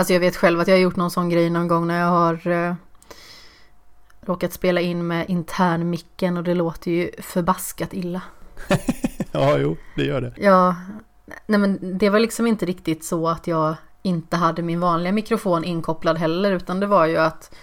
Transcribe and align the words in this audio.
Alltså 0.00 0.12
jag 0.12 0.20
vet 0.20 0.36
själv 0.36 0.60
att 0.60 0.68
jag 0.68 0.74
har 0.74 0.80
gjort 0.80 0.96
någon 0.96 1.10
sån 1.10 1.28
grej 1.28 1.50
någon 1.50 1.68
gång 1.68 1.86
när 1.86 2.00
jag 2.00 2.08
har 2.08 2.46
eh, 2.46 2.74
råkat 4.20 4.52
spela 4.52 4.80
in 4.80 5.06
med 5.06 5.30
internmicken 5.30 6.36
och 6.36 6.44
det 6.44 6.54
låter 6.54 6.90
ju 6.90 7.10
förbaskat 7.18 7.94
illa. 7.94 8.22
ja, 9.32 9.58
jo, 9.58 9.76
det 9.96 10.04
gör 10.04 10.20
det. 10.20 10.34
Ja, 10.36 10.76
nej 11.46 11.60
men 11.60 11.98
det 11.98 12.10
var 12.10 12.18
liksom 12.18 12.46
inte 12.46 12.66
riktigt 12.66 13.04
så 13.04 13.28
att 13.28 13.46
jag 13.46 13.74
inte 14.02 14.36
hade 14.36 14.62
min 14.62 14.80
vanliga 14.80 15.12
mikrofon 15.12 15.64
inkopplad 15.64 16.18
heller 16.18 16.52
utan 16.52 16.80
det 16.80 16.86
var 16.86 17.06
ju 17.06 17.16
att 17.16 17.54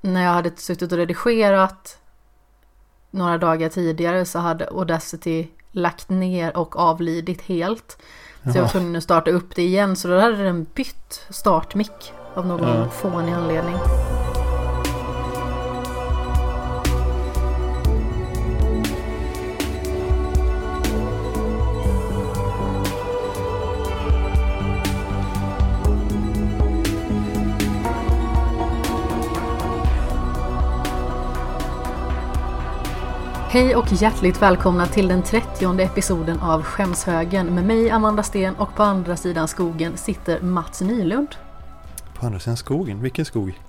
när 0.00 0.24
jag 0.24 0.32
hade 0.32 0.56
suttit 0.56 0.92
och 0.92 0.98
redigerat 0.98 1.98
några 3.10 3.38
dagar 3.38 3.68
tidigare 3.68 4.24
så 4.24 4.38
hade 4.38 4.68
Audacity 4.68 5.48
lagt 5.70 6.08
ner 6.08 6.56
och 6.56 6.76
avlidit 6.76 7.42
helt. 7.42 7.98
Så 8.52 8.58
jag 8.58 8.62
var 8.62 8.68
tvungen 8.68 8.96
att 8.96 9.02
starta 9.02 9.30
upp 9.30 9.54
det 9.54 9.62
igen 9.62 9.96
så 9.96 10.08
då 10.08 10.18
hade 10.18 10.44
den 10.44 10.66
bytt 10.74 11.26
startmick 11.30 12.12
av 12.34 12.46
någon 12.46 12.68
ja. 12.68 12.88
fånig 12.90 13.32
anledning. 13.32 13.76
Hej 33.54 33.76
och 33.76 33.92
hjärtligt 33.92 34.42
välkomna 34.42 34.86
till 34.86 35.08
den 35.08 35.22
trettionde 35.22 35.82
episoden 35.82 36.40
av 36.40 36.62
Skämshögen 36.62 37.54
med 37.54 37.64
mig 37.64 37.90
Amanda 37.90 38.22
Sten 38.22 38.54
och 38.54 38.74
på 38.74 38.82
andra 38.82 39.16
sidan 39.16 39.48
skogen 39.48 39.96
sitter 39.96 40.40
Mats 40.40 40.80
Nylund. 40.80 41.28
På 42.14 42.26
andra 42.26 42.40
sidan 42.40 42.56
skogen? 42.56 43.02
Vilken 43.02 43.24
skog? 43.24 43.60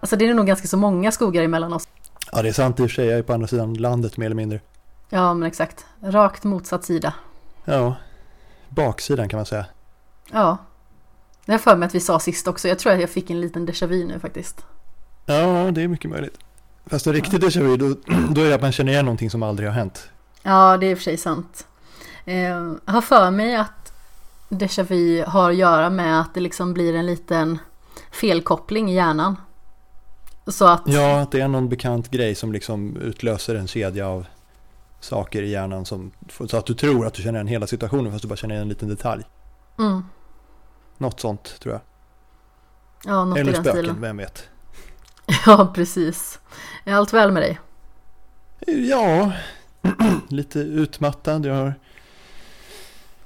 Alltså 0.00 0.16
det 0.16 0.28
är 0.28 0.34
nog 0.34 0.46
ganska 0.46 0.68
så 0.68 0.76
många 0.76 1.12
skogar 1.12 1.42
emellan 1.42 1.72
oss. 1.72 1.88
Ja 2.32 2.42
det 2.42 2.48
är 2.48 2.52
sant 2.52 2.80
i 2.80 2.82
och 2.82 2.90
för 2.90 2.94
sig, 2.94 3.06
jag 3.06 3.18
är 3.18 3.22
på 3.22 3.32
andra 3.32 3.48
sidan 3.48 3.74
landet 3.74 4.16
mer 4.16 4.26
eller 4.26 4.36
mindre. 4.36 4.60
Ja 5.08 5.34
men 5.34 5.48
exakt, 5.48 5.86
rakt 6.02 6.44
motsatt 6.44 6.84
sida. 6.84 7.14
Ja, 7.64 7.96
baksidan 8.68 9.28
kan 9.28 9.38
man 9.38 9.46
säga. 9.46 9.66
Ja, 10.32 10.56
det 11.44 11.52
har 11.52 11.58
för 11.58 11.76
mig 11.76 11.86
att 11.86 11.94
vi 11.94 12.00
sa 12.00 12.20
sist 12.20 12.48
också, 12.48 12.68
jag 12.68 12.78
tror 12.78 12.92
att 12.92 13.00
jag 13.00 13.10
fick 13.10 13.30
en 13.30 13.40
liten 13.40 13.68
déjà 13.68 13.86
vu 13.86 14.04
nu 14.04 14.18
faktiskt. 14.18 14.66
Ja, 15.26 15.70
det 15.70 15.82
är 15.82 15.88
mycket 15.88 16.10
möjligt. 16.10 16.38
Fast 16.90 17.06
en 17.06 17.12
riktig 17.12 17.40
déjà 17.40 17.60
vu, 17.60 17.76
då, 17.76 17.88
då 18.30 18.40
är 18.40 18.48
det 18.48 18.54
att 18.54 18.62
man 18.62 18.72
känner 18.72 18.92
igen 18.92 19.04
någonting 19.04 19.30
som 19.30 19.42
aldrig 19.42 19.68
har 19.68 19.74
hänt. 19.74 20.10
Ja, 20.42 20.76
det 20.76 20.86
är 20.86 20.90
i 20.90 20.94
och 20.94 20.98
för 20.98 21.02
sig 21.02 21.16
sant. 21.16 21.66
Eh, 22.24 22.38
jag 22.84 22.92
har 22.92 23.00
för 23.00 23.30
mig 23.30 23.56
att 23.56 23.92
déjà 24.48 24.82
vu 24.82 25.24
har 25.26 25.50
att 25.50 25.56
göra 25.56 25.90
med 25.90 26.20
att 26.20 26.34
det 26.34 26.40
liksom 26.40 26.74
blir 26.74 26.94
en 26.94 27.06
liten 27.06 27.58
felkoppling 28.10 28.90
i 28.90 28.94
hjärnan. 28.94 29.36
Så 30.46 30.66
att... 30.66 30.82
Ja, 30.86 31.20
att 31.20 31.32
det 31.32 31.40
är 31.40 31.48
någon 31.48 31.68
bekant 31.68 32.10
grej 32.10 32.34
som 32.34 32.52
liksom 32.52 32.96
utlöser 32.96 33.54
en 33.54 33.66
kedja 33.66 34.08
av 34.08 34.26
saker 35.00 35.42
i 35.42 35.50
hjärnan 35.50 35.84
som, 35.84 36.10
så 36.46 36.56
att 36.56 36.66
du 36.66 36.74
tror 36.74 37.06
att 37.06 37.14
du 37.14 37.22
känner 37.22 37.38
igen 37.38 37.46
hela 37.46 37.66
situationen 37.66 38.12
fast 38.12 38.22
du 38.22 38.28
bara 38.28 38.36
känner 38.36 38.54
igen 38.54 38.62
en 38.62 38.68
liten 38.68 38.88
detalj. 38.88 39.24
Mm. 39.78 40.04
Något 40.98 41.20
sånt 41.20 41.60
tror 41.60 41.74
jag. 41.74 41.80
Ja, 43.04 43.24
något 43.24 43.38
Eller 43.38 43.50
i 43.50 43.54
den 43.54 43.64
spöken, 43.64 43.82
stilen. 43.82 44.00
vem 44.00 44.16
vet. 44.16 44.48
Ja, 45.46 45.72
precis. 45.74 46.38
Är 46.84 46.94
allt 46.94 47.12
väl 47.12 47.32
med 47.32 47.42
dig? 47.42 47.58
Ja, 48.66 49.32
lite 50.28 50.58
utmattad. 50.58 51.46
Jag 51.46 51.54
har 51.54 51.74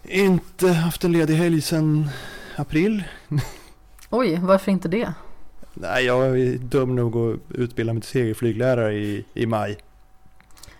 inte 0.02 0.68
haft 0.68 1.04
en 1.04 1.12
ledig 1.12 1.34
helg 1.34 1.60
sedan 1.60 2.08
april. 2.56 3.04
Oj, 4.10 4.38
varför 4.42 4.72
inte 4.72 4.88
det? 4.88 5.12
Nej, 5.74 6.04
jag 6.04 6.40
är 6.40 6.58
dum 6.58 6.96
nog 6.96 7.16
att 7.16 7.40
utbilda 7.48 7.92
mig 7.92 8.02
till 8.02 8.10
segelflyglärare 8.10 8.94
i, 8.94 9.24
i 9.34 9.46
maj. 9.46 9.78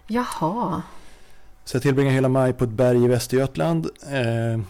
Jaha. 0.06 0.82
Så 1.64 1.76
jag 1.76 1.82
tillbringade 1.82 2.14
hela 2.14 2.28
maj 2.28 2.52
på 2.52 2.64
ett 2.64 2.70
berg 2.70 3.04
i 3.04 3.08
Västergötland. 3.08 3.86
Eh, 4.10 4.60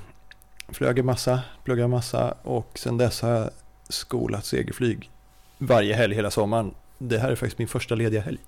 flög 0.68 0.98
en 0.98 1.06
massa, 1.06 1.40
pluggade 1.64 1.88
massa 1.88 2.34
och 2.42 2.70
sen 2.74 2.98
dess 2.98 3.22
har 3.22 3.30
jag 3.30 3.50
skolat 3.88 4.44
segelflyg 4.44 5.10
varje 5.58 5.94
helg 5.94 6.14
hela 6.14 6.30
sommaren. 6.30 6.74
Det 6.98 7.18
här 7.18 7.30
är 7.30 7.36
faktiskt 7.36 7.58
min 7.58 7.68
första 7.68 7.94
lediga 7.94 8.20
helg. 8.20 8.38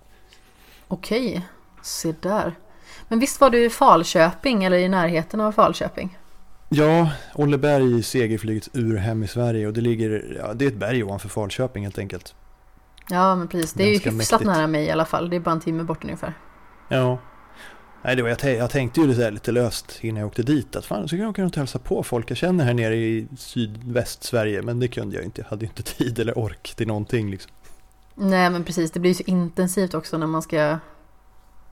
Okej, 0.88 1.46
se 1.82 2.14
där. 2.20 2.54
Men 3.08 3.18
visst 3.18 3.40
var 3.40 3.50
du 3.50 3.64
i 3.64 3.70
Falköping 3.70 4.64
eller 4.64 4.76
i 4.78 4.88
närheten 4.88 5.40
av 5.40 5.52
Falköping? 5.52 6.18
Ja, 6.68 7.10
Olleberg 7.34 8.02
segerflygets 8.02 8.70
urhem 8.72 9.22
i 9.22 9.28
Sverige 9.28 9.66
och 9.66 9.72
det 9.72 9.80
ligger, 9.80 10.36
ja, 10.38 10.54
det 10.54 10.64
är 10.64 10.68
ett 10.68 10.76
berg 10.76 11.04
ovanför 11.04 11.28
Falköping 11.28 11.82
helt 11.82 11.98
enkelt. 11.98 12.34
Ja, 13.10 13.34
men 13.36 13.48
precis. 13.48 13.72
Det 13.72 13.84
är 13.84 13.90
Ganska 13.92 14.10
ju 14.10 14.16
hyfsat 14.16 14.40
mäktigt. 14.40 14.56
nära 14.56 14.66
mig 14.66 14.84
i 14.84 14.90
alla 14.90 15.04
fall. 15.04 15.30
Det 15.30 15.36
är 15.36 15.40
bara 15.40 15.50
en 15.50 15.60
timme 15.60 15.82
bort 15.82 16.04
ungefär. 16.04 16.34
Ja. 16.88 17.18
Nej, 18.02 18.16
det 18.16 18.22
var, 18.22 18.28
jag, 18.28 18.56
jag 18.56 18.70
tänkte 18.70 19.00
ju 19.00 19.06
lite, 19.06 19.30
lite 19.30 19.52
löst 19.52 19.98
innan 20.00 20.20
jag 20.20 20.26
åkte 20.26 20.42
dit 20.42 20.76
att 20.76 20.86
fan, 20.86 21.08
så 21.08 21.16
kan 21.16 21.24
jag 21.36 21.38
och 21.38 21.56
hälsa 21.56 21.78
på 21.78 22.02
folk 22.02 22.30
jag 22.30 22.36
känner 22.36 22.64
här 22.64 22.74
nere 22.74 22.96
i 22.96 23.26
sydväst-Sverige. 23.38 24.62
Men 24.62 24.80
det 24.80 24.88
kunde 24.88 25.16
jag 25.16 25.24
inte. 25.24 25.40
Jag 25.40 25.48
hade 25.48 25.64
ju 25.64 25.68
inte 25.68 25.82
tid 25.82 26.18
eller 26.18 26.38
ork 26.38 26.74
till 26.76 26.86
någonting 26.86 27.30
liksom. 27.30 27.52
Nej, 28.18 28.50
men 28.50 28.64
precis. 28.64 28.90
Det 28.90 29.00
blir 29.00 29.10
ju 29.10 29.14
så 29.14 29.22
intensivt 29.26 29.94
också 29.94 30.18
när 30.18 30.26
man 30.26 30.42
ska 30.42 30.78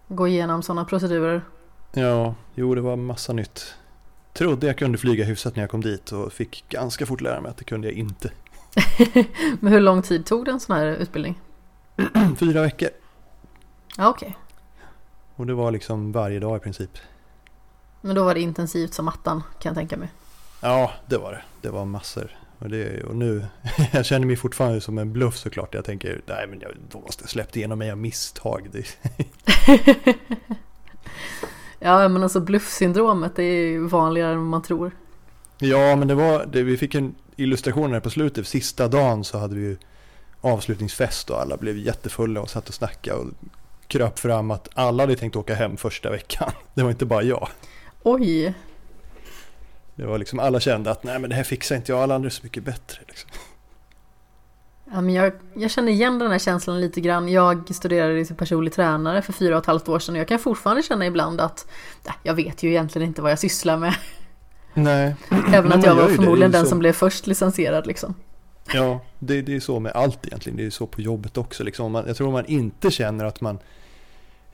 gå 0.08 0.28
igenom 0.28 0.62
sådana 0.62 0.84
procedurer. 0.84 1.42
Ja, 1.92 2.34
jo 2.54 2.74
det 2.74 2.80
var 2.80 2.96
massa 2.96 3.32
nytt. 3.32 3.74
Trodde 4.32 4.66
jag 4.66 4.78
kunde 4.78 4.98
flyga 4.98 5.24
hyfsat 5.24 5.56
när 5.56 5.62
jag 5.62 5.70
kom 5.70 5.80
dit 5.80 6.12
och 6.12 6.32
fick 6.32 6.64
ganska 6.68 7.06
fort 7.06 7.20
lära 7.20 7.40
mig 7.40 7.50
att 7.50 7.56
det 7.56 7.64
kunde 7.64 7.88
jag 7.88 7.96
inte. 7.96 8.30
Men 9.60 9.72
hur 9.72 9.80
lång 9.80 10.02
tid 10.02 10.26
tog 10.26 10.44
det 10.44 10.50
en 10.50 10.60
sån 10.60 10.76
här 10.76 10.86
utbildning? 10.86 11.40
Fyra 12.38 12.62
veckor. 12.62 12.88
Ja, 13.96 14.08
okej. 14.08 14.36
Och 15.36 15.46
det 15.46 15.54
var 15.54 15.70
liksom 15.70 16.12
varje 16.12 16.40
dag 16.40 16.56
i 16.56 16.60
princip. 16.60 16.98
Men 18.00 18.14
då 18.14 18.24
var 18.24 18.34
det 18.34 18.40
intensivt 18.40 18.94
som 18.94 19.08
attan, 19.08 19.42
kan 19.58 19.70
jag 19.70 19.76
tänka 19.76 19.96
mig. 19.96 20.08
Ja, 20.60 20.92
det 21.06 21.18
var 21.18 21.32
det. 21.32 21.42
Det 21.60 21.70
var 21.70 21.84
massor. 21.84 22.36
Och, 22.58 22.70
det, 22.70 23.04
och 23.04 23.16
nu, 23.16 23.46
jag 23.92 24.06
känner 24.06 24.26
mig 24.26 24.36
fortfarande 24.36 24.80
som 24.80 24.98
en 24.98 25.12
bluff 25.12 25.36
såklart. 25.36 25.74
Jag 25.74 25.84
tänker, 25.84 26.20
nej 26.26 26.46
men 26.46 26.60
jag, 26.60 26.70
då 26.90 27.00
måste 27.00 27.22
jag 27.22 27.30
släppt 27.30 27.56
igenom 27.56 27.78
mig 27.78 27.90
av 27.90 27.98
misstag. 27.98 28.68
Ja, 31.78 32.08
men 32.08 32.22
alltså 32.22 32.40
bluffsyndromet 32.40 33.36
det 33.36 33.42
är 33.42 33.66
ju 33.66 33.86
vanligare 33.86 34.32
än 34.32 34.44
man 34.44 34.62
tror. 34.62 34.90
ja, 35.58 35.96
men 35.96 36.08
det 36.08 36.14
var, 36.14 36.46
det, 36.46 36.62
vi 36.62 36.76
fick 36.76 36.94
en 36.94 37.14
illustration 37.36 37.92
här 37.92 38.00
på 38.00 38.10
slutet. 38.10 38.46
Sista 38.46 38.88
dagen 38.88 39.24
så 39.24 39.38
hade 39.38 39.54
vi 39.54 39.60
ju 39.60 39.76
avslutningsfest 40.40 41.30
och 41.30 41.40
alla 41.40 41.56
blev 41.56 41.78
jättefulla 41.78 42.40
och 42.40 42.50
satt 42.50 42.68
och 42.68 42.74
snackade 42.74 43.18
och 43.18 43.26
kröp 43.86 44.18
fram 44.18 44.50
att 44.50 44.68
alla 44.74 45.02
hade 45.02 45.16
tänkt 45.16 45.36
åka 45.36 45.54
hem 45.54 45.76
första 45.76 46.10
veckan. 46.10 46.50
Det 46.74 46.82
var 46.82 46.90
inte 46.90 47.06
bara 47.06 47.22
jag. 47.22 47.48
Oj, 48.02 48.54
Det 49.94 50.06
var 50.06 50.18
liksom 50.18 50.38
alla 50.38 50.60
kände 50.60 50.90
att 50.90 51.04
nej 51.04 51.18
men 51.18 51.30
det 51.30 51.36
här 51.36 51.44
fixar 51.44 51.76
inte 51.76 51.92
jag, 51.92 52.02
alla 52.02 52.14
andra 52.14 52.26
är 52.26 52.30
så 52.30 52.42
mycket 52.42 52.64
bättre. 52.64 52.98
Liksom. 53.08 53.30
Ja, 54.92 55.00
men 55.00 55.14
jag, 55.14 55.32
jag 55.54 55.70
känner 55.70 55.92
igen 55.92 56.18
den 56.18 56.30
här 56.30 56.38
känslan 56.38 56.80
lite 56.80 57.00
grann. 57.00 57.28
Jag 57.28 57.74
studerade 57.74 58.24
till 58.24 58.36
personlig 58.36 58.72
tränare 58.72 59.22
för 59.22 59.32
fyra 59.32 59.56
och 59.56 59.62
ett 59.62 59.66
halvt 59.66 59.88
år 59.88 59.98
sedan 59.98 60.14
och 60.14 60.20
jag 60.20 60.28
kan 60.28 60.38
fortfarande 60.38 60.82
känna 60.82 61.06
ibland 61.06 61.40
att 61.40 61.66
nej, 62.06 62.14
jag 62.22 62.34
vet 62.34 62.62
ju 62.62 62.70
egentligen 62.70 63.08
inte 63.08 63.22
vad 63.22 63.30
jag 63.30 63.38
sysslar 63.38 63.76
med. 63.76 63.94
Nej. 64.74 65.14
Även 65.52 65.72
att 65.72 65.84
jag 65.84 65.94
var 65.94 66.08
förmodligen 66.08 66.52
den 66.52 66.64
så. 66.64 66.68
som 66.68 66.78
blev 66.78 66.92
först 66.92 67.26
licensierad 67.26 67.86
liksom. 67.86 68.14
Ja, 68.72 69.00
det, 69.18 69.42
det 69.42 69.56
är 69.56 69.60
så 69.60 69.80
med 69.80 69.92
allt 69.92 70.26
egentligen. 70.26 70.56
Det 70.56 70.66
är 70.66 70.70
så 70.70 70.86
på 70.86 71.00
jobbet 71.00 71.36
också. 71.36 71.64
Liksom. 71.64 71.92
Man, 71.92 72.06
jag 72.06 72.16
tror 72.16 72.32
man 72.32 72.46
inte 72.46 72.90
känner 72.90 73.24
att 73.24 73.40
man 73.40 73.58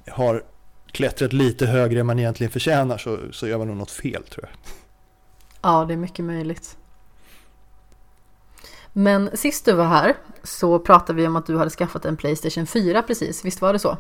har 0.08 0.44
klättrat 0.92 1.32
lite 1.32 1.66
högre 1.66 2.00
än 2.00 2.06
man 2.06 2.18
egentligen 2.18 2.50
förtjänar 2.50 2.98
så, 2.98 3.18
så 3.32 3.48
gör 3.48 3.58
man 3.58 3.66
nog 3.66 3.76
något 3.76 3.90
fel 3.90 4.22
tror 4.22 4.48
jag. 4.48 4.79
Ja, 5.62 5.84
det 5.84 5.94
är 5.94 5.96
mycket 5.98 6.24
möjligt. 6.24 6.76
Men 8.92 9.36
sist 9.36 9.64
du 9.64 9.72
var 9.72 9.84
här 9.84 10.16
så 10.42 10.78
pratade 10.78 11.16
vi 11.20 11.26
om 11.26 11.36
att 11.36 11.46
du 11.46 11.58
hade 11.58 11.70
skaffat 11.70 12.04
en 12.04 12.16
Playstation 12.16 12.66
4 12.66 13.02
precis, 13.02 13.44
visst 13.44 13.60
var 13.60 13.72
det 13.72 13.78
så? 13.78 13.96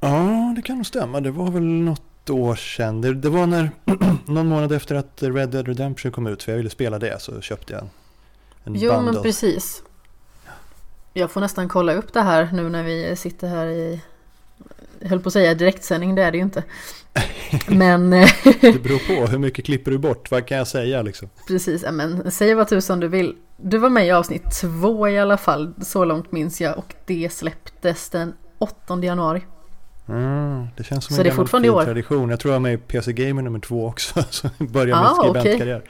Ja, 0.00 0.52
det 0.56 0.62
kan 0.62 0.76
nog 0.76 0.86
stämma. 0.86 1.20
Det 1.20 1.30
var 1.30 1.50
väl 1.50 1.62
något 1.62 2.30
år 2.30 2.54
sedan. 2.54 3.00
Det, 3.00 3.14
det 3.14 3.28
var 3.28 3.46
när, 3.46 3.70
någon 4.26 4.46
månad 4.48 4.72
efter 4.72 4.94
att 4.94 5.22
Red 5.22 5.48
Dead 5.50 5.68
Redemption 5.68 6.12
kom 6.12 6.26
ut, 6.26 6.42
för 6.42 6.52
jag 6.52 6.56
ville 6.56 6.70
spela 6.70 6.98
det, 6.98 7.22
så 7.22 7.40
köpte 7.40 7.72
jag 7.72 7.82
en, 7.82 7.88
en 8.64 8.74
Jo, 8.74 8.92
bundle. 8.92 9.12
men 9.12 9.22
precis. 9.22 9.82
Jag 11.12 11.30
får 11.30 11.40
nästan 11.40 11.68
kolla 11.68 11.92
upp 11.92 12.12
det 12.12 12.20
här 12.22 12.48
nu 12.52 12.68
när 12.68 12.82
vi 12.82 13.16
sitter 13.16 13.48
här 13.48 13.66
i, 13.66 14.00
jag 15.00 15.08
höll 15.08 15.20
på 15.20 15.28
att 15.28 15.32
säga 15.32 15.54
direktsändning, 15.54 16.14
det 16.14 16.22
är 16.22 16.30
det 16.32 16.38
ju 16.38 16.42
inte. 16.44 16.62
Men 17.68 18.12
eh, 18.12 18.28
Det 18.60 18.82
beror 18.82 19.16
på, 19.16 19.26
hur 19.30 19.38
mycket 19.38 19.64
klipper 19.64 19.90
du 19.90 19.98
bort? 19.98 20.30
Vad 20.30 20.46
kan 20.46 20.58
jag 20.58 20.66
säga 20.68 21.02
liksom? 21.02 21.28
precis, 21.48 21.84
men 21.92 22.30
säg 22.30 22.54
vad 22.54 22.68
tusan 22.68 23.00
du 23.00 23.08
vill. 23.08 23.36
Du 23.56 23.78
var 23.78 23.88
med 23.90 24.06
i 24.06 24.10
avsnitt 24.10 24.42
två 24.60 25.08
i 25.08 25.18
alla 25.18 25.36
fall, 25.36 25.74
så 25.80 26.04
långt 26.04 26.32
minns 26.32 26.60
jag, 26.60 26.78
och 26.78 26.94
det 27.06 27.32
släpptes 27.32 28.10
den 28.10 28.34
8 28.58 28.98
januari. 29.02 29.42
Mm, 30.08 30.66
det 30.76 30.84
känns 30.84 31.04
som 31.04 31.16
Så 31.16 31.20
en 31.22 31.24
det 31.24 31.30
är 31.30 31.34
fortfarande 31.34 31.68
i 31.68 31.70
år? 31.70 31.84
tradition. 31.84 32.30
Jag 32.30 32.40
tror 32.40 32.52
jag 32.52 32.56
är 32.56 32.60
med 32.60 32.74
i 32.74 32.76
PC 32.76 33.12
Gamer 33.12 33.42
nummer 33.42 33.58
två 33.58 33.86
också, 33.86 34.22
så 34.30 34.48
börjar 34.58 34.96
med 34.96 35.06
Ah, 35.10 35.14
skribentkarriär. 35.14 35.82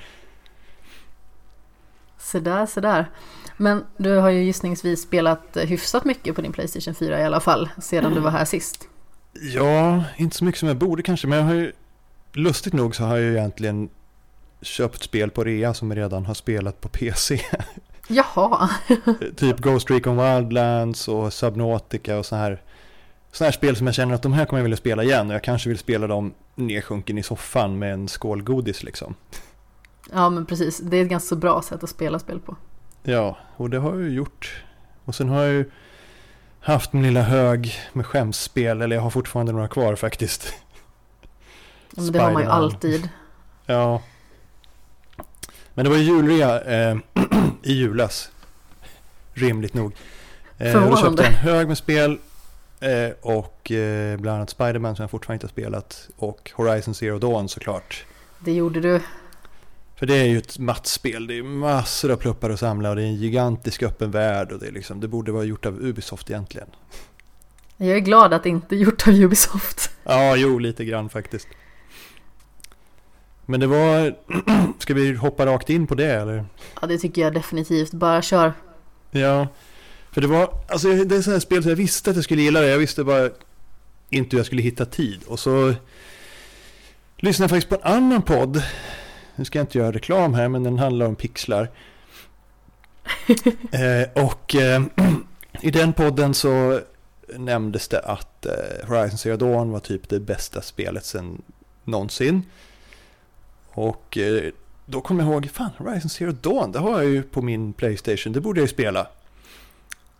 Sådär, 2.18 2.66
sådär. 2.66 3.10
Men 3.56 3.84
du 3.96 4.16
har 4.16 4.30
ju 4.30 4.42
gissningsvis 4.44 5.02
spelat 5.02 5.56
hyfsat 5.56 6.04
mycket 6.04 6.34
på 6.36 6.42
din 6.42 6.52
Playstation 6.52 6.94
4 6.94 7.20
i 7.20 7.24
alla 7.24 7.40
fall, 7.40 7.68
sedan 7.80 8.14
du 8.14 8.20
var 8.20 8.30
här 8.30 8.44
sist. 8.44 8.88
Ja, 9.32 10.04
inte 10.16 10.36
så 10.36 10.44
mycket 10.44 10.58
som 10.58 10.68
jag 10.68 10.76
borde 10.76 11.02
kanske, 11.02 11.26
men 11.26 11.38
jag 11.38 11.46
har 11.46 11.54
ju, 11.54 11.72
lustigt 12.32 12.72
nog 12.72 12.96
så 12.96 13.04
har 13.04 13.16
jag 13.16 13.24
ju 13.24 13.36
egentligen 13.36 13.88
köpt 14.62 15.02
spel 15.02 15.30
på 15.30 15.44
rea 15.44 15.74
som 15.74 15.90
jag 15.90 15.98
redan 15.98 16.26
har 16.26 16.34
spelat 16.34 16.80
på 16.80 16.88
PC. 16.88 17.40
Jaha. 18.08 18.70
typ 19.36 19.58
Ghost 19.58 19.90
Recon 19.90 20.16
Wildlands 20.16 21.08
och 21.08 21.32
Subnautica 21.32 22.18
och 22.18 22.26
så 22.26 22.36
här. 22.36 22.62
Sådana 23.32 23.46
här 23.46 23.52
spel 23.52 23.76
som 23.76 23.86
jag 23.86 23.94
känner 23.94 24.14
att 24.14 24.22
de 24.22 24.32
här 24.32 24.44
kommer 24.44 24.58
jag 24.58 24.64
vilja 24.64 24.76
spela 24.76 25.02
igen 25.02 25.28
och 25.28 25.34
jag 25.34 25.42
kanske 25.42 25.68
vill 25.68 25.78
spela 25.78 26.06
dem 26.06 26.34
nedsjunken 26.54 27.18
i 27.18 27.22
soffan 27.22 27.78
med 27.78 27.92
en 27.92 28.08
skål 28.08 28.42
godis 28.42 28.82
liksom. 28.82 29.14
Ja 30.12 30.30
men 30.30 30.46
precis, 30.46 30.78
det 30.78 30.96
är 30.96 31.02
ett 31.02 31.10
ganska 31.10 31.36
bra 31.36 31.62
sätt 31.62 31.84
att 31.84 31.90
spela 31.90 32.18
spel 32.18 32.40
på. 32.40 32.56
Ja, 33.02 33.38
och 33.56 33.70
det 33.70 33.78
har 33.78 33.94
jag 33.94 34.02
ju 34.02 34.10
gjort. 34.10 34.64
Och 35.04 35.14
sen 35.14 35.28
har 35.28 35.42
jag 35.42 35.52
ju 35.52 35.70
haft 36.60 36.92
min 36.92 37.02
lilla 37.02 37.22
hög 37.22 37.72
med 37.92 38.06
skämsspel, 38.06 38.82
eller 38.82 38.96
jag 38.96 39.02
har 39.02 39.10
fortfarande 39.10 39.52
några 39.52 39.68
kvar 39.68 39.96
faktiskt. 39.96 40.54
Ja, 41.96 42.02
men 42.02 42.12
det 42.12 42.18
har 42.18 42.32
man 42.32 42.42
ju 42.42 42.48
alltid. 42.48 43.08
Ja. 43.66 44.02
Men 45.74 45.84
det 45.84 45.90
var 45.90 45.96
ju 45.96 46.02
julrea 46.02 46.60
eh, 46.60 46.96
i 47.62 47.72
julas. 47.72 48.30
Rimligt 49.34 49.74
nog. 49.74 49.92
Eh, 50.58 50.84
och 50.84 50.90
då 50.90 50.96
köpte 50.96 51.22
jag 51.22 51.32
en 51.32 51.38
hög 51.38 51.68
med 51.68 51.78
spel 51.78 52.18
eh, 52.80 53.10
och 53.20 53.70
eh, 53.70 54.16
bland 54.18 54.36
annat 54.36 54.50
Spiderman 54.50 54.96
som 54.96 55.02
jag 55.02 55.10
fortfarande 55.10 55.34
inte 55.34 55.46
har 55.46 55.62
spelat 55.62 56.08
och 56.16 56.50
Horizon 56.54 56.94
Zero 56.94 57.18
Dawn 57.18 57.48
såklart. 57.48 58.04
Det 58.38 58.52
gjorde 58.52 58.80
du. 58.80 59.00
För 59.98 60.06
det 60.06 60.14
är 60.14 60.24
ju 60.24 60.38
ett 60.38 60.58
mattspel, 60.58 61.26
det 61.26 61.38
är 61.38 61.42
massor 61.42 62.10
av 62.10 62.16
pluppar 62.16 62.50
att 62.50 62.60
samla 62.60 62.90
och 62.90 62.96
det 62.96 63.02
är 63.02 63.06
en 63.06 63.14
gigantisk 63.14 63.82
öppen 63.82 64.10
värld 64.10 64.52
och 64.52 64.58
det, 64.58 64.66
är 64.66 64.72
liksom, 64.72 65.00
det 65.00 65.08
borde 65.08 65.32
vara 65.32 65.44
gjort 65.44 65.66
av 65.66 65.80
Ubisoft 65.80 66.30
egentligen. 66.30 66.68
Jag 67.76 67.96
är 67.96 68.00
glad 68.00 68.34
att 68.34 68.42
det 68.42 68.48
inte 68.48 68.74
är 68.74 68.76
gjort 68.76 69.08
av 69.08 69.14
Ubisoft. 69.14 69.90
Ja, 70.04 70.36
jo, 70.36 70.58
lite 70.58 70.84
grann 70.84 71.08
faktiskt. 71.08 71.48
Men 73.46 73.60
det 73.60 73.66
var, 73.66 74.16
ska 74.78 74.94
vi 74.94 75.14
hoppa 75.14 75.46
rakt 75.46 75.70
in 75.70 75.86
på 75.86 75.94
det 75.94 76.12
eller? 76.12 76.44
Ja, 76.80 76.86
det 76.86 76.98
tycker 76.98 77.22
jag 77.22 77.34
definitivt. 77.34 77.92
Bara 77.92 78.22
kör. 78.22 78.52
Ja, 79.10 79.48
för 80.12 80.20
det 80.20 80.26
var, 80.26 80.54
alltså 80.68 80.88
det 80.88 81.16
är 81.16 81.22
sådana 81.22 81.40
spel 81.40 81.62
som 81.62 81.68
jag 81.68 81.76
visste 81.76 82.10
att 82.10 82.16
jag 82.16 82.24
skulle 82.24 82.42
gilla 82.42 82.60
det. 82.60 82.68
Jag 82.68 82.78
visste 82.78 83.04
bara 83.04 83.30
inte 84.10 84.36
hur 84.36 84.38
jag 84.38 84.46
skulle 84.46 84.62
hitta 84.62 84.84
tid. 84.84 85.20
Och 85.26 85.40
så 85.40 85.74
lyssnade 87.16 87.44
jag 87.44 87.50
faktiskt 87.50 87.82
på 87.82 87.88
en 87.88 87.96
annan 87.96 88.22
podd 88.22 88.62
nu 89.38 89.44
ska 89.44 89.58
jag 89.58 89.64
inte 89.64 89.78
göra 89.78 89.92
reklam 89.92 90.34
här, 90.34 90.48
men 90.48 90.62
den 90.62 90.78
handlar 90.78 91.06
om 91.06 91.16
pixlar. 91.16 91.70
eh, 93.72 94.24
och 94.24 94.54
eh, 94.54 94.82
i 95.60 95.70
den 95.70 95.92
podden 95.92 96.34
så 96.34 96.80
nämndes 97.36 97.88
det 97.88 98.00
att 98.00 98.46
eh, 98.46 98.88
Horizon 98.88 99.18
Zero 99.18 99.36
Dawn 99.36 99.70
var 99.70 99.80
typ 99.80 100.08
det 100.08 100.20
bästa 100.20 100.62
spelet 100.62 101.04
sedan 101.04 101.42
någonsin. 101.84 102.42
Och 103.70 104.18
eh, 104.18 104.52
då 104.86 105.00
kom 105.00 105.18
jag 105.18 105.28
ihåg, 105.28 105.50
fan 105.50 105.70
Horizon 105.76 106.10
Zero 106.10 106.32
Dawn, 106.32 106.72
det 106.72 106.78
har 106.78 107.02
jag 107.02 107.10
ju 107.10 107.22
på 107.22 107.42
min 107.42 107.72
Playstation, 107.72 108.32
det 108.32 108.40
borde 108.40 108.60
jag 108.60 108.64
ju 108.64 108.72
spela. 108.74 109.06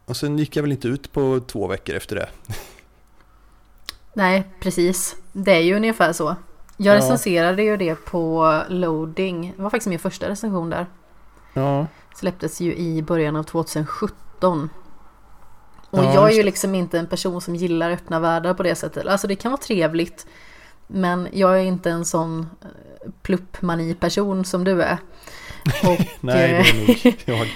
Och 0.05 0.17
sen 0.17 0.39
gick 0.39 0.57
jag 0.57 0.63
väl 0.63 0.73
inte 0.73 0.89
ut 0.89 1.13
på 1.13 1.41
två 1.47 1.67
veckor 1.67 1.95
efter 1.95 2.17
det. 2.17 2.29
Nej, 4.13 4.45
precis. 4.61 5.17
Det 5.33 5.53
är 5.53 5.61
ju 5.61 5.77
ungefär 5.77 6.13
så. 6.13 6.37
Jag 6.81 6.97
recenserade 6.97 7.63
ju 7.63 7.77
det 7.77 7.95
på 7.95 8.63
loading. 8.69 9.53
Det 9.57 9.63
var 9.63 9.71
faktiskt 9.71 9.89
min 9.89 9.99
första 9.99 10.29
recension 10.29 10.71
där. 10.71 10.87
Ja. 11.53 11.87
Släpptes 12.15 12.61
ju 12.61 12.77
i 12.77 13.03
början 13.03 13.37
av 13.37 13.43
2017. 13.43 14.71
Och 15.91 15.99
ja, 15.99 16.15
jag 16.15 16.31
är 16.31 16.37
ju 16.37 16.43
liksom 16.43 16.75
inte 16.75 16.99
en 16.99 17.07
person 17.07 17.41
som 17.41 17.57
gillar 17.57 17.91
öppna 17.91 18.21
världar 18.21 18.55
på 18.55 18.63
det 18.63 18.75
sättet. 18.75 19.07
Alltså 19.07 19.27
det 19.27 19.37
kan 19.37 19.53
vara 19.53 19.61
trevligt. 19.61 20.27
Men 20.87 21.29
jag 21.33 21.59
är 21.59 21.63
inte 21.63 21.91
en 21.91 22.05
sån 22.05 22.41
eh, 22.63 23.11
pluppmani-person 23.23 24.45
som 24.45 24.65
du 24.65 24.83
är. 24.83 24.99
Och, 25.83 25.99
Nej, 26.21 26.65
det 26.97 27.09
är 27.09 27.35
nog 27.35 27.49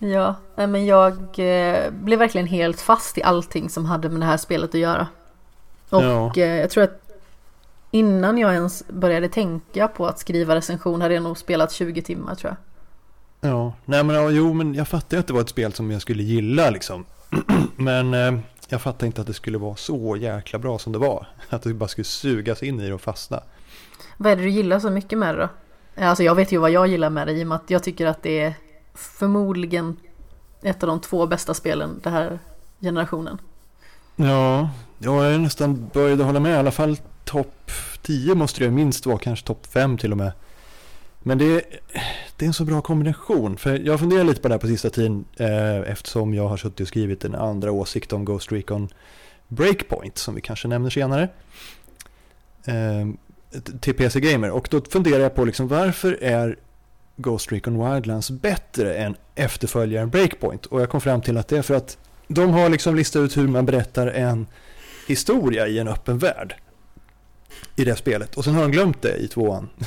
jag. 0.00 0.34
ja, 0.56 0.66
men 0.66 0.86
jag 0.86 1.12
eh, 1.38 1.90
blev 1.90 2.18
verkligen 2.18 2.46
helt 2.46 2.80
fast 2.80 3.18
i 3.18 3.22
allting 3.22 3.70
som 3.70 3.84
hade 3.84 4.08
med 4.08 4.20
det 4.20 4.26
här 4.26 4.36
spelet 4.36 4.70
att 4.70 4.80
göra. 4.80 5.06
Och 5.90 6.02
ja. 6.02 6.32
Eh, 6.36 6.46
jag 6.46 6.70
tror 6.70 6.84
att 6.84 7.03
Innan 7.94 8.38
jag 8.38 8.54
ens 8.54 8.88
började 8.88 9.28
tänka 9.28 9.88
på 9.88 10.06
att 10.06 10.18
skriva 10.18 10.54
recension 10.54 11.00
hade 11.00 11.14
jag 11.14 11.22
nog 11.22 11.38
spelat 11.38 11.72
20 11.72 12.02
timmar 12.02 12.34
tror 12.34 12.56
jag. 13.40 13.50
Ja, 13.50 13.72
nej 13.84 14.04
men 14.04 14.16
ja, 14.16 14.30
jo 14.30 14.52
men 14.52 14.74
jag 14.74 14.88
fattar 14.88 15.18
att 15.18 15.26
det 15.26 15.32
var 15.32 15.40
ett 15.40 15.48
spel 15.48 15.72
som 15.72 15.90
jag 15.90 16.02
skulle 16.02 16.22
gilla 16.22 16.70
liksom. 16.70 17.04
men 17.76 18.14
eh, 18.14 18.38
jag 18.68 18.82
fattar 18.82 19.06
inte 19.06 19.20
att 19.20 19.26
det 19.26 19.34
skulle 19.34 19.58
vara 19.58 19.76
så 19.76 20.16
jäkla 20.16 20.58
bra 20.58 20.78
som 20.78 20.92
det 20.92 20.98
var. 20.98 21.26
Att 21.48 21.62
det 21.62 21.74
bara 21.74 21.88
skulle 21.88 22.04
sugas 22.04 22.62
in 22.62 22.80
i 22.80 22.88
det 22.88 22.94
och 22.94 23.00
fastna. 23.00 23.42
Vad 24.16 24.32
är 24.32 24.36
det 24.36 24.42
du 24.42 24.50
gillar 24.50 24.78
så 24.78 24.90
mycket 24.90 25.18
med 25.18 25.34
det 25.34 25.40
då? 25.40 25.48
Alltså 26.04 26.22
jag 26.22 26.34
vet 26.34 26.52
ju 26.52 26.58
vad 26.58 26.70
jag 26.70 26.86
gillar 26.86 27.10
med 27.10 27.26
det 27.26 27.32
i 27.32 27.42
och 27.42 27.46
med 27.46 27.56
att 27.56 27.70
jag 27.70 27.82
tycker 27.82 28.06
att 28.06 28.22
det 28.22 28.40
är 28.40 28.54
förmodligen 28.94 29.96
ett 30.62 30.82
av 30.82 30.86
de 30.86 31.00
två 31.00 31.26
bästa 31.26 31.54
spelen 31.54 32.00
den 32.02 32.12
här 32.12 32.38
generationen. 32.80 33.38
Ja, 34.16 34.70
jag 34.98 35.26
är 35.26 35.38
nästan 35.38 35.90
började 35.92 36.24
hålla 36.24 36.40
med 36.40 36.52
i 36.52 36.56
alla 36.56 36.70
fall 36.70 36.96
topp 37.24 37.70
10 38.02 38.34
måste 38.34 38.64
det 38.64 38.70
minst 38.70 39.06
vara, 39.06 39.18
kanske 39.18 39.46
topp 39.46 39.66
5 39.66 39.98
till 39.98 40.12
och 40.12 40.18
med. 40.18 40.32
Men 41.26 41.38
det 41.38 41.44
är, 41.44 41.62
det 42.36 42.44
är 42.44 42.46
en 42.46 42.52
så 42.54 42.64
bra 42.64 42.80
kombination. 42.80 43.56
För 43.56 43.78
jag 43.78 44.00
funderar 44.00 44.24
lite 44.24 44.40
på 44.40 44.48
det 44.48 44.54
här 44.54 44.60
på 44.60 44.66
sista 44.66 44.90
tiden 44.90 45.24
eh, 45.36 45.78
eftersom 45.78 46.34
jag 46.34 46.48
har 46.48 46.56
suttit 46.56 46.80
och 46.80 46.88
skrivit 46.88 47.24
en 47.24 47.34
andra 47.34 47.72
åsikt 47.72 48.12
om 48.12 48.24
Ghost 48.24 48.52
Recon 48.52 48.88
Breakpoint 49.48 50.18
som 50.18 50.34
vi 50.34 50.40
kanske 50.40 50.68
nämner 50.68 50.90
senare. 50.90 51.28
Eh, 52.64 53.08
till 53.80 53.94
PC 53.94 54.20
Gamer. 54.20 54.50
Och 54.50 54.68
då 54.70 54.80
funderar 54.80 55.20
jag 55.20 55.34
på 55.34 55.44
liksom, 55.44 55.68
varför 55.68 56.18
är 56.22 56.56
Ghost 57.16 57.52
Recon 57.52 57.94
Wildlands 57.94 58.30
bättre 58.30 58.94
än 58.94 59.16
efterföljaren 59.34 60.10
Breakpoint? 60.10 60.66
Och 60.66 60.80
jag 60.80 60.90
kom 60.90 61.00
fram 61.00 61.20
till 61.20 61.36
att 61.36 61.48
det 61.48 61.58
är 61.58 61.62
för 61.62 61.74
att 61.74 61.98
de 62.28 62.50
har 62.50 62.68
liksom 62.68 62.94
listat 62.96 63.20
ut 63.20 63.36
hur 63.36 63.48
man 63.48 63.66
berättar 63.66 64.06
en 64.06 64.46
historia 65.08 65.66
i 65.66 65.78
en 65.78 65.88
öppen 65.88 66.18
värld 66.18 66.54
i 67.76 67.84
det 67.84 67.96
spelet. 67.96 68.36
Och 68.36 68.44
sen 68.44 68.54
har 68.54 68.62
de 68.62 68.70
glömt 68.70 69.02
det 69.02 69.16
i 69.16 69.28
tvåan. 69.28 69.68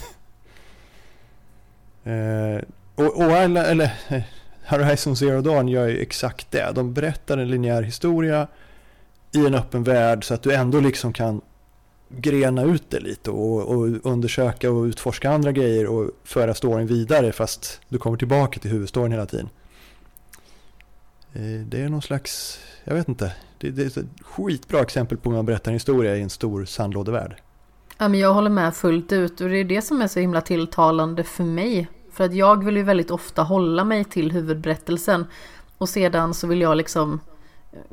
eh, 2.04 2.62
och, 2.96 3.18
och 3.18 3.32
alla, 3.32 3.66
eller 3.66 3.94
eh, 4.08 4.22
Horizon 4.66 5.16
Zero 5.16 5.42
Dawn 5.42 5.68
gör 5.68 5.88
ju 5.88 6.02
exakt 6.02 6.52
det. 6.52 6.72
De 6.76 6.94
berättar 6.94 7.38
en 7.38 7.48
linjär 7.48 7.82
historia 7.82 8.48
i 9.32 9.46
en 9.46 9.56
öppen 9.56 9.84
värld 9.84 10.24
så 10.24 10.34
att 10.34 10.44
du 10.44 10.54
ändå 10.54 10.80
liksom 10.80 11.14
kan 11.14 11.42
grena 12.10 12.64
ut 12.64 12.90
det 12.90 13.00
lite 13.00 13.32
och, 13.32 13.62
och 13.62 14.06
undersöka 14.06 14.72
och 14.72 14.84
utforska 14.84 15.30
andra 15.30 15.52
grejer 15.52 15.88
och 15.88 16.12
föra 16.24 16.54
storyn 16.54 16.88
vidare 16.88 17.32
fast 17.32 17.82
du 17.90 17.98
kommer 17.98 18.18
tillbaka 18.18 18.60
till 18.60 18.72
huvudstoryn 18.72 19.12
hela 19.12 19.26
tiden. 19.26 19.50
Eh, 21.34 21.66
det 21.66 21.82
är 21.82 21.90
någon 21.90 22.02
slags, 22.02 22.60
jag 22.84 22.96
vet 22.96 23.08
inte, 23.08 23.34
det, 23.58 23.72
det 23.72 23.98
är 23.98 24.00
ett 24.00 24.06
skitbra 24.22 24.82
exempel 24.82 25.18
på 25.18 25.30
hur 25.30 25.36
man 25.36 25.46
berättar 25.46 25.72
en 25.72 25.76
historia 25.76 26.16
i 26.16 26.22
en 26.22 26.30
stor 26.30 26.66
sandlådevärld. 26.66 27.36
Ja, 27.98 28.08
men 28.08 28.20
jag 28.20 28.34
håller 28.34 28.50
med 28.50 28.76
fullt 28.76 29.12
ut 29.12 29.42
och 29.42 29.50
det 29.50 29.58
är 29.58 29.64
det 29.64 29.82
som 29.82 30.02
är 30.02 30.08
så 30.08 30.20
himla 30.20 30.42
tilltalande 30.42 31.24
för 31.24 31.44
mig. 31.44 31.88
För 32.12 32.24
att 32.24 32.34
jag 32.34 32.64
vill 32.64 32.78
ju 32.78 32.84
väldigt 32.84 33.12
ofta 33.12 33.44
hålla 33.44 33.84
mig 33.84 34.04
till 34.04 34.32
huvudberättelsen 34.32 35.26
och 35.78 35.90
sedan 35.90 36.34
så 36.34 36.48
vill 36.48 36.62
jag 36.62 36.78
liksom 36.78 37.20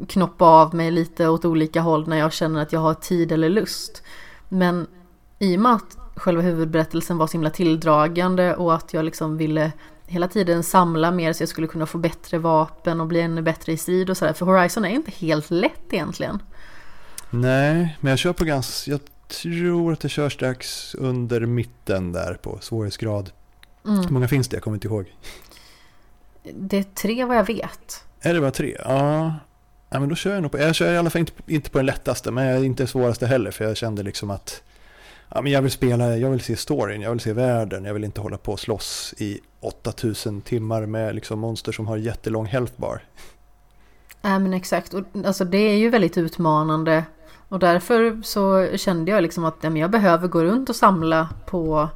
knoppa 0.08 0.44
av 0.44 0.75
mig 0.75 0.90
lite 0.90 1.28
åt 1.28 1.44
olika 1.44 1.80
håll 1.80 2.08
när 2.08 2.16
jag 2.16 2.32
känner 2.32 2.62
att 2.62 2.73
jag 2.73 2.80
har 2.80 2.94
tid 2.94 3.32
eller 3.32 3.49
lust. 3.49 4.02
Men 4.49 4.87
i 5.38 5.56
och 5.56 5.61
med 5.61 5.73
att 5.73 5.99
själva 6.16 6.42
huvudberättelsen 6.42 7.18
var 7.18 7.26
så 7.26 7.32
himla 7.32 7.50
tilldragande 7.50 8.54
och 8.54 8.75
att 8.75 8.94
jag 8.94 9.04
liksom 9.04 9.37
ville 9.37 9.73
hela 10.06 10.28
tiden 10.28 10.62
samla 10.62 11.11
mer 11.11 11.32
så 11.32 11.42
jag 11.42 11.49
skulle 11.49 11.66
kunna 11.66 11.87
få 11.87 11.99
bättre 11.99 12.38
vapen 12.38 13.00
och 13.00 13.06
bli 13.06 13.20
ännu 13.20 13.42
bättre 13.42 13.73
i 13.73 13.76
strid 13.76 14.11
och 14.11 14.16
sådär. 14.16 14.32
För 14.32 14.46
Horizon 14.46 14.84
är 14.84 14.88
inte 14.88 15.11
helt 15.11 15.50
lätt 15.50 15.92
egentligen. 15.92 16.42
Nej, 17.30 17.99
men 18.00 18.11
jag 18.11 18.18
kör 18.18 18.32
på 18.32 18.44
ganska, 18.44 18.90
jag 18.90 19.00
tror 19.28 19.92
att 19.92 20.00
det 20.00 20.08
kör 20.08 20.28
strax 20.28 20.94
under 20.94 21.40
mitten 21.40 22.12
där 22.12 22.34
på 22.34 22.58
svårighetsgrad. 22.60 23.30
Mm. 23.86 23.98
Hur 23.98 24.08
många 24.08 24.28
finns 24.28 24.48
det? 24.48 24.56
Jag 24.56 24.62
kommer 24.62 24.76
inte 24.76 24.88
ihåg. 24.88 25.14
Det 26.54 26.78
är 26.78 26.82
tre 26.82 27.24
vad 27.24 27.36
jag 27.36 27.46
vet. 27.46 28.04
Är 28.20 28.34
det 28.34 28.40
bara 28.40 28.50
tre? 28.50 28.76
Ja. 28.84 29.34
ja 29.90 30.00
men 30.00 30.08
då 30.08 30.14
kör 30.14 30.34
jag 30.34 30.42
nog 30.42 30.52
på, 30.52 30.58
jag 30.58 30.74
kör 30.74 30.92
i 30.92 30.98
alla 30.98 31.10
fall 31.10 31.20
inte, 31.20 31.32
inte 31.46 31.70
på 31.70 31.78
den 31.78 31.86
lättaste, 31.86 32.30
men 32.30 32.64
inte 32.64 32.82
den 32.82 32.88
svåraste 32.88 33.26
heller, 33.26 33.50
för 33.50 33.64
jag 33.64 33.76
kände 33.76 34.02
liksom 34.02 34.30
att 34.30 34.62
ja, 35.28 35.42
men 35.42 35.52
jag 35.52 35.62
vill 35.62 35.70
spela, 35.70 36.16
jag 36.16 36.30
vill 36.30 36.40
se 36.40 36.56
storyn, 36.56 37.00
jag 37.00 37.10
vill 37.10 37.20
se 37.20 37.32
världen, 37.32 37.84
jag 37.84 37.94
vill 37.94 38.04
inte 38.04 38.20
hålla 38.20 38.38
på 38.38 38.52
och 38.52 38.60
slåss 38.60 39.14
i 39.18 39.40
8000 39.60 40.40
timmar 40.40 40.86
med 40.86 41.14
liksom 41.14 41.38
monster 41.38 41.72
som 41.72 41.86
har 41.86 41.96
jättelång 41.96 42.46
health 42.46 42.72
bar. 42.76 43.02
Ja 44.22 44.38
men 44.38 44.54
exakt, 44.54 44.94
och 44.94 45.04
alltså 45.24 45.44
det 45.44 45.58
är 45.58 45.76
ju 45.76 45.90
väldigt 45.90 46.18
utmanande 46.18 47.04
och 47.54 47.61
därför 47.61 48.18
så 48.23 48.68
kände 48.76 49.11
jag 49.11 49.23
liksom 49.23 49.44
att 49.44 49.56
ja, 49.61 49.70
jag 49.70 49.90
behöver 49.90 50.28
gå 50.28 50.44
runt 50.44 50.68
och 50.68 50.76
samla 50.76 51.28
på 51.46 51.88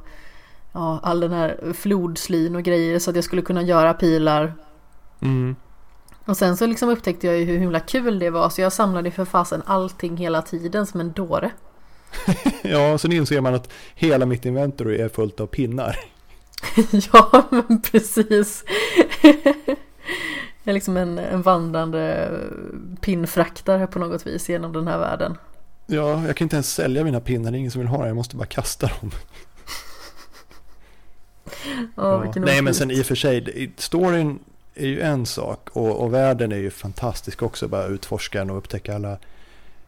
ja, 0.73 0.99
all 1.03 1.19
den 1.19 1.31
här 1.31 1.73
flodslin 1.73 2.55
och 2.55 2.63
grejer 2.63 2.99
så 2.99 3.09
att 3.09 3.15
jag 3.15 3.25
skulle 3.25 3.41
kunna 3.41 3.61
göra 3.61 3.93
pilar. 3.93 4.53
Mm. 5.21 5.55
Och 6.25 6.37
sen 6.37 6.57
så 6.57 6.65
liksom 6.65 6.89
upptäckte 6.89 7.27
jag 7.27 7.39
ju 7.39 7.45
hur 7.45 7.57
himla 7.57 7.79
kul 7.79 8.19
det 8.19 8.29
var 8.29 8.49
så 8.49 8.61
jag 8.61 8.73
samlade 8.73 9.11
för 9.11 9.25
fasen 9.25 9.61
allting 9.65 10.17
hela 10.17 10.41
tiden 10.41 10.85
som 10.85 10.99
en 10.99 11.11
dåre. 11.11 11.51
ja, 12.61 12.97
sen 12.97 13.11
inser 13.11 13.41
man 13.41 13.55
att 13.55 13.71
hela 13.95 14.25
mitt 14.25 14.45
inventory 14.45 14.97
är 14.97 15.09
fullt 15.09 15.39
av 15.39 15.47
pinnar. 15.47 15.99
ja, 17.13 17.43
men 17.49 17.81
precis. 17.81 18.63
jag 20.63 20.71
är 20.71 20.73
liksom 20.73 20.97
en, 20.97 21.17
en 21.17 21.41
vandrande 21.41 22.31
pinnfraktare 23.01 23.87
på 23.87 23.99
något 23.99 24.27
vis 24.27 24.49
genom 24.49 24.73
den 24.73 24.87
här 24.87 24.99
världen. 24.99 25.37
Ja, 25.91 26.27
jag 26.27 26.35
kan 26.35 26.45
inte 26.45 26.55
ens 26.55 26.73
sälja 26.73 27.03
mina 27.03 27.19
pinnar, 27.19 27.51
det 27.51 27.57
är 27.57 27.59
ingen 27.59 27.71
som 27.71 27.81
vill 27.81 27.87
ha 27.87 27.97
dem, 27.97 28.07
jag 28.07 28.15
måste 28.15 28.35
bara 28.35 28.45
kasta 28.45 28.87
dem. 29.01 29.11
ja, 31.95 32.25
ja. 32.25 32.33
Nej, 32.35 32.61
men 32.61 32.73
sen 32.73 32.91
i 32.91 33.01
och 33.01 33.05
för 33.05 33.15
sig, 33.15 33.71
storyn 33.77 34.39
är 34.75 34.87
ju 34.87 35.01
en 35.01 35.25
sak 35.25 35.69
och, 35.73 36.03
och 36.03 36.13
världen 36.13 36.51
är 36.51 36.57
ju 36.57 36.69
fantastisk 36.69 37.41
också, 37.41 37.67
bara 37.67 37.85
utforska 37.85 38.39
den 38.39 38.49
och 38.49 38.57
upptäcka 38.57 38.95
alla 38.95 39.17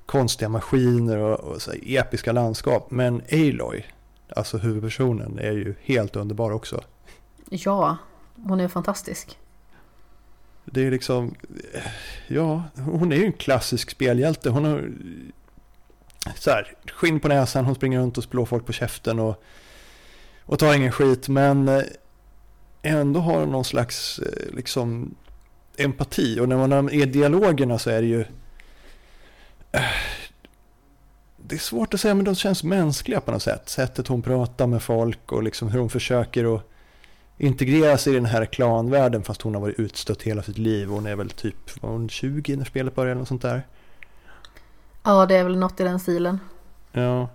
konstiga 0.06 0.50
maskiner 0.50 1.18
och, 1.18 1.40
och 1.40 1.62
så 1.62 1.72
episka 1.84 2.32
landskap. 2.32 2.92
Men 2.92 3.22
Aloy, 3.32 3.86
alltså 4.36 4.58
huvudpersonen, 4.58 5.40
är 5.40 5.52
ju 5.52 5.76
helt 5.82 6.16
underbar 6.16 6.52
också. 6.52 6.82
Ja, 7.50 7.98
hon 8.36 8.60
är 8.60 8.68
fantastisk. 8.68 9.38
Det 10.66 10.88
är 10.88 10.92
liksom, 10.92 11.36
ja, 12.28 12.64
hon 12.76 13.12
är 13.12 13.16
ju 13.16 13.26
en 13.26 13.34
klassisk 13.34 13.92
spelhjälte. 13.92 14.50
Hon 14.50 14.66
har 14.66 14.92
så 16.36 16.52
här, 16.52 16.74
skinn 16.92 17.20
på 17.20 17.28
näsan, 17.28 17.66
hon 17.66 17.76
springer 17.76 18.00
runt 18.00 18.18
och 18.18 18.24
slår 18.24 18.46
folk 18.46 18.66
på 18.66 18.74
käften 18.74 19.20
och, 19.20 19.44
och 20.46 20.60
tar 20.60 20.76
ingen 20.76 20.92
skit. 20.92 21.28
Men 21.28 21.68
eh, 21.68 21.84
ändå 22.82 23.20
har 23.20 23.40
hon 23.40 23.52
någon 23.52 23.66
slags 23.66 24.20
eh, 24.20 24.56
liksom 24.56 25.16
empati. 25.78 26.40
Och 26.40 26.50
när 26.50 26.68
man 26.68 26.90
är 26.90 27.06
dialogerna 27.06 27.80
så 27.80 27.90
är 27.90 28.02
det 28.02 28.08
ju... 28.08 28.22
Eh, 29.72 29.82
det 31.38 31.56
är 31.56 31.60
svårt 31.60 31.94
att 31.94 32.02
säga, 32.02 32.16
men 32.16 32.26
de 32.26 32.36
känns 32.36 32.64
mänskliga 32.64 33.22
på 33.22 33.32
något 33.32 33.44
sätt. 33.44 33.70
Sättet 33.70 34.08
hon 34.08 34.22
pratar 34.22 34.68
med 34.68 34.84
folk 34.84 35.32
och 35.32 35.44
liksom 35.44 35.70
hur 35.70 35.80
hon 35.80 35.90
försöker 35.90 36.56
att 36.56 36.70
integreras 37.38 38.08
i 38.08 38.14
den 38.14 38.26
här 38.26 38.46
klanvärlden 38.46 39.24
fast 39.24 39.42
hon 39.42 39.54
har 39.54 39.62
varit 39.62 39.80
utstött 39.80 40.22
hela 40.22 40.44
sitt 40.44 40.58
liv. 40.58 40.88
Hon 40.88 41.06
är 41.06 41.16
väl 41.16 41.30
typ, 41.30 41.82
var 41.82 41.90
hon 41.90 42.10
20 42.10 42.56
när 42.56 42.66
spelet 42.66 42.96
började 42.96 43.12
eller 43.12 43.20
något 43.20 43.28
sånt 43.28 43.42
där? 43.42 43.62
Ja, 45.04 45.26
det 45.26 45.36
är 45.36 45.44
väl 45.44 45.58
något 45.58 45.80
i 45.80 45.84
den 45.84 46.00
stilen. 46.00 46.40
Ja, 46.92 47.30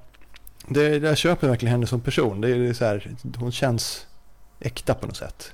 det, 0.68 0.96
jag 0.96 1.16
köper 1.16 1.49
verkligen 1.49 1.73
henne 1.73 1.87
som 1.87 2.00
person. 2.00 2.40
Det 2.40 2.49
är 2.49 2.73
så 2.73 2.85
här, 2.85 3.16
hon 3.38 3.52
känns 3.52 4.06
äkta 4.61 4.94
på 4.94 5.06
något 5.06 5.16
sätt. 5.16 5.52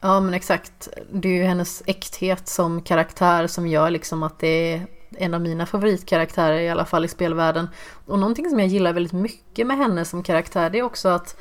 Ja 0.00 0.20
men 0.20 0.34
exakt. 0.34 0.88
Det 1.12 1.28
är 1.28 1.32
ju 1.32 1.44
hennes 1.44 1.82
äkthet 1.86 2.48
som 2.48 2.82
karaktär 2.82 3.46
som 3.46 3.66
gör 3.66 3.90
liksom 3.90 4.22
att 4.22 4.38
det 4.38 4.72
är 4.72 4.86
en 5.18 5.34
av 5.34 5.40
mina 5.40 5.66
favoritkaraktärer 5.66 6.60
i 6.60 6.68
alla 6.68 6.84
fall 6.84 7.04
i 7.04 7.08
spelvärlden. 7.08 7.68
Och 8.06 8.18
någonting 8.18 8.50
som 8.50 8.58
jag 8.58 8.68
gillar 8.68 8.92
väldigt 8.92 9.12
mycket 9.12 9.66
med 9.66 9.76
henne 9.76 10.04
som 10.04 10.22
karaktär 10.22 10.70
det 10.70 10.78
är 10.78 10.82
också 10.82 11.08
att 11.08 11.36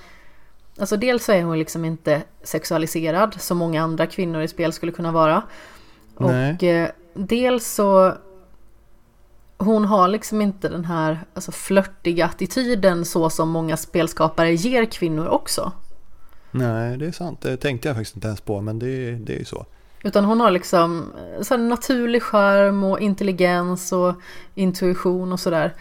Alltså 0.79 0.97
dels 0.97 1.25
så 1.25 1.31
är 1.31 1.43
hon 1.43 1.59
liksom 1.59 1.85
inte 1.85 2.23
sexualiserad 2.43 3.41
som 3.41 3.57
många 3.57 3.83
andra 3.83 4.07
kvinnor 4.07 4.41
i 4.41 4.47
spel 4.47 4.73
skulle 4.73 4.91
kunna 4.91 5.11
vara. 5.11 5.43
Nej. 6.17 6.53
Och 6.55 6.63
eh, 6.63 6.89
dels 7.13 7.67
så 7.73 8.13
hon 9.65 9.85
har 9.85 10.07
liksom 10.07 10.41
inte 10.41 10.69
den 10.69 10.85
här 10.85 11.19
alltså, 11.33 11.51
flörtiga 11.51 12.25
attityden 12.25 13.05
så 13.05 13.29
som 13.29 13.49
många 13.49 13.77
spelskapare 13.77 14.53
ger 14.53 14.85
kvinnor 14.85 15.27
också. 15.27 15.71
Nej, 16.51 16.97
det 16.97 17.07
är 17.07 17.11
sant. 17.11 17.41
Det 17.41 17.57
tänkte 17.57 17.87
jag 17.87 17.95
faktiskt 17.95 18.15
inte 18.15 18.27
ens 18.27 18.41
på, 18.41 18.61
men 18.61 18.79
det, 18.79 19.11
det 19.11 19.33
är 19.33 19.39
ju 19.39 19.45
så. 19.45 19.65
Utan 20.03 20.25
hon 20.25 20.39
har 20.39 20.51
liksom 20.51 21.13
så 21.41 21.57
naturlig 21.57 22.23
charm 22.23 22.83
och 22.83 22.99
intelligens 22.99 23.91
och 23.91 24.15
intuition 24.55 25.33
och 25.33 25.39
sådär. 25.39 25.73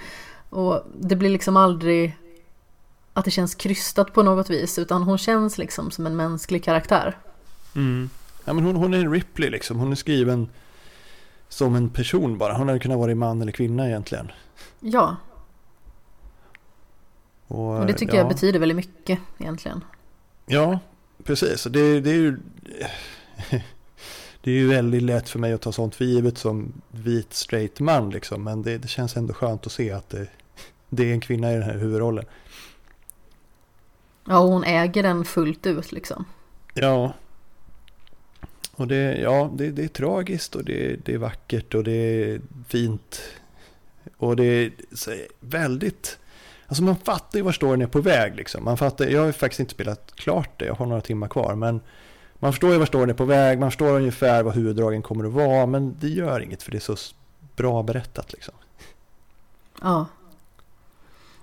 Och 0.51 0.83
det 1.01 1.17
blir 1.17 1.31
liksom 1.31 1.57
aldrig 1.57 2.17
att 3.13 3.25
det 3.25 3.31
känns 3.31 3.55
krystat 3.55 4.13
på 4.13 4.23
något 4.23 4.51
vis, 4.51 4.79
utan 4.79 5.03
hon 5.03 5.19
känns 5.19 5.59
liksom 5.59 5.91
som 5.91 6.07
en 6.07 6.17
mänsklig 6.17 6.65
karaktär. 6.65 7.17
Mm. 7.77 8.11
Ja, 8.45 8.53
men 8.53 8.65
hon, 8.65 8.77
hon 8.77 8.95
är 8.95 8.99
en 8.99 9.13
Ripley 9.13 9.51
liksom. 9.51 9.79
Hon 9.79 9.93
är 9.93 9.97
skriven 9.97 10.49
som 11.51 11.75
en 11.75 11.91
person 11.91 12.39
bara. 12.39 12.53
Hon 12.53 12.69
hade 12.69 12.81
kunnat 12.81 12.99
vara 12.99 13.15
man 13.15 13.43
eller 13.43 13.53
kvinna 13.53 13.87
egentligen. 13.87 14.33
Ja. 14.81 15.17
Och, 17.47 17.79
och 17.79 17.87
det 17.87 17.93
tycker 17.93 18.15
ja. 18.15 18.19
jag 18.19 18.29
betyder 18.29 18.59
väldigt 18.59 18.77
mycket 18.77 19.19
egentligen. 19.39 19.85
Ja, 20.47 20.79
precis. 21.25 21.65
Det, 21.65 22.01
det 22.01 22.11
är 22.11 22.15
ju... 22.15 22.39
Det 24.43 24.51
är 24.51 24.55
ju 24.55 24.69
väldigt 24.69 25.03
lätt 25.03 25.29
för 25.29 25.39
mig 25.39 25.53
att 25.53 25.61
ta 25.61 25.73
sånt 25.73 25.95
för 25.95 26.05
givet 26.05 26.39
som 26.39 26.73
vit 26.91 27.35
straight 27.35 27.81
man 27.81 28.11
liksom. 28.11 28.45
Men 28.45 28.63
det, 28.63 28.79
det 28.79 28.89
känns 28.89 29.17
ändå 29.17 29.35
skönt 29.35 29.67
att 29.67 29.73
se 29.73 29.91
att 29.91 30.09
det, 30.09 30.27
det 30.89 31.11
är 31.11 31.13
en 31.13 31.21
kvinna 31.21 31.51
i 31.51 31.55
den 31.55 31.63
här 31.63 31.79
huvudrollen. 31.79 32.25
Ja, 34.25 34.39
hon 34.39 34.65
äger 34.65 35.03
den 35.03 35.25
fullt 35.25 35.67
ut 35.67 35.93
liksom. 35.93 36.25
Ja. 36.75 37.13
Och 38.81 38.87
det, 38.87 39.17
ja, 39.17 39.51
det, 39.55 39.71
det 39.71 39.85
är 39.85 39.89
tragiskt 39.89 40.57
och 40.57 40.65
det, 40.65 40.97
det 41.05 41.15
är 41.15 41.19
vackert 41.19 41.75
och 41.75 41.85
det 41.85 41.93
är 41.93 42.41
fint. 42.69 43.23
Och 44.17 44.37
det 44.37 44.45
är 44.45 44.73
väldigt 45.41 46.19
Alltså 46.67 46.83
man 46.83 46.97
fattar 46.97 47.39
ju 47.39 47.43
var 47.43 47.53
storyn 47.53 47.83
är 47.83 47.87
på 47.87 48.01
väg 48.01 48.37
liksom. 48.37 48.65
Man 48.65 48.77
fattar, 48.77 49.07
jag 49.07 49.25
har 49.25 49.33
faktiskt 49.33 49.61
inte 49.61 49.73
spelat 49.73 50.13
klart 50.15 50.51
det, 50.59 50.65
jag 50.65 50.75
har 50.75 50.87
några 50.87 51.01
timmar 51.01 51.29
kvar. 51.29 51.55
Men 51.55 51.81
man 52.39 52.53
förstår 52.53 52.73
ju 52.73 52.79
var 52.79 52.87
storyn 52.87 53.11
är 53.11 53.15
på 53.15 53.25
väg, 53.25 53.59
man 53.59 53.71
förstår 53.71 53.97
ungefär 53.97 54.43
vad 54.43 54.55
huvuddragen 54.55 55.03
kommer 55.03 55.25
att 55.25 55.33
vara. 55.33 55.67
Men 55.67 55.97
det 56.01 56.09
gör 56.09 56.41
inget 56.41 56.63
för 56.63 56.71
det 56.71 56.79
är 56.79 56.95
så 56.95 56.97
bra 57.57 57.83
berättat 57.83 58.33
liksom. 58.33 58.55
Ja. 59.83 60.07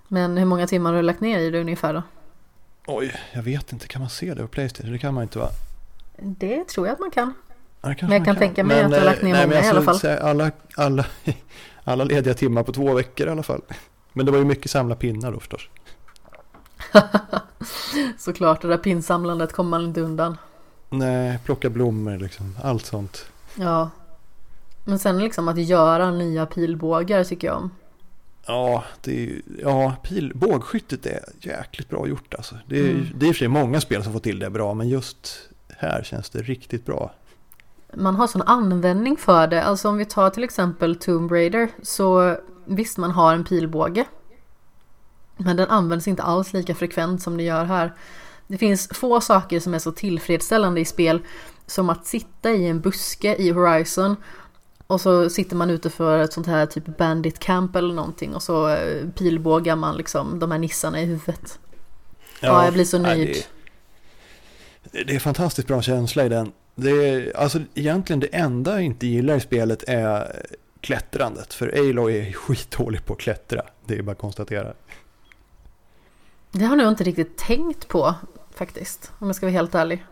Men 0.07 0.37
hur 0.37 0.45
många 0.45 0.67
timmar 0.67 0.89
har 0.89 0.97
du 0.97 1.03
lagt 1.03 1.21
ner 1.21 1.39
i 1.39 1.49
det 1.49 1.61
ungefär 1.61 1.93
då? 1.93 2.03
Oj, 2.85 3.15
jag 3.33 3.43
vet 3.43 3.73
inte. 3.73 3.87
Kan 3.87 4.01
man 4.01 4.09
se 4.09 4.33
det 4.33 4.41
på 4.41 4.47
Playstation? 4.47 4.91
Det 4.91 4.99
kan 4.99 5.13
man 5.13 5.23
inte 5.23 5.39
va? 5.39 5.49
Det 6.17 6.67
tror 6.67 6.87
jag 6.87 6.93
att 6.93 6.99
man 6.99 7.11
kan. 7.11 7.33
Ja, 7.81 7.87
men 7.87 7.89
jag 7.99 8.09
kan, 8.09 8.25
kan, 8.25 8.35
tänka 8.35 8.63
mig 8.63 8.77
men, 8.77 8.85
att 8.85 8.91
du 8.91 8.97
har 8.97 9.05
lagt 9.05 9.21
ner 9.21 9.33
nej, 9.33 9.47
många 9.47 9.63
i 9.63 9.67
alla 9.67 9.81
fall. 9.81 10.17
Alla, 10.21 10.51
alla, 10.75 11.05
alla 11.83 12.03
lediga 12.03 12.33
timmar 12.33 12.63
på 12.63 12.71
två 12.71 12.93
veckor 12.93 13.27
i 13.27 13.29
alla 13.29 13.43
fall. 13.43 13.61
Men 14.13 14.25
det 14.25 14.31
var 14.31 14.39
ju 14.39 14.45
mycket 14.45 14.71
samla 14.71 14.95
pinnar 14.95 15.31
då 15.31 15.39
förstås. 15.39 15.61
Såklart, 18.17 18.61
det 18.61 18.67
där 18.67 18.77
pinsamlandet 18.77 19.53
kommer 19.53 19.69
man 19.69 19.85
inte 19.85 20.01
undan. 20.01 20.37
Nej, 20.89 21.39
plocka 21.45 21.69
blommor 21.69 22.17
liksom, 22.17 22.57
allt 22.63 22.85
sånt. 22.85 23.25
Ja. 23.55 23.89
Men 24.85 24.99
sen 24.99 25.19
liksom 25.19 25.47
att 25.47 25.57
göra 25.57 26.11
nya 26.11 26.45
pilbågar 26.45 27.23
tycker 27.23 27.47
jag 27.47 27.57
om. 27.57 27.71
Ja, 28.45 28.83
det 29.01 29.23
är, 29.23 29.41
ja 29.61 29.95
pil, 30.03 30.31
bågskyttet 30.35 31.05
är 31.05 31.23
jäkligt 31.41 31.89
bra 31.89 32.07
gjort 32.07 32.33
alltså. 32.33 32.55
Det 32.67 32.79
är, 32.79 32.89
mm. 32.89 33.07
det 33.15 33.25
är 33.25 33.27
i 33.27 33.31
och 33.31 33.35
för 33.35 33.39
sig 33.39 33.47
många 33.47 33.81
spel 33.81 34.03
som 34.03 34.13
får 34.13 34.19
till 34.19 34.39
det 34.39 34.49
bra, 34.49 34.73
men 34.73 34.89
just 34.89 35.46
här 35.69 36.03
känns 36.03 36.29
det 36.29 36.41
riktigt 36.41 36.85
bra. 36.85 37.13
Man 37.93 38.15
har 38.15 38.27
sån 38.27 38.41
användning 38.41 39.17
för 39.17 39.47
det. 39.47 39.63
Alltså 39.63 39.89
om 39.89 39.97
vi 39.97 40.05
tar 40.05 40.29
till 40.29 40.43
exempel 40.43 40.95
Tomb 40.95 41.31
Raider 41.31 41.69
så 41.81 42.37
Visst, 42.69 42.97
man 42.97 43.11
har 43.11 43.33
en 43.33 43.43
pilbåge. 43.43 44.05
Men 45.37 45.57
den 45.57 45.69
används 45.69 46.07
inte 46.07 46.23
alls 46.23 46.53
lika 46.53 46.75
frekvent 46.75 47.21
som 47.21 47.37
det 47.37 47.43
gör 47.43 47.65
här. 47.65 47.93
Det 48.47 48.57
finns 48.57 48.87
få 48.91 49.21
saker 49.21 49.59
som 49.59 49.73
är 49.73 49.79
så 49.79 49.91
tillfredsställande 49.91 50.81
i 50.81 50.85
spel 50.85 51.21
som 51.65 51.89
att 51.89 52.05
sitta 52.05 52.51
i 52.51 52.67
en 52.67 52.81
buske 52.81 53.35
i 53.35 53.49
Horizon 53.49 54.15
och 54.87 55.01
så 55.01 55.29
sitter 55.29 55.55
man 55.55 55.69
ute 55.69 55.89
för 55.89 56.19
ett 56.19 56.33
sånt 56.33 56.47
här 56.47 56.65
typ 56.65 56.97
bandit 56.97 57.39
camp 57.39 57.75
eller 57.75 57.93
någonting 57.93 58.35
och 58.35 58.43
så 58.43 58.69
eh, 58.69 59.09
pilbågar 59.09 59.75
man 59.75 59.97
liksom 59.97 60.39
de 60.39 60.51
här 60.51 60.59
nissarna 60.59 61.01
i 61.01 61.05
huvudet. 61.05 61.59
Ja, 62.39 62.47
ja 62.47 62.63
jag 62.63 62.73
blir 62.73 62.85
så 62.85 62.97
nöjd. 62.97 63.45
Det, 64.91 65.15
är 65.15 65.19
fantastiskt 65.19 65.67
bra 65.67 65.81
känsla 65.81 66.25
i 66.25 66.29
den. 66.29 66.51
Det 66.75 66.91
är, 66.91 67.37
alltså 67.37 67.59
egentligen 67.73 68.19
det 68.19 68.27
enda 68.27 68.73
jag 68.73 68.83
inte 68.83 69.07
gillar 69.07 69.35
i 69.35 69.39
spelet 69.39 69.83
är 69.87 70.45
klättrandet. 70.81 71.53
För 71.53 71.89
Aloy 71.89 72.17
är 72.17 72.31
skitdålig 72.31 73.05
på 73.05 73.13
att 73.13 73.19
klättra. 73.19 73.61
Det 73.85 73.97
är 73.97 74.01
bara 74.01 74.11
att 74.11 74.17
konstatera. 74.17 74.73
Det 76.51 76.65
har 76.65 76.77
jag 76.77 76.89
inte 76.89 77.03
riktigt 77.03 77.37
tänkt 77.37 77.87
på 77.87 78.15
faktiskt. 78.55 79.11
Om 79.19 79.27
jag 79.27 79.35
ska 79.35 79.45
vara 79.45 79.53
helt 79.53 79.75
ärlig. 79.75 80.05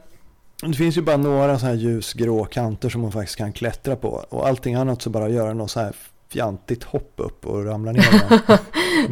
Det 0.61 0.73
finns 0.73 0.97
ju 0.97 1.01
bara 1.01 1.17
några 1.17 1.59
så 1.59 1.65
här 1.65 1.73
ljusgrå 1.73 2.45
kanter 2.45 2.89
som 2.89 3.01
man 3.01 3.11
faktiskt 3.11 3.37
kan 3.37 3.53
klättra 3.53 3.95
på. 3.95 4.25
Och 4.29 4.47
allting 4.47 4.75
annat 4.75 5.01
så 5.01 5.09
bara 5.09 5.29
göra 5.29 5.53
något 5.53 5.71
så 5.71 5.79
här 5.79 5.95
fjantigt 6.35 6.83
hopp 6.83 7.13
upp 7.15 7.45
och 7.45 7.65
ramla 7.65 7.91
ner. 7.91 8.41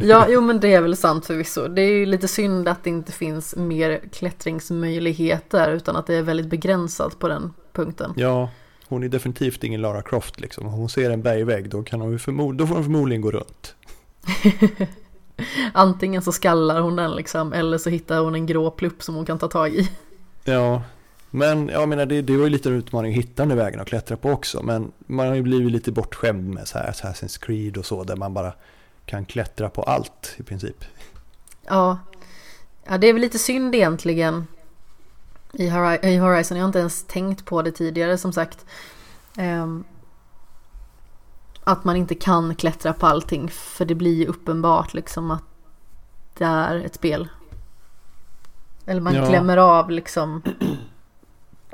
ja, 0.00 0.26
jo 0.28 0.40
men 0.40 0.60
det 0.60 0.74
är 0.74 0.80
väl 0.80 0.96
sant 0.96 1.26
förvisso. 1.26 1.68
Det 1.68 1.82
är 1.82 1.90
ju 1.90 2.06
lite 2.06 2.28
synd 2.28 2.68
att 2.68 2.84
det 2.84 2.90
inte 2.90 3.12
finns 3.12 3.56
mer 3.56 4.00
klättringsmöjligheter 4.12 5.72
utan 5.72 5.96
att 5.96 6.06
det 6.06 6.14
är 6.14 6.22
väldigt 6.22 6.46
begränsat 6.46 7.18
på 7.18 7.28
den 7.28 7.52
punkten. 7.72 8.12
Ja, 8.16 8.50
hon 8.88 9.02
är 9.02 9.08
definitivt 9.08 9.64
ingen 9.64 9.80
Lara 9.80 10.02
Croft 10.02 10.40
liksom. 10.40 10.66
Om 10.66 10.72
hon 10.72 10.88
ser 10.88 11.10
en 11.10 11.22
bergvägg 11.22 11.70
då, 11.70 11.82
kan 11.82 12.00
hon 12.00 12.18
förmod 12.18 12.56
då 12.56 12.66
får 12.66 12.74
hon 12.74 12.84
förmodligen 12.84 13.22
gå 13.22 13.30
runt. 13.30 13.74
Antingen 15.72 16.22
så 16.22 16.32
skallar 16.32 16.80
hon 16.80 16.96
den 16.96 17.16
liksom 17.16 17.52
eller 17.52 17.78
så 17.78 17.90
hittar 17.90 18.20
hon 18.20 18.34
en 18.34 18.46
grå 18.46 18.70
plupp 18.70 19.02
som 19.02 19.14
hon 19.14 19.26
kan 19.26 19.38
ta 19.38 19.48
tag 19.48 19.74
i. 19.74 19.90
Ja, 20.44 20.82
men 21.36 21.68
jag 21.68 21.88
menar 21.88 22.06
det, 22.06 22.22
det 22.22 22.36
var 22.36 22.44
ju 22.44 22.50
lite 22.50 22.68
en 22.68 22.74
utmaning 22.74 23.12
att 23.12 23.18
hitta 23.18 23.46
den 23.46 23.56
vägen 23.56 23.80
att 23.80 23.86
klättra 23.86 24.16
på 24.16 24.30
också. 24.30 24.62
Men 24.62 24.92
man 24.98 25.26
har 25.26 25.34
ju 25.34 25.42
blivit 25.42 25.72
lite 25.72 25.92
bortskämd 25.92 26.54
med 26.54 26.68
så 26.68 26.78
här 26.78 26.92
Assassin's 26.92 27.44
Creed 27.44 27.76
och 27.76 27.86
så 27.86 28.04
där 28.04 28.16
man 28.16 28.34
bara 28.34 28.52
kan 29.06 29.24
klättra 29.24 29.70
på 29.70 29.82
allt 29.82 30.34
i 30.36 30.42
princip. 30.42 30.84
Ja, 31.66 31.98
ja 32.84 32.98
det 32.98 33.06
är 33.06 33.12
väl 33.12 33.22
lite 33.22 33.38
synd 33.38 33.74
egentligen 33.74 34.46
i 35.52 35.68
Horizon. 35.68 36.56
Jag 36.56 36.64
har 36.64 36.68
inte 36.68 36.78
ens 36.78 37.04
tänkt 37.04 37.44
på 37.44 37.62
det 37.62 37.72
tidigare 37.72 38.18
som 38.18 38.32
sagt. 38.32 38.66
Um, 39.38 39.84
att 41.64 41.84
man 41.84 41.96
inte 41.96 42.14
kan 42.14 42.54
klättra 42.54 42.92
på 42.92 43.06
allting 43.06 43.48
för 43.48 43.84
det 43.84 43.94
blir 43.94 44.14
ju 44.14 44.26
uppenbart 44.26 44.94
liksom 44.94 45.30
att 45.30 45.44
det 46.38 46.44
är 46.44 46.76
ett 46.76 46.94
spel. 46.94 47.28
Eller 48.86 49.00
man 49.00 49.14
ja. 49.14 49.26
klämmer 49.26 49.56
av 49.56 49.90
liksom 49.90 50.42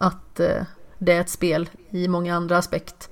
att 0.00 0.40
uh, 0.40 0.62
det 0.98 1.12
är 1.12 1.20
ett 1.20 1.30
spel 1.30 1.68
i 1.90 2.08
många 2.08 2.34
andra 2.34 2.58
aspekt. 2.58 3.10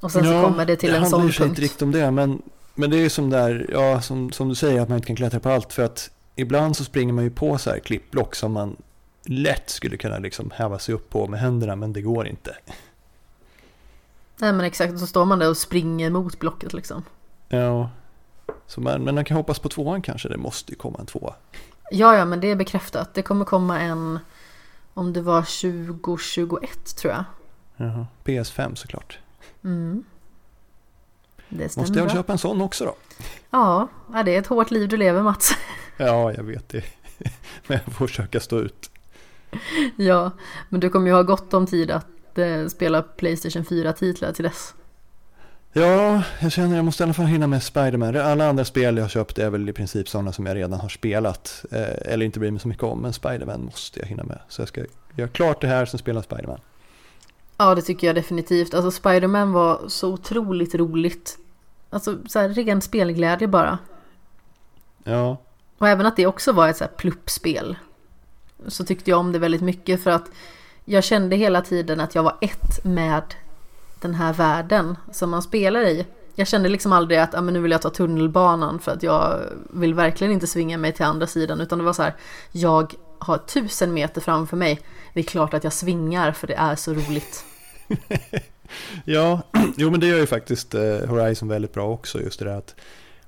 Och 0.00 0.12
sen 0.12 0.24
ja, 0.24 0.42
så 0.42 0.48
kommer 0.48 0.66
det 0.66 0.76
till 0.76 0.94
en 0.94 1.06
sån 1.06 1.20
punkt. 1.20 1.36
Det 1.36 1.42
handlar 1.42 1.46
inte 1.46 1.62
riktigt 1.62 1.82
om 1.82 1.92
det 1.92 2.10
men, 2.10 2.42
men 2.74 2.90
det 2.90 2.96
är 2.96 3.00
ju 3.00 3.10
som 3.10 3.30
där, 3.30 3.66
ja 3.72 4.00
som, 4.00 4.32
som 4.32 4.48
du 4.48 4.54
säger 4.54 4.80
att 4.80 4.88
man 4.88 4.96
inte 4.96 5.06
kan 5.06 5.16
klättra 5.16 5.40
på 5.40 5.50
allt 5.50 5.72
för 5.72 5.82
att 5.82 6.10
ibland 6.36 6.76
så 6.76 6.84
springer 6.84 7.12
man 7.12 7.24
ju 7.24 7.30
på 7.30 7.58
så 7.58 7.70
här 7.70 7.78
klippblock 7.78 8.34
som 8.34 8.52
man 8.52 8.76
lätt 9.24 9.70
skulle 9.70 9.96
kunna 9.96 10.18
liksom 10.18 10.50
häva 10.54 10.78
sig 10.78 10.94
upp 10.94 11.10
på 11.10 11.26
med 11.26 11.40
händerna 11.40 11.76
men 11.76 11.92
det 11.92 12.02
går 12.02 12.26
inte. 12.26 12.56
Nej 14.36 14.52
men 14.52 14.60
exakt, 14.60 14.98
så 14.98 15.06
står 15.06 15.24
man 15.24 15.38
där 15.38 15.50
och 15.50 15.56
springer 15.56 16.10
mot 16.10 16.38
blocket 16.38 16.72
liksom. 16.72 17.02
Ja, 17.48 17.90
så 18.66 18.80
man, 18.80 19.02
men 19.02 19.14
man 19.14 19.24
kan 19.24 19.36
hoppas 19.36 19.58
på 19.58 19.68
tvåan 19.68 20.02
kanske, 20.02 20.28
det 20.28 20.36
måste 20.36 20.72
ju 20.72 20.78
komma 20.78 20.98
en 21.00 21.06
tvåa. 21.06 21.34
Ja, 21.90 22.16
ja, 22.16 22.24
men 22.24 22.40
det 22.40 22.50
är 22.50 22.56
bekräftat. 22.56 23.14
Det 23.14 23.22
kommer 23.22 23.44
komma 23.44 23.80
en, 23.80 24.18
om 25.00 25.12
det 25.12 25.20
var 25.22 25.42
2021 25.42 26.96
tror 26.96 27.12
jag. 27.12 27.24
Jaha, 27.76 28.06
PS5 28.24 28.74
såklart. 28.74 29.18
Mm. 29.64 30.04
Det 31.48 31.68
stämmer 31.68 31.86
Måste 31.86 31.98
jag 31.98 32.06
bra. 32.08 32.16
köpa 32.16 32.32
en 32.32 32.38
sån 32.38 32.60
också 32.60 32.84
då? 32.84 32.94
Ja, 33.50 33.88
det 34.24 34.34
är 34.34 34.38
ett 34.38 34.46
hårt 34.46 34.70
liv 34.70 34.88
du 34.88 34.96
lever 34.96 35.22
Mats. 35.22 35.50
Ja, 35.96 36.32
jag 36.32 36.42
vet 36.42 36.68
det. 36.68 36.84
Men 37.66 37.78
jag 37.84 37.94
får 37.94 38.06
försöka 38.06 38.40
stå 38.40 38.58
ut. 38.58 38.90
Ja, 39.96 40.30
men 40.68 40.80
du 40.80 40.90
kommer 40.90 41.06
ju 41.06 41.12
ha 41.12 41.22
gott 41.22 41.54
om 41.54 41.66
tid 41.66 41.90
att 41.90 42.38
eh, 42.38 42.66
spela 42.66 43.02
Playstation 43.02 43.64
4-titlar 43.64 44.32
till 44.32 44.44
dess. 44.44 44.74
Ja, 45.72 46.22
jag 46.40 46.52
känner 46.52 46.68
att 46.68 46.76
jag 46.76 46.84
måste 46.84 47.02
i 47.02 47.04
alla 47.04 47.12
fall 47.12 47.26
hinna 47.26 47.46
med 47.46 47.62
Spiderman. 47.62 48.16
Alla 48.16 48.48
andra 48.48 48.64
spel 48.64 48.96
jag 48.96 49.04
har 49.04 49.08
köpt 49.08 49.38
är 49.38 49.50
väl 49.50 49.68
i 49.68 49.72
princip 49.72 50.08
sådana 50.08 50.32
som 50.32 50.46
jag 50.46 50.56
redan 50.56 50.80
har 50.80 50.88
spelat. 50.88 51.64
Eh, 51.70 52.12
eller 52.12 52.26
inte 52.26 52.38
bryr 52.40 52.50
mig 52.50 52.60
så 52.60 52.68
mycket 52.68 52.84
om, 52.84 53.00
men 53.00 53.12
Spiderman 53.12 53.64
måste 53.64 54.00
jag 54.00 54.06
hinna 54.06 54.24
med. 54.24 54.38
Så 54.48 54.60
jag 54.60 54.68
ska 54.68 54.84
göra 55.16 55.28
klart 55.28 55.60
det 55.60 55.66
här, 55.66 55.86
sen 55.86 55.98
spela 55.98 56.22
Spiderman. 56.22 56.60
Ja, 57.56 57.74
det 57.74 57.82
tycker 57.82 58.06
jag 58.06 58.16
definitivt. 58.16 58.74
Alltså 58.74 58.90
Spiderman 58.90 59.52
var 59.52 59.88
så 59.88 60.12
otroligt 60.12 60.74
roligt. 60.74 61.38
Alltså 61.90 62.18
så 62.28 62.38
här, 62.38 62.48
ren 62.48 62.80
spelglädje 62.80 63.48
bara. 63.48 63.78
Ja. 65.04 65.36
Och 65.78 65.88
även 65.88 66.06
att 66.06 66.16
det 66.16 66.26
också 66.26 66.52
var 66.52 66.68
ett 66.68 66.76
så 66.76 66.84
här 66.84 66.90
pluppspel. 66.96 67.76
Så 68.68 68.84
tyckte 68.84 69.10
jag 69.10 69.18
om 69.18 69.32
det 69.32 69.38
väldigt 69.38 69.62
mycket 69.62 70.02
för 70.02 70.10
att 70.10 70.30
jag 70.84 71.04
kände 71.04 71.36
hela 71.36 71.60
tiden 71.60 72.00
att 72.00 72.14
jag 72.14 72.22
var 72.22 72.36
ett 72.40 72.84
med 72.84 73.34
den 74.00 74.14
här 74.14 74.32
världen 74.32 74.96
som 75.12 75.30
man 75.30 75.42
spelar 75.42 75.80
i. 75.80 76.06
Jag 76.34 76.48
kände 76.48 76.68
liksom 76.68 76.92
aldrig 76.92 77.18
att 77.18 77.34
ah, 77.34 77.40
men 77.40 77.54
nu 77.54 77.60
vill 77.60 77.70
jag 77.70 77.82
ta 77.82 77.90
tunnelbanan 77.90 78.78
för 78.78 78.92
att 78.92 79.02
jag 79.02 79.40
vill 79.70 79.94
verkligen 79.94 80.32
inte 80.32 80.46
svinga 80.46 80.78
mig 80.78 80.92
till 80.92 81.04
andra 81.04 81.26
sidan 81.26 81.60
utan 81.60 81.78
det 81.78 81.84
var 81.84 81.92
så 81.92 82.02
här 82.02 82.14
jag 82.52 82.94
har 83.18 83.38
tusen 83.38 83.94
meter 83.94 84.20
framför 84.20 84.56
mig. 84.56 84.80
Det 85.14 85.20
är 85.20 85.24
klart 85.24 85.54
att 85.54 85.64
jag 85.64 85.72
svingar 85.72 86.32
för 86.32 86.46
det 86.46 86.54
är 86.54 86.76
så 86.76 86.92
roligt. 86.92 87.44
ja, 89.04 89.42
jo 89.76 89.90
men 89.90 90.00
det 90.00 90.06
gör 90.06 90.18
ju 90.18 90.26
faktiskt 90.26 90.74
eh, 90.74 90.82
Horizon 90.82 91.48
väldigt 91.48 91.74
bra 91.74 91.88
också 91.88 92.20
just 92.20 92.38
det 92.38 92.44
där 92.44 92.56
att 92.56 92.74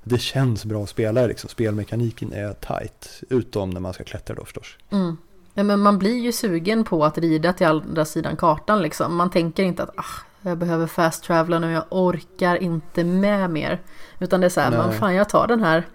det 0.05 0.19
känns 0.19 0.65
bra 0.65 0.83
att 0.83 0.89
spela 0.89 1.27
liksom. 1.27 1.51
Spelmekaniken 1.51 2.33
är 2.33 2.53
tight, 2.53 3.23
utom 3.31 3.71
när 3.71 3.81
man 3.81 3.93
ska 3.93 4.05
klättra 4.05 4.35
då 4.35 4.45
förstås. 4.45 4.77
Mm. 4.91 5.17
Ja, 5.55 5.63
men 5.63 5.81
man 5.81 5.99
blir 5.99 6.19
ju 6.19 6.33
sugen 6.33 6.85
på 6.85 7.05
att 7.05 7.19
rida 7.19 7.53
till 7.53 7.67
andra 7.67 8.05
sidan 8.05 8.37
kartan 8.37 8.83
liksom. 8.83 9.17
Man 9.17 9.31
tänker 9.31 9.63
inte 9.63 9.83
att 9.83 9.99
ah, 9.99 10.05
jag 10.43 10.59
behöver 10.59 10.87
fast 10.87 11.25
travela 11.25 11.59
nu, 11.59 11.73
jag 11.73 11.85
orkar 11.91 12.57
inte 12.57 13.05
med 13.05 13.51
mer. 13.51 13.81
Utan 14.19 14.41
det 14.41 14.47
är 14.47 14.49
så 14.49 14.61
här, 14.61 14.71
man, 14.71 14.93
fan 14.93 15.15
jag 15.15 15.29
tar 15.29 15.47
den 15.47 15.61
här 15.61 15.87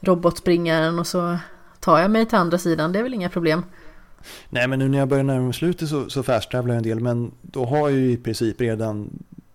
robotspringaren 0.00 0.98
och 0.98 1.06
så 1.06 1.38
tar 1.80 1.98
jag 1.98 2.10
mig 2.10 2.26
till 2.26 2.38
andra 2.38 2.58
sidan, 2.58 2.92
det 2.92 2.98
är 2.98 3.02
väl 3.02 3.14
inga 3.14 3.28
problem. 3.28 3.64
Nej 4.48 4.68
men 4.68 4.78
nu 4.78 4.88
när 4.88 4.98
jag 4.98 5.08
börjar 5.08 5.24
närma 5.24 5.44
mig 5.44 5.52
slutet 5.52 5.88
så, 5.88 6.10
så 6.10 6.22
fast 6.22 6.52
jag 6.52 6.68
en 6.68 6.82
del 6.82 7.00
men 7.00 7.32
då 7.42 7.64
har 7.64 7.78
jag 7.78 7.92
ju 7.92 8.12
i 8.12 8.16
princip 8.16 8.60
redan 8.60 9.10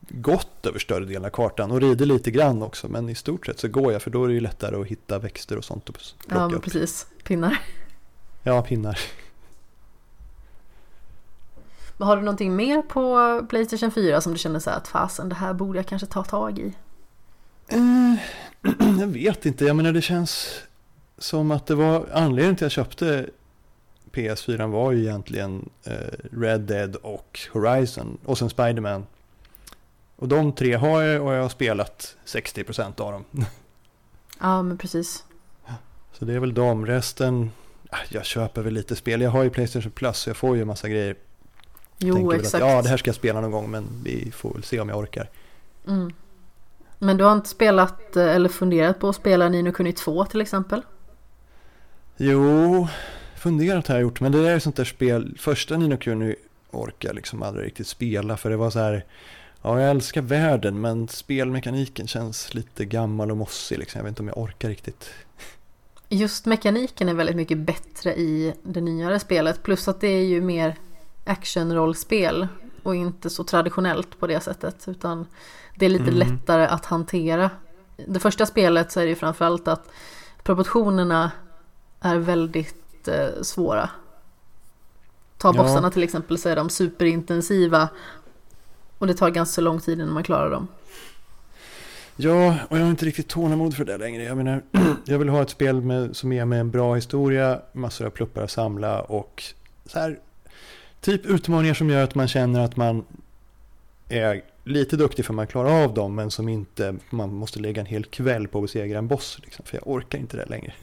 gått 0.10 0.66
över 0.66 0.80
större 0.80 1.06
delen 1.06 1.26
av 1.26 1.30
kartan 1.30 1.72
och 1.72 1.82
rider 1.82 2.06
lite 2.06 2.32
grann 2.32 2.64
också 2.64 2.88
men 2.88 3.10
i 3.10 3.16
stort 3.16 3.46
sett 3.46 3.60
så 3.60 3.68
går 3.68 3.94
jag 3.94 4.02
för 4.02 4.12
då 4.12 4.24
är 4.24 4.28
det 4.28 4.34
ju 4.34 4.40
lättare 4.40 4.82
att 4.82 4.88
hitta 4.88 5.20
växter 5.20 5.58
och 5.58 5.66
sånt 5.66 5.90
och 5.90 5.96
Ja, 6.30 6.52
precis. 6.64 7.08
Pinnar. 7.24 7.62
Ja, 8.44 8.62
pinnar. 8.62 9.00
Men 12.00 12.08
har 12.08 12.16
du 12.16 12.22
någonting 12.22 12.56
mer 12.56 12.82
på 12.82 13.46
Playstation 13.50 13.92
4 13.92 14.22
som 14.22 14.34
du 14.34 14.40
känner 14.40 14.60
så 14.60 14.70
här 14.70 14.78
att 14.78 14.88
fasen 14.88 15.30
det 15.30 15.36
här 15.36 15.54
borde 15.54 15.80
jag 15.80 15.86
kanske 15.86 16.08
ta 16.08 16.24
tag 16.24 16.60
i? 16.60 16.74
Uh, 17.74 18.16
jag 19.00 19.08
vet 19.08 19.46
inte, 19.46 19.66
jag 19.66 19.76
menar 19.76 19.92
det 19.92 20.02
känns 20.02 20.62
som 21.18 21.52
att 21.52 21.68
det 21.68 21.76
var 21.76 22.06
anledningen 22.14 22.56
till 22.56 22.66
att 22.66 22.78
jag 22.78 22.86
köpte 22.86 23.30
PS4 24.12 24.68
var 24.72 24.92
ju 24.92 25.00
egentligen 25.00 25.70
uh, 25.88 26.40
Red 26.40 26.62
Dead 26.62 26.96
och 26.96 27.40
Horizon 27.52 28.18
och 28.26 28.38
sen 28.38 28.50
Spiderman. 28.50 29.06
Och 30.16 30.28
de 30.28 30.54
tre 30.54 30.74
har 30.74 31.02
jag 31.02 31.26
och 31.26 31.34
jag 31.34 31.42
har 31.42 31.50
spelat 31.50 32.16
60% 32.26 33.02
av 33.02 33.12
dem. 33.12 33.26
Ja, 34.42 34.62
men 34.62 34.78
precis. 34.78 35.24
Så 36.12 36.26
det 36.26 36.34
är 36.34 36.40
väl 36.40 36.54
de. 36.54 36.86
Resten, 36.86 37.52
jag 38.10 38.26
köper 38.26 38.62
väl 38.62 38.74
lite 38.74 38.96
spel. 38.96 39.22
Jag 39.22 39.30
har 39.30 39.44
ju 39.44 39.50
Playstation 39.50 39.92
Plus 39.92 40.18
så 40.18 40.30
jag 40.30 40.38
får 40.38 40.58
ju 40.58 40.66
massa 40.66 40.90
grejer. 40.90 41.16
Jo, 42.00 42.16
Tänker 42.16 42.36
exakt. 42.36 42.64
Att, 42.64 42.70
ja, 42.70 42.82
det 42.82 42.90
här 42.90 42.98
ska 42.98 43.08
jag 43.08 43.16
spela 43.16 43.42
någon 43.42 43.52
gång 43.52 43.72
men 43.72 43.88
vi 44.04 44.32
får 44.32 44.54
väl 44.54 44.64
se 44.64 44.80
om 44.80 44.90
jag 44.90 44.98
orkar. 44.98 45.30
Mm. 45.88 46.14
Men 47.00 47.18
du 47.18 47.24
har 47.24 47.34
inte 47.34 47.50
spelat 47.50 48.16
eh, 48.16 48.36
eller 48.36 48.50
funderat 48.50 49.00
på 49.00 49.10
att 49.10 49.16
spela 49.16 49.50
Nino 49.50 49.72
Kuni 49.72 49.94
2 49.94 50.26
till 50.26 50.42
exempel? 50.42 50.82
Jo, 52.18 52.88
funderat 53.36 53.88
har 53.88 53.96
jag 53.96 54.02
gjort. 54.02 54.22
Men 54.22 54.32
det 54.32 54.44
där 54.44 54.52
är 54.52 54.60
sånt 54.60 54.76
där 54.76 54.84
spel. 54.84 55.38
Första 55.40 55.78
Nino 55.78 55.98
Kuni 55.98 56.36
orkar 56.72 57.14
liksom 57.14 57.44
aldrig 57.44 57.66
riktigt 57.66 57.88
spela 57.88 58.38
för 58.38 58.50
det 58.50 58.58
var 58.58 58.70
så 58.70 58.80
här 58.80 59.06
Ja, 59.62 59.82
jag 59.82 59.90
älskar 59.90 60.22
världen 60.22 60.82
men 60.82 61.08
spelmekaniken 61.08 62.08
känns 62.08 62.54
lite 62.54 62.86
gammal 62.86 63.32
och 63.32 63.38
mossig. 63.38 63.80
Liksom. 63.80 64.00
Jag 64.00 64.04
vet 64.04 64.12
inte 64.12 64.22
om 64.22 64.28
jag 64.28 64.38
orkar 64.38 64.70
riktigt. 64.70 65.10
Just 66.10 66.46
mekaniken 66.46 67.10
är 67.10 67.14
väldigt 67.14 67.36
mycket 67.36 67.58
bättre 67.58 68.16
i 68.16 68.54
det 68.64 68.82
nyare 68.82 69.20
spelet. 69.20 69.64
Plus 69.64 69.88
att 69.88 70.02
det 70.02 70.08
är 70.08 70.24
ju 70.24 70.42
mer 70.42 70.76
actionrollspel 71.30 72.48
och 72.84 72.96
inte 72.96 73.30
så 73.30 73.44
traditionellt 73.44 74.20
på 74.20 74.28
det 74.28 74.40
sättet. 74.40 74.88
Utan 74.88 75.26
det 75.76 75.86
är 75.86 75.90
lite 75.90 76.12
mm. 76.12 76.16
lättare 76.16 76.66
att 76.66 76.86
hantera. 76.86 77.52
Det 78.08 78.20
första 78.20 78.46
spelet 78.46 78.92
så 78.92 79.00
är 79.00 79.04
det 79.04 79.10
ju 79.10 79.16
framförallt 79.16 79.68
att 79.68 79.92
proportionerna 80.44 81.32
är 82.00 82.16
väldigt 82.16 83.08
eh, 83.08 83.42
svåra. 83.42 83.90
Ta 85.38 85.54
bossarna 85.54 85.88
ja. 85.88 85.92
till 85.92 86.04
exempel 86.04 86.38
så 86.38 86.50
är 86.50 86.56
de 86.56 86.70
superintensiva 86.70 87.90
och 88.98 89.08
det 89.08 89.14
tar 89.14 89.30
ganska 89.30 89.62
lång 89.62 89.80
tid 89.80 90.00
innan 90.00 90.14
man 90.14 90.24
klarar 90.24 90.52
dem. 90.52 90.68
Ja, 92.16 92.58
och 92.70 92.78
jag 92.78 92.84
har 92.84 92.90
inte 92.90 93.06
riktigt 93.06 93.28
tålamod 93.28 93.76
för 93.76 93.86
det 93.86 93.98
längre. 93.98 94.24
Jag 94.24 94.38
menar, 94.38 94.64
jag 95.06 95.20
vill 95.20 95.30
ha 95.30 95.42
ett 95.42 95.50
spel 95.50 95.82
med, 95.82 96.16
som 96.16 96.32
är 96.32 96.46
med 96.46 96.60
en 96.60 96.72
bra 96.72 96.96
historia, 96.96 97.62
massor 97.74 98.06
av 98.06 98.10
pluppar 98.10 98.44
att 98.44 98.52
samla 98.52 99.02
och 99.02 99.44
så 99.86 100.00
här, 100.00 100.20
typ 101.02 101.26
utmaningar 101.26 101.74
som 101.74 101.90
gör 101.90 102.04
att 102.04 102.16
man 102.16 102.28
känner 102.28 102.66
att 102.66 102.76
man 102.76 103.06
är 104.10 104.42
lite 104.64 104.98
duktig 104.98 105.26
för 105.26 105.34
att 105.34 105.36
man 105.36 105.48
klarar 105.48 105.84
av 105.84 105.94
dem, 105.94 106.16
men 106.16 106.32
som 106.32 106.50
inte 106.50 106.96
man 107.10 107.34
måste 107.34 107.60
lägga 107.60 107.80
en 107.80 107.86
hel 107.86 108.06
kväll 108.06 108.48
på 108.48 108.58
att 108.58 108.64
besegra 108.64 108.98
en 108.98 109.08
boss. 109.08 109.40
Liksom, 109.44 109.66
för 109.66 109.78
jag 109.78 109.88
orkar 109.88 110.20
inte 110.20 110.38
det 110.38 110.46
längre. 110.46 110.74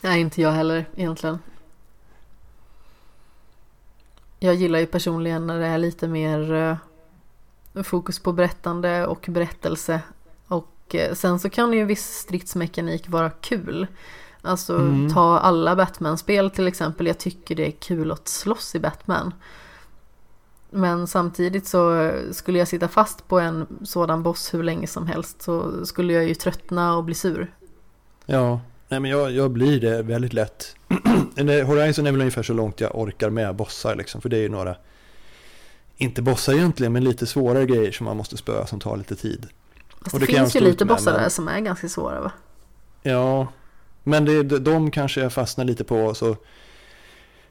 Nej, 0.00 0.20
inte 0.20 0.42
jag 0.42 0.52
heller 0.52 0.84
egentligen. 0.96 1.38
Jag 4.38 4.54
gillar 4.54 4.78
ju 4.78 4.86
personligen 4.86 5.46
när 5.46 5.60
det 5.60 5.66
är 5.66 5.78
lite 5.78 6.08
mer 6.08 6.52
eh, 7.74 7.82
fokus 7.82 8.18
på 8.18 8.32
berättande 8.32 9.06
och 9.06 9.26
berättelse. 9.28 10.00
Och 10.46 10.94
eh, 10.94 11.14
sen 11.14 11.38
så 11.38 11.50
kan 11.50 11.72
ju 11.72 11.84
viss 11.84 12.06
stridsmekanik 12.06 13.08
vara 13.08 13.30
kul. 13.30 13.86
Alltså 14.46 14.76
mm. 14.76 15.10
ta 15.10 15.38
alla 15.38 15.76
Batman-spel 15.76 16.50
till 16.50 16.66
exempel. 16.66 17.06
Jag 17.06 17.18
tycker 17.18 17.54
det 17.54 17.66
är 17.66 17.70
kul 17.70 18.12
att 18.12 18.28
slåss 18.28 18.74
i 18.74 18.80
Batman. 18.80 19.34
Men 20.70 21.06
samtidigt 21.06 21.66
så 21.66 22.12
skulle 22.32 22.58
jag 22.58 22.68
sitta 22.68 22.88
fast 22.88 23.28
på 23.28 23.40
en 23.40 23.66
sådan 23.84 24.22
boss 24.22 24.54
hur 24.54 24.62
länge 24.62 24.86
som 24.86 25.06
helst 25.06 25.42
så 25.42 25.86
skulle 25.86 26.12
jag 26.12 26.24
ju 26.24 26.34
tröttna 26.34 26.96
och 26.96 27.04
bli 27.04 27.14
sur. 27.14 27.54
Ja, 28.26 28.60
nej 28.88 29.00
men 29.00 29.10
jag, 29.10 29.32
jag 29.32 29.50
blir 29.50 29.80
det 29.80 30.02
väldigt 30.02 30.32
lätt. 30.32 30.76
Horizon 31.66 32.06
är 32.06 32.12
väl 32.12 32.20
ungefär 32.20 32.42
så 32.42 32.52
långt 32.52 32.80
jag 32.80 32.98
orkar 32.98 33.30
med 33.30 33.56
bossar 33.56 33.94
liksom, 33.94 34.20
för 34.20 34.28
det 34.28 34.36
är 34.36 34.40
ju 34.40 34.48
några, 34.48 34.76
inte 35.96 36.22
bossar 36.22 36.52
egentligen, 36.52 36.92
men 36.92 37.04
lite 37.04 37.26
svårare 37.26 37.66
grejer 37.66 37.92
som 37.92 38.04
man 38.04 38.16
måste 38.16 38.36
spöa 38.36 38.66
som 38.66 38.80
tar 38.80 38.96
lite 38.96 39.16
tid. 39.16 39.46
Fast 40.00 40.12
det, 40.12 40.18
det 40.18 40.26
finns 40.26 40.56
ju 40.56 40.60
lite 40.60 40.84
bossar 40.84 41.12
där 41.12 41.28
som 41.28 41.48
är 41.48 41.60
ganska 41.60 41.88
svåra 41.88 42.20
va? 42.20 42.32
Ja, 43.02 43.48
men 44.08 44.24
det, 44.24 44.42
de 44.42 44.90
kanske 44.90 45.20
jag 45.20 45.32
fastnar 45.32 45.64
lite 45.64 45.84
på 45.84 46.14
så, 46.14 46.36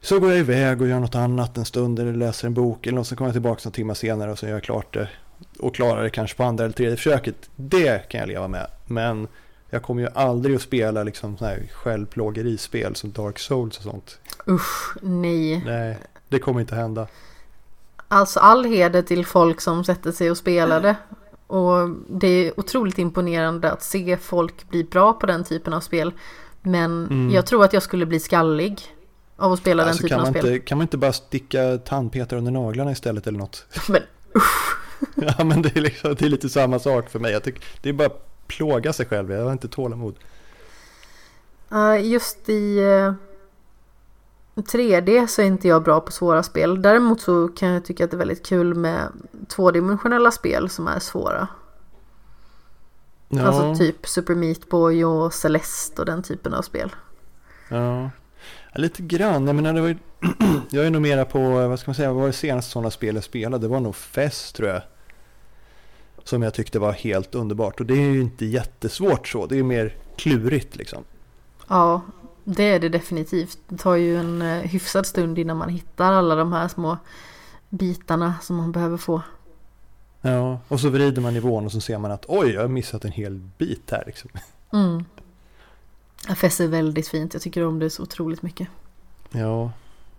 så 0.01 0.19
går 0.19 0.29
jag 0.29 0.39
iväg 0.39 0.81
och 0.81 0.87
gör 0.87 0.99
något 0.99 1.15
annat 1.15 1.57
en 1.57 1.65
stund 1.65 1.99
eller 1.99 2.13
läser 2.13 2.47
en 2.47 2.53
bok 2.53 2.87
eller 2.87 2.95
något 2.95 3.07
så 3.07 3.15
kommer 3.15 3.27
jag 3.27 3.33
tillbaka 3.33 3.61
några 3.65 3.75
timmar 3.75 3.93
senare 3.93 4.31
och 4.31 4.39
så 4.39 4.45
gör 4.45 4.53
jag 4.53 4.63
klart 4.63 4.93
det 4.93 5.09
och 5.59 5.75
klarar 5.75 6.03
det 6.03 6.09
kanske 6.09 6.37
på 6.37 6.43
andra 6.43 6.63
eller 6.63 6.73
tredje 6.73 6.95
försöket. 6.95 7.49
Det 7.55 8.09
kan 8.09 8.19
jag 8.19 8.27
leva 8.27 8.47
med, 8.47 8.67
men 8.85 9.27
jag 9.69 9.83
kommer 9.83 10.01
ju 10.01 10.09
aldrig 10.13 10.55
att 10.55 10.61
spela 10.61 11.03
liksom 11.03 11.37
här 11.39 11.63
självplågerispel 11.71 12.95
som 12.95 13.11
Dark 13.11 13.39
Souls 13.39 13.77
och 13.77 13.83
sånt. 13.83 14.19
Usch, 14.47 14.97
nej. 15.01 15.63
Nej, 15.65 15.97
det 16.29 16.39
kommer 16.39 16.61
inte 16.61 16.75
hända. 16.75 17.07
Alltså 18.07 18.39
all 18.39 18.65
heder 18.65 19.01
till 19.01 19.25
folk 19.25 19.61
som 19.61 19.83
sätter 19.83 20.11
sig 20.11 20.31
och 20.31 20.37
spelar 20.37 20.81
det. 20.81 20.95
Och 21.47 21.89
det 22.09 22.27
är 22.27 22.59
otroligt 22.59 22.97
imponerande 22.97 23.71
att 23.71 23.83
se 23.83 24.17
folk 24.17 24.69
bli 24.69 24.83
bra 24.83 25.13
på 25.13 25.25
den 25.25 25.43
typen 25.43 25.73
av 25.73 25.79
spel. 25.79 26.13
Men 26.65 27.05
mm. 27.05 27.31
jag 27.31 27.45
tror 27.45 27.63
att 27.63 27.73
jag 27.73 27.83
skulle 27.83 28.05
bli 28.05 28.19
skallig 28.19 28.81
av 29.37 29.51
att 29.51 29.59
spela 29.59 29.83
alltså, 29.83 30.01
den 30.01 30.09
typen 30.09 30.25
av 30.25 30.31
spel. 30.31 30.45
Inte, 30.45 30.59
kan 30.65 30.77
man 30.77 30.85
inte 30.85 30.97
bara 30.97 31.13
sticka 31.13 31.77
tandpetare 31.77 32.39
under 32.39 32.51
naglarna 32.51 32.91
istället 32.91 33.27
eller 33.27 33.39
något? 33.39 33.65
Men 33.89 34.01
usch. 34.35 34.75
ja 35.15 35.43
men 35.43 35.61
det 35.61 35.77
är, 35.77 35.81
liksom, 35.81 36.15
det 36.15 36.25
är 36.25 36.29
lite 36.29 36.49
samma 36.49 36.79
sak 36.79 37.09
för 37.09 37.19
mig. 37.19 37.31
Jag 37.31 37.43
tycker, 37.43 37.63
det 37.81 37.89
är 37.89 37.93
bara 37.93 38.09
plåga 38.47 38.93
sig 38.93 39.05
själv, 39.05 39.31
jag 39.31 39.43
har 39.43 39.51
inte 39.51 39.67
tålamod. 39.67 40.15
Uh, 41.71 42.05
just 42.05 42.49
i 42.49 42.79
uh, 42.79 43.13
3D 44.55 45.27
så 45.27 45.41
är 45.41 45.45
inte 45.45 45.67
jag 45.67 45.83
bra 45.83 45.99
på 45.99 46.11
svåra 46.11 46.43
spel. 46.43 46.81
Däremot 46.81 47.21
så 47.21 47.47
kan 47.47 47.69
jag 47.69 47.85
tycka 47.85 48.05
att 48.05 48.11
det 48.11 48.15
är 48.15 48.19
väldigt 48.19 48.45
kul 48.45 48.73
med 48.73 49.07
tvådimensionella 49.47 50.31
spel 50.31 50.69
som 50.69 50.87
är 50.87 50.99
svåra. 50.99 51.47
Ja. 53.29 53.41
Alltså 53.41 53.83
typ 53.83 54.07
Super 54.07 54.35
Meat 54.35 54.69
Boy 54.69 55.05
och 55.05 55.33
Celeste 55.33 56.01
och 56.01 56.05
den 56.05 56.23
typen 56.23 56.53
av 56.53 56.61
spel. 56.61 56.95
Ja, 57.69 58.09
ja 58.73 58.81
lite 58.81 59.01
grann. 59.01 59.47
Jag 59.47 59.55
menar, 59.55 59.73
det 59.73 59.81
var 59.81 59.97
jag 60.69 60.85
är 60.85 60.89
nog 60.89 61.01
mera 61.01 61.25
på, 61.25 61.39
vad 61.39 61.79
ska 61.79 61.89
man 61.89 61.95
säga, 61.95 62.13
vad 62.13 62.21
var 62.21 62.27
det 62.27 62.33
senaste 62.33 62.71
sådana 62.71 62.91
spel 62.91 63.15
jag 63.15 63.23
spelade? 63.23 63.63
Det 63.63 63.67
var 63.67 63.79
nog 63.79 63.95
Fest 63.95 64.55
tror 64.55 64.69
jag 64.69 64.81
som 66.27 66.41
jag 66.41 66.53
tyckte 66.53 66.79
var 66.79 66.91
helt 66.91 67.35
underbart. 67.35 67.79
Och 67.79 67.85
det 67.85 67.93
är 67.93 68.11
ju 68.11 68.21
inte 68.21 68.45
jättesvårt 68.45 69.27
så, 69.27 69.45
det 69.45 69.59
är 69.59 69.63
mer 69.63 69.95
klurigt 70.17 70.75
liksom. 70.75 71.03
Ja, 71.67 72.01
det 72.43 72.63
är 72.63 72.79
det 72.79 72.89
definitivt. 72.89 73.57
Det 73.67 73.77
tar 73.77 73.95
ju 73.95 74.17
en 74.17 74.41
eh, 74.41 74.61
hyfsad 74.61 75.05
stund 75.05 75.39
innan 75.39 75.57
man 75.57 75.69
hittar 75.69 76.13
alla 76.13 76.35
de 76.35 76.53
här 76.53 76.67
små 76.67 76.97
bitarna 77.69 78.35
som 78.41 78.55
man 78.55 78.71
behöver 78.71 78.97
få. 78.97 79.21
Ja, 80.25 80.59
och 80.67 80.79
så 80.79 80.89
vrider 80.89 81.21
man 81.21 81.33
nivån 81.33 81.65
och 81.65 81.71
så 81.71 81.81
ser 81.81 81.97
man 81.97 82.11
att 82.11 82.25
oj, 82.27 82.49
jag 82.49 82.61
har 82.61 82.67
missat 82.67 83.05
en 83.05 83.11
hel 83.11 83.39
bit 83.57 83.91
här 83.91 84.03
liksom. 84.05 84.29
Mm. 84.73 85.05
FS 86.29 86.59
är 86.59 86.67
väldigt 86.67 87.07
fint, 87.07 87.33
jag 87.33 87.41
tycker 87.41 87.65
om 87.65 87.79
det 87.79 87.89
så 87.89 88.03
otroligt 88.03 88.41
mycket. 88.41 88.67
Ja, 89.31 89.71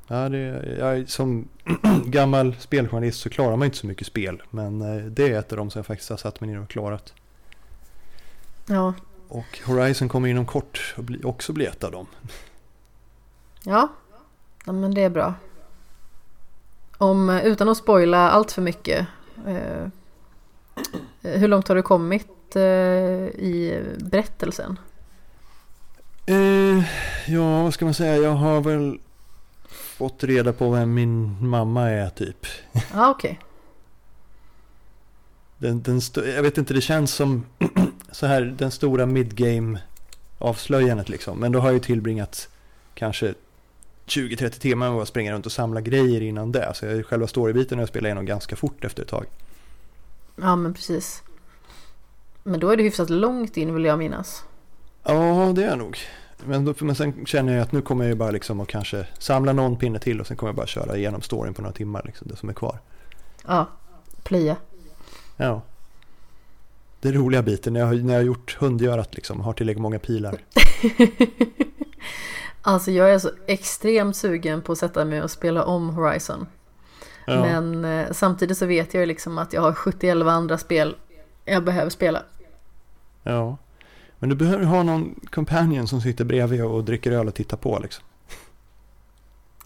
Ja, 0.08 0.28
det, 0.28 0.76
jag, 0.78 1.08
som 1.08 1.48
gammal 2.04 2.54
speljournalist 2.58 3.20
så 3.20 3.30
klarar 3.30 3.56
man 3.56 3.66
inte 3.66 3.76
så 3.76 3.86
mycket 3.86 4.06
spel. 4.06 4.42
Men 4.50 4.82
eh, 4.82 5.04
det 5.04 5.32
är 5.32 5.38
ett 5.38 5.52
av 5.52 5.58
dem 5.58 5.70
som 5.70 5.78
jag 5.78 5.86
faktiskt 5.86 6.10
har 6.10 6.16
satt 6.16 6.40
mig 6.40 6.50
ner 6.50 6.60
och 6.60 6.68
klarat. 6.68 7.14
Ja. 8.66 8.94
Och 9.28 9.60
Horizon 9.66 10.08
kommer 10.08 10.28
inom 10.28 10.46
kort 10.46 10.94
och 10.96 11.04
bli, 11.04 11.24
också 11.24 11.52
bli 11.52 11.66
ett 11.66 11.84
av 11.84 11.92
dem. 11.92 12.06
Ja, 13.62 13.88
ja 14.64 14.72
men 14.72 14.94
det 14.94 15.02
är 15.02 15.10
bra. 15.10 15.34
Om, 16.98 17.30
utan 17.30 17.68
att 17.68 17.76
spoila 17.76 18.30
allt 18.30 18.52
för 18.52 18.62
mycket. 18.62 19.06
Eh, 19.46 19.88
hur 21.22 21.48
långt 21.48 21.68
har 21.68 21.74
du 21.74 21.82
kommit 21.82 22.56
eh, 22.56 22.62
i 22.62 23.82
berättelsen? 23.98 24.78
Eh, 26.26 26.84
ja, 27.26 27.62
vad 27.62 27.74
ska 27.74 27.84
man 27.84 27.94
säga? 27.94 28.16
Jag 28.16 28.34
har 28.34 28.60
väl 28.60 28.98
fått 29.68 30.24
reda 30.24 30.52
på 30.52 30.70
vem 30.70 30.94
min 30.94 31.48
mamma 31.48 31.90
är 31.90 32.10
typ. 32.10 32.46
Ja, 32.72 32.80
ah, 32.94 33.10
okej. 33.10 33.30
Okay. 33.30 33.42
Den, 35.58 35.82
den 35.82 36.00
jag 36.14 36.42
vet 36.42 36.58
inte, 36.58 36.74
det 36.74 36.80
känns 36.80 37.14
som 37.14 37.46
så 38.10 38.26
här 38.26 38.42
den 38.42 38.70
stora 38.70 39.06
midgame 39.06 39.80
avslöjandet 40.38 41.08
liksom. 41.08 41.38
Men 41.38 41.52
då 41.52 41.60
har 41.60 41.68
jag 41.68 41.74
ju 41.74 41.80
tillbringat 41.80 42.48
kanske 42.94 43.34
20-30 44.06 44.50
timmar 44.50 44.90
med 44.90 45.02
att 45.02 45.08
springa 45.08 45.32
runt 45.32 45.46
och 45.46 45.52
samla 45.52 45.80
grejer 45.80 46.20
innan 46.20 46.52
det. 46.52 46.72
Så 46.74 47.02
själva 47.02 47.26
storybiten 47.26 47.78
har 47.78 47.82
jag 47.82 47.88
spelat 47.88 48.06
igenom 48.06 48.26
ganska 48.26 48.56
fort 48.56 48.84
efter 48.84 49.02
ett 49.02 49.08
tag. 49.08 49.26
Ja, 50.36 50.56
men 50.56 50.74
precis. 50.74 51.22
Men 52.42 52.60
då 52.60 52.70
är 52.70 52.76
det 52.76 52.82
hyfsat 52.82 53.10
långt 53.10 53.56
in 53.56 53.74
vill 53.74 53.84
jag 53.84 53.98
minnas. 53.98 54.44
Ja, 55.02 55.52
det 55.56 55.64
är 55.64 55.76
nog. 55.76 55.98
Men, 56.44 56.64
då, 56.64 56.74
men 56.80 56.94
sen 56.94 57.26
känner 57.26 57.52
jag 57.52 57.62
att 57.62 57.72
nu 57.72 57.82
kommer 57.82 58.04
jag 58.04 58.10
ju 58.10 58.14
bara 58.14 58.30
liksom 58.30 58.60
att 58.60 58.68
kanske 58.68 59.06
samla 59.18 59.52
någon 59.52 59.76
pinne 59.76 59.98
till 59.98 60.20
och 60.20 60.26
sen 60.26 60.36
kommer 60.36 60.48
jag 60.48 60.56
bara 60.56 60.66
köra 60.66 60.96
igenom 60.96 61.22
storyn 61.22 61.54
på 61.54 61.62
några 61.62 61.74
timmar, 61.74 62.02
liksom, 62.04 62.28
det 62.28 62.36
som 62.36 62.48
är 62.48 62.52
kvar. 62.52 62.78
Ja, 63.46 63.68
plöja. 64.22 64.56
Ja. 65.36 65.62
Det 67.00 67.12
roliga 67.12 67.42
biten 67.42 67.72
när 67.72 67.80
jag, 67.80 68.04
när 68.04 68.12
jag 68.12 68.20
har 68.20 68.26
gjort 68.26 68.56
hundgörat 68.60 69.14
liksom, 69.14 69.40
har 69.40 69.52
tillräckligt 69.52 69.82
många 69.82 69.98
pilar. 69.98 70.38
alltså 72.66 72.90
jag 72.90 73.14
är 73.14 73.18
så 73.18 73.30
extremt 73.46 74.16
sugen 74.16 74.62
på 74.62 74.72
att 74.72 74.78
sätta 74.78 75.04
mig 75.04 75.22
och 75.22 75.30
spela 75.30 75.64
om 75.64 75.90
Horizon. 75.90 76.46
Ja. 77.26 77.40
Men 77.40 77.84
eh, 77.84 78.12
samtidigt 78.12 78.58
så 78.58 78.66
vet 78.66 78.94
jag 78.94 79.00
ju 79.00 79.06
liksom 79.06 79.38
att 79.38 79.52
jag 79.52 79.60
har 79.60 79.72
71 79.72 80.16
andra 80.16 80.58
spel 80.58 80.96
jag 81.44 81.64
behöver 81.64 81.90
spela. 81.90 82.22
Ja. 83.22 83.56
Men 84.18 84.28
du 84.28 84.36
behöver 84.36 84.64
ha 84.64 84.82
någon 84.82 85.20
companion 85.30 85.88
som 85.88 86.00
sitter 86.00 86.24
bredvid 86.24 86.64
och 86.64 86.84
dricker 86.84 87.12
öl 87.12 87.28
och 87.28 87.34
tittar 87.34 87.56
på 87.56 87.78
liksom. 87.78 88.04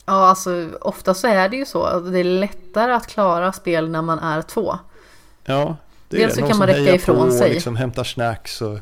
Ja, 0.05 0.13
alltså 0.29 0.69
ofta 0.81 1.15
så 1.15 1.27
är 1.27 1.49
det 1.49 1.57
ju 1.57 1.67
så. 1.67 2.01
Det 2.01 2.19
är 2.21 2.25
lättare 2.25 2.93
att 2.93 3.07
klara 3.07 3.53
spel 3.53 3.91
när 3.91 4.03
man 4.03 4.19
är 4.19 4.43
två. 4.43 4.79
Ja, 5.45 5.77
det 6.09 6.17
är 6.17 6.21
Dels 6.21 6.35
det. 6.35 6.41
så 6.41 6.49
kan 6.49 6.59
man 6.59 6.67
räcka 6.67 6.95
ifrån 6.95 7.27
på 7.27 7.33
sig. 7.33 7.55
Liksom 7.55 7.77
hämtar 7.77 8.05
snacks 8.05 8.63
och... 8.63 8.79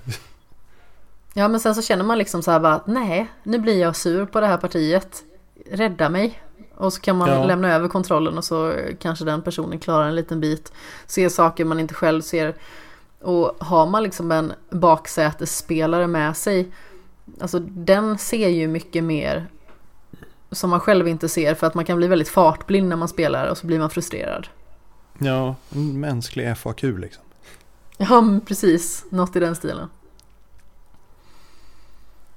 Ja, 1.35 1.49
men 1.49 1.61
sen 1.61 1.75
så 1.75 1.83
känner 1.83 2.05
man 2.05 2.19
liksom 2.19 2.43
så 2.43 2.51
här 2.51 2.61
bara, 2.61 2.81
nej, 2.87 3.27
nu 3.43 3.59
blir 3.59 3.81
jag 3.81 3.97
sur 3.97 4.27
på 4.27 4.41
det 4.41 4.47
här 4.47 4.57
partiet. 4.57 5.23
Rädda 5.71 6.09
mig. 6.09 6.43
Och 6.75 6.93
så 6.93 7.01
kan 7.01 7.17
man 7.17 7.29
ja. 7.29 7.45
lämna 7.45 7.75
över 7.75 7.89
kontrollen 7.89 8.39
och 8.39 8.45
så 8.45 8.75
kanske 8.99 9.25
den 9.25 9.43
personen 9.43 9.79
klarar 9.79 10.09
en 10.09 10.15
liten 10.15 10.41
bit. 10.41 10.73
Ser 11.07 11.29
saker 11.29 11.65
man 11.65 11.81
inte 11.81 11.95
själv 11.95 12.23
ser. 12.23 12.55
Och 13.21 13.57
har 13.59 13.87
man 13.87 14.03
liksom 14.03 14.33
en 14.33 14.53
baksätesspelare 14.71 16.07
med 16.07 16.37
sig, 16.37 16.73
alltså 17.41 17.59
den 17.59 18.19
ser 18.19 18.49
ju 18.49 18.69
mycket 18.69 19.05
mer 19.05 19.47
som 20.51 20.71
man 20.71 20.81
själv 20.81 21.09
inte 21.09 21.29
ser 21.29 21.55
för 21.55 21.67
att 21.67 21.75
man 21.75 21.85
kan 21.85 21.97
bli 21.97 22.07
väldigt 22.07 22.29
fartblind 22.29 22.89
när 22.89 22.97
man 22.97 23.09
spelar 23.09 23.47
och 23.51 23.59
så 23.59 23.67
blir 23.67 23.79
man 23.79 23.91
frustrerad. 23.91 24.49
Ja, 25.19 25.55
en 25.71 26.01
mänsklig 26.01 26.59
FAQ 26.59 26.83
liksom. 26.83 27.23
Ja, 27.97 28.41
precis. 28.47 29.05
Något 29.11 29.37
i 29.37 29.41
den 29.41 29.57
stilen. 29.57 29.89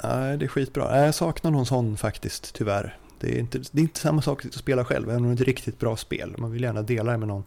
Nej, 0.03 0.37
det 0.37 0.45
är 0.45 0.47
skitbra. 0.47 1.05
Jag 1.05 1.15
saknar 1.15 1.51
någon 1.51 1.65
sån 1.65 1.97
faktiskt, 1.97 2.55
tyvärr. 2.55 2.97
Det 3.19 3.35
är 3.35 3.39
inte, 3.39 3.61
det 3.71 3.79
är 3.79 3.83
inte 3.83 3.99
samma 3.99 4.21
sak 4.21 4.45
att 4.45 4.53
spela 4.53 4.85
själv, 4.85 5.09
även 5.09 5.25
om 5.25 5.35
det 5.35 5.39
är 5.39 5.41
ett 5.41 5.47
riktigt 5.47 5.79
bra 5.79 5.97
spel. 5.97 6.35
Man 6.37 6.51
vill 6.51 6.63
gärna 6.63 6.81
dela 6.81 7.11
det 7.11 7.17
med 7.17 7.27
någon. 7.27 7.43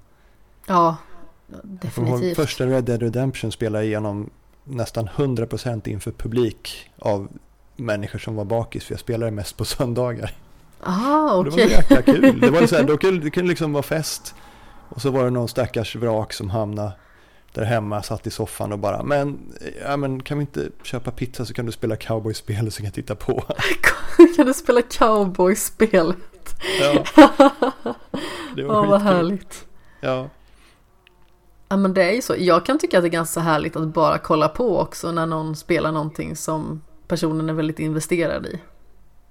Ja, 0.67 0.97
Definitivt. 1.62 2.37
Första 2.37 2.67
Red 2.67 2.85
Dead 2.85 3.03
Redemption 3.03 3.53
spelade 3.53 3.85
jag 3.85 3.88
igenom 3.88 4.31
nästan 4.64 5.09
100% 5.09 5.88
inför 5.88 6.11
publik 6.12 6.90
av 6.99 7.29
människor 7.77 8.19
som 8.19 8.35
var 8.35 8.45
bakis, 8.45 8.85
för 8.85 8.93
jag 8.93 9.01
spelade 9.01 9.31
mest 9.31 9.57
på 9.57 9.64
söndagar. 9.64 10.33
Ah, 10.81 11.37
okej. 11.37 11.51
Okay. 11.51 11.67
Det 11.67 11.71
var 11.71 11.87
så 11.87 11.95
jäkla 11.95 12.03
kul. 12.03 12.40
Det, 12.40 12.51
var 12.51 12.67
så 12.67 12.77
här, 12.77 12.85
då 12.88 12.97
kunde, 12.97 13.25
det 13.25 13.31
kunde 13.31 13.49
liksom 13.49 13.73
vara 13.73 13.83
fest. 13.83 14.35
Och 14.88 15.03
så 15.03 15.11
var 15.11 15.25
det 15.25 15.31
någon 15.31 15.49
stackars 15.49 15.97
vrak 15.97 16.33
som 16.33 16.51
hamnade 16.51 16.93
där 17.55 17.64
hemma, 17.64 18.03
satt 18.03 18.27
i 18.27 18.31
soffan 18.31 18.73
och 18.73 18.79
bara, 18.79 19.03
men, 19.03 19.38
ja, 19.83 19.97
men 19.97 20.23
kan 20.23 20.38
vi 20.38 20.43
inte 20.43 20.69
köpa 20.83 21.11
pizza 21.11 21.45
så 21.45 21.55
kan 21.55 21.67
du 21.67 21.73
spela 21.73 21.97
cowboyspel 21.97 22.73
så 22.73 22.77
kan 22.77 22.85
jag 22.85 22.95
titta 22.95 23.14
på. 23.14 23.45
kan 24.37 24.47
du 24.47 24.55
spela 24.55 24.83
cowboyspelet? 24.83 26.17
Ja. 26.81 27.05
Det 28.57 28.64
var 28.64 28.81
Åh, 28.81 28.90
vad 28.90 29.03
härligt. 29.03 29.67
Ja. 30.01 30.29
Ja 31.69 31.77
men 31.77 31.95
det 31.95 32.05
är 32.05 32.12
ju 32.12 32.23
så. 32.23 32.35
Jag 32.38 32.67
kan 32.67 32.79
tycka 32.79 32.99
att 32.99 33.03
det 33.05 33.09
är 33.09 33.11
ganska 33.11 33.40
härligt 33.40 33.77
att 33.77 33.88
bara 33.88 34.19
kolla 34.19 34.49
på 34.49 34.79
också 34.79 35.12
när 35.12 35.27
någon 35.27 35.57
spelar 35.57 35.93
någonting 35.93 36.37
som 36.37 36.83
personen 37.09 37.49
är 37.49 37.53
väldigt 37.53 37.79
investerad 37.79 38.47
i. 38.47 38.61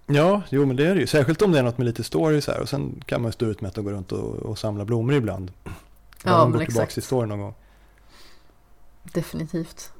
Ja, 0.06 0.42
jo 0.50 0.66
men 0.66 0.76
det 0.76 0.88
är 0.88 0.96
det 0.96 1.02
ju. 1.02 1.08
Särskilt 1.08 1.42
om 1.42 1.52
det 1.52 1.60
är 1.60 1.64
något 1.64 1.78
med 1.78 1.86
lite 1.86 2.04
story 2.04 2.42
så 2.42 2.52
här. 2.52 2.60
Och 2.60 2.70
sen 2.70 3.04
kan 3.06 3.22
man 3.22 3.32
stå 3.32 3.46
ut 3.46 3.62
med 3.62 3.70
att 3.70 3.84
gå 3.84 3.92
runt 3.92 4.12
och, 4.12 4.36
och 4.36 4.58
samla 4.60 4.86
blommor 4.86 5.16
ibland. 5.16 5.52
Ja, 6.24 6.48
men 6.48 6.62
exakt. 6.62 6.72
tillbaka 6.72 6.92
till 6.92 7.04
story 7.04 7.28
någon 7.28 7.40
gång. 7.40 7.54
Definitivt. 9.14 9.92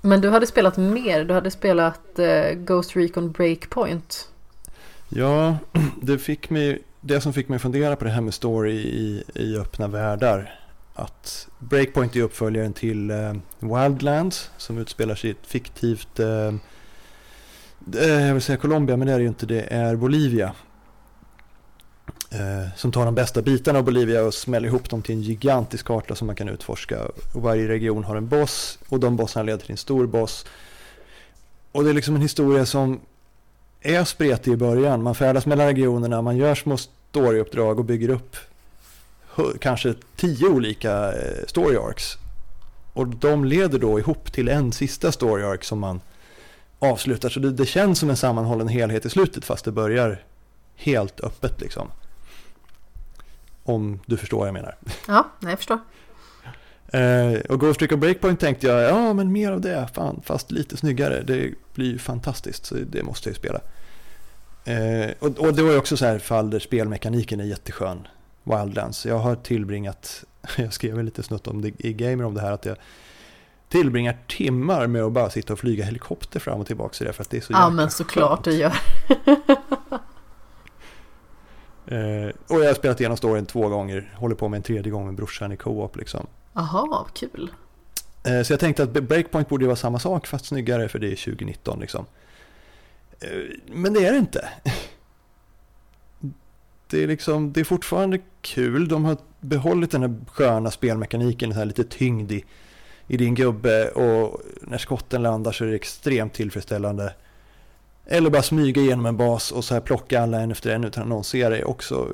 Men 0.00 0.20
du 0.20 0.28
hade 0.28 0.46
spelat 0.46 0.76
mer, 0.76 1.24
du 1.24 1.34
hade 1.34 1.50
spelat 1.50 2.18
eh, 2.18 2.52
Ghost 2.52 2.96
Recon 2.96 3.32
Breakpoint. 3.32 4.28
Ja, 5.08 5.58
det, 6.02 6.18
fick 6.18 6.50
mig, 6.50 6.82
det 7.00 7.20
som 7.20 7.32
fick 7.32 7.48
mig 7.48 7.58
fundera 7.58 7.96
på 7.96 8.04
det 8.04 8.10
här 8.10 8.20
med 8.20 8.34
story 8.34 8.72
i, 8.72 9.24
i 9.34 9.56
öppna 9.56 9.88
världar. 9.88 10.60
Att 10.94 11.48
Breakpoint 11.58 12.16
är 12.16 12.22
uppföljaren 12.22 12.72
till 12.72 13.10
eh, 13.10 13.34
Wildlands 13.58 14.50
som 14.56 14.78
utspelar 14.78 15.14
sig 15.14 15.30
i 15.30 15.32
ett 15.32 15.46
fiktivt, 15.46 16.20
eh, 16.20 16.54
eh 17.98 18.26
jag 18.26 18.32
vill 18.32 18.42
säga 18.42 18.56
Colombia 18.56 18.96
men 18.96 19.06
det 19.06 19.12
är 19.12 19.18
det 19.18 19.22
ju 19.22 19.28
inte, 19.28 19.46
det 19.46 19.72
är 19.72 19.96
Bolivia. 19.96 20.52
Eh, 22.30 22.68
som 22.76 22.92
tar 22.92 23.04
de 23.04 23.14
bästa 23.14 23.42
bitarna 23.42 23.78
av 23.78 23.84
Bolivia 23.84 24.22
och 24.22 24.34
smäller 24.34 24.68
ihop 24.68 24.90
dem 24.90 25.02
till 25.02 25.14
en 25.14 25.22
gigantisk 25.22 25.86
karta 25.86 26.14
som 26.14 26.26
man 26.26 26.36
kan 26.36 26.48
utforska. 26.48 26.98
Och 27.34 27.42
varje 27.42 27.68
region 27.68 28.04
har 28.04 28.16
en 28.16 28.28
boss 28.28 28.78
och 28.88 29.00
de 29.00 29.16
bossarna 29.16 29.42
leder 29.42 29.58
till 29.58 29.70
en 29.70 29.76
stor 29.76 30.06
boss. 30.06 30.46
Och 31.72 31.84
det 31.84 31.90
är 31.90 31.94
liksom 31.94 32.14
en 32.14 32.22
historia 32.22 32.66
som 32.66 33.00
är 33.80 34.04
spretig 34.04 34.52
i 34.52 34.56
början. 34.56 35.02
Man 35.02 35.14
färdas 35.14 35.46
mellan 35.46 35.66
regionerna, 35.66 36.22
man 36.22 36.36
gör 36.36 36.54
små 36.54 36.76
storyuppdrag 36.76 37.78
och 37.78 37.84
bygger 37.84 38.08
upp 38.08 38.36
kanske 39.60 39.94
tio 40.16 40.48
olika 40.48 41.12
eh, 41.12 41.46
story 41.46 41.76
arcs. 41.76 42.12
Och 42.92 43.06
de 43.06 43.44
leder 43.44 43.78
då 43.78 43.98
ihop 43.98 44.32
till 44.32 44.48
en 44.48 44.72
sista 44.72 45.12
story 45.12 45.42
arc 45.42 45.64
som 45.64 45.78
man 45.78 46.00
avslutar. 46.78 47.28
Så 47.28 47.40
det, 47.40 47.50
det 47.50 47.66
känns 47.66 47.98
som 47.98 48.10
en 48.10 48.16
sammanhållen 48.16 48.68
helhet 48.68 49.06
i 49.06 49.10
slutet 49.10 49.44
fast 49.44 49.64
det 49.64 49.72
börjar 49.72 50.22
helt 50.76 51.20
öppet 51.20 51.60
liksom. 51.60 51.88
Om 53.62 54.00
du 54.06 54.16
förstår 54.16 54.38
vad 54.38 54.48
jag 54.48 54.54
menar. 54.54 54.76
Ja, 55.08 55.30
jag 55.40 55.58
förstår. 55.58 55.78
Eh, 56.88 57.40
och 57.48 57.60
Ghost 57.60 57.82
Recon 57.82 58.00
Breakpoint 58.00 58.40
tänkte 58.40 58.66
jag, 58.66 58.82
ja 58.82 59.12
men 59.12 59.32
mer 59.32 59.52
av 59.52 59.60
det, 59.60 59.88
fan, 59.94 60.20
fast 60.24 60.50
lite 60.50 60.76
snyggare. 60.76 61.22
Det 61.22 61.54
blir 61.74 61.92
ju 61.92 61.98
fantastiskt, 61.98 62.66
så 62.66 62.74
det 62.74 63.02
måste 63.02 63.28
jag 63.28 63.34
ju 63.34 63.38
spela. 63.38 63.60
Eh, 64.64 65.10
och, 65.18 65.38
och, 65.38 65.54
det 65.54 65.62
var 65.62 65.70
ju 65.70 65.78
också 65.78 65.96
så 65.96 66.04
här 66.04 66.18
fall 66.18 66.50
där 66.50 66.58
spelmekaniken 66.58 67.40
är 67.40 67.44
jätteskön. 67.44 68.08
Wildlands. 68.44 69.06
Jag 69.06 69.18
har 69.18 69.36
tillbringat, 69.36 70.24
jag 70.56 70.72
skrev 70.72 71.04
lite 71.04 71.22
snutt 71.22 71.46
om 71.46 71.62
det 71.62 71.72
i 71.78 71.92
Gamer 71.92 72.24
om 72.24 72.34
det 72.34 72.40
här, 72.40 72.52
att 72.52 72.64
jag 72.64 72.76
tillbringar 73.68 74.18
timmar 74.28 74.86
med 74.86 75.02
att 75.02 75.12
bara 75.12 75.30
sitta 75.30 75.52
och 75.52 75.58
flyga 75.58 75.84
helikopter 75.84 76.40
fram 76.40 76.60
och 76.60 76.66
tillbaka 76.66 77.04
i 77.04 77.06
det 77.06 77.12
för 77.12 77.22
att 77.22 77.30
det 77.30 77.36
är 77.36 77.40
så 77.40 77.52
Ja 77.52 77.70
men 77.70 77.90
såklart 77.90 78.44
du 78.44 78.52
gör. 78.52 78.72
Eh, 81.86 82.30
och 82.48 82.60
jag 82.60 82.66
har 82.66 82.74
spelat 82.74 83.00
igenom 83.00 83.16
storyn 83.16 83.46
två 83.46 83.68
gånger, 83.68 84.14
håller 84.14 84.34
på 84.34 84.48
med 84.48 84.56
en 84.56 84.62
tredje 84.62 84.92
gång 84.92 85.06
med 85.06 85.14
brorsan 85.14 85.52
i 85.52 85.56
co-op 85.56 85.96
liksom. 85.96 86.26
Jaha, 86.52 87.06
kul. 87.14 87.50
Eh, 88.24 88.42
så 88.42 88.52
jag 88.52 88.60
tänkte 88.60 88.82
att 88.82 88.90
Breakpoint 88.90 89.48
borde 89.48 89.66
vara 89.66 89.76
samma 89.76 89.98
sak 89.98 90.26
fast 90.26 90.44
snyggare 90.44 90.88
för 90.88 90.98
det 90.98 91.06
är 91.06 91.16
2019 91.16 91.80
liksom. 91.80 92.06
Eh, 93.20 93.28
men 93.66 93.94
det 93.94 94.06
är 94.06 94.12
det 94.12 94.18
inte. 94.18 94.48
Det 96.88 97.02
är, 97.02 97.06
liksom, 97.06 97.52
det 97.52 97.60
är 97.60 97.64
fortfarande 97.64 98.18
kul, 98.40 98.88
de 98.88 99.04
har 99.04 99.16
behållit 99.40 99.90
den 99.90 100.02
här 100.02 100.14
sköna 100.26 100.70
spelmekaniken, 100.70 101.48
den 101.48 101.58
här 101.58 101.64
lite 101.64 101.84
tyngd 101.84 102.32
i, 102.32 102.44
i 103.06 103.16
din 103.16 103.34
gubbe 103.34 103.88
och 103.88 104.40
när 104.60 104.78
skotten 104.78 105.22
landar 105.22 105.52
så 105.52 105.64
är 105.64 105.68
det 105.68 105.74
extremt 105.74 106.34
tillfredsställande. 106.34 107.14
Eller 108.06 108.30
bara 108.30 108.42
smyga 108.42 108.82
igenom 108.82 109.06
en 109.06 109.16
bas 109.16 109.52
och 109.52 109.64
så 109.64 109.74
här 109.74 109.80
plocka 109.80 110.20
alla 110.20 110.40
en 110.40 110.50
efter 110.50 110.70
en 110.70 110.84
utan 110.84 111.02
att 111.02 111.08
någon 111.08 111.24
ser 111.24 111.50
dig 111.50 111.64
också 111.64 112.08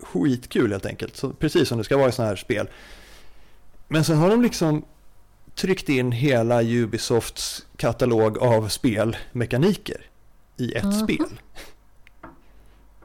skitkul 0.00 0.72
helt 0.72 0.86
enkelt. 0.86 1.16
Så 1.16 1.30
precis 1.30 1.68
som 1.68 1.78
det 1.78 1.84
ska 1.84 1.96
vara 1.96 2.08
i 2.08 2.12
sådana 2.12 2.28
här 2.28 2.36
spel. 2.36 2.68
Men 3.88 4.04
sen 4.04 4.16
har 4.16 4.30
de 4.30 4.42
liksom 4.42 4.84
tryckt 5.54 5.88
in 5.88 6.12
hela 6.12 6.62
Ubisofts 6.62 7.66
katalog 7.76 8.38
av 8.38 8.68
spelmekaniker 8.68 10.06
i 10.56 10.72
ett 10.72 10.84
mm. 10.84 10.98
spel. 10.98 11.40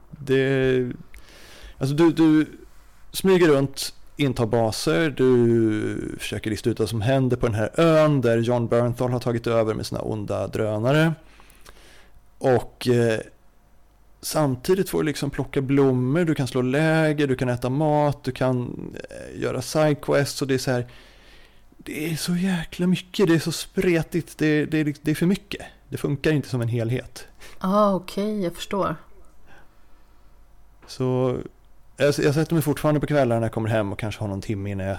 Det, 0.09 0.91
alltså 1.77 1.95
du, 1.95 2.11
du 2.11 2.45
smyger 3.11 3.47
runt, 3.47 3.93
intar 4.17 4.45
baser, 4.45 5.09
du 5.09 6.15
försöker 6.19 6.49
lista 6.49 6.69
ut 6.69 6.79
vad 6.79 6.89
som 6.89 7.01
händer 7.01 7.37
på 7.37 7.45
den 7.45 7.55
här 7.55 7.79
ön 7.79 8.21
där 8.21 8.37
John 8.37 8.67
Bernthal 8.67 9.11
har 9.11 9.19
tagit 9.19 9.47
över 9.47 9.73
med 9.73 9.85
sina 9.85 10.01
onda 10.01 10.47
drönare. 10.47 11.13
Och 12.39 12.87
eh, 12.87 13.19
samtidigt 14.21 14.89
får 14.89 14.99
du 14.99 15.05
liksom 15.05 15.29
plocka 15.29 15.61
blommor, 15.61 16.25
du 16.25 16.35
kan 16.35 16.47
slå 16.47 16.61
läger, 16.61 17.27
du 17.27 17.35
kan 17.35 17.49
äta 17.49 17.69
mat, 17.69 18.23
du 18.23 18.31
kan 18.31 18.75
eh, 19.09 19.41
göra 19.41 19.61
sidequests 19.61 20.41
och 20.41 20.47
det 20.47 20.53
är 20.53 20.57
så 20.57 20.71
här. 20.71 20.87
Det 21.77 22.11
är 22.11 22.15
så 22.15 22.35
jäkla 22.35 22.87
mycket, 22.87 23.27
det 23.27 23.35
är 23.35 23.39
så 23.39 23.51
spretigt, 23.51 24.37
det, 24.37 24.65
det, 24.65 24.83
det 25.01 25.11
är 25.11 25.15
för 25.15 25.25
mycket. 25.25 25.65
Det 25.89 25.97
funkar 25.97 26.31
inte 26.31 26.49
som 26.49 26.61
en 26.61 26.67
helhet. 26.67 27.27
ah, 27.59 27.93
okej, 27.93 28.23
okay, 28.23 28.43
jag 28.43 28.55
förstår. 28.55 28.95
Så 30.87 31.37
jag, 31.97 32.07
jag 32.07 32.33
sätter 32.33 32.53
mig 32.53 32.63
fortfarande 32.63 32.99
på 32.99 33.07
kvällarna 33.07 33.39
när 33.39 33.47
jag 33.47 33.53
kommer 33.53 33.69
hem 33.69 33.91
och 33.91 33.99
kanske 33.99 34.21
har 34.21 34.27
någon 34.27 34.41
timme 34.41 34.71
innan 34.71 34.87
jag 34.87 34.97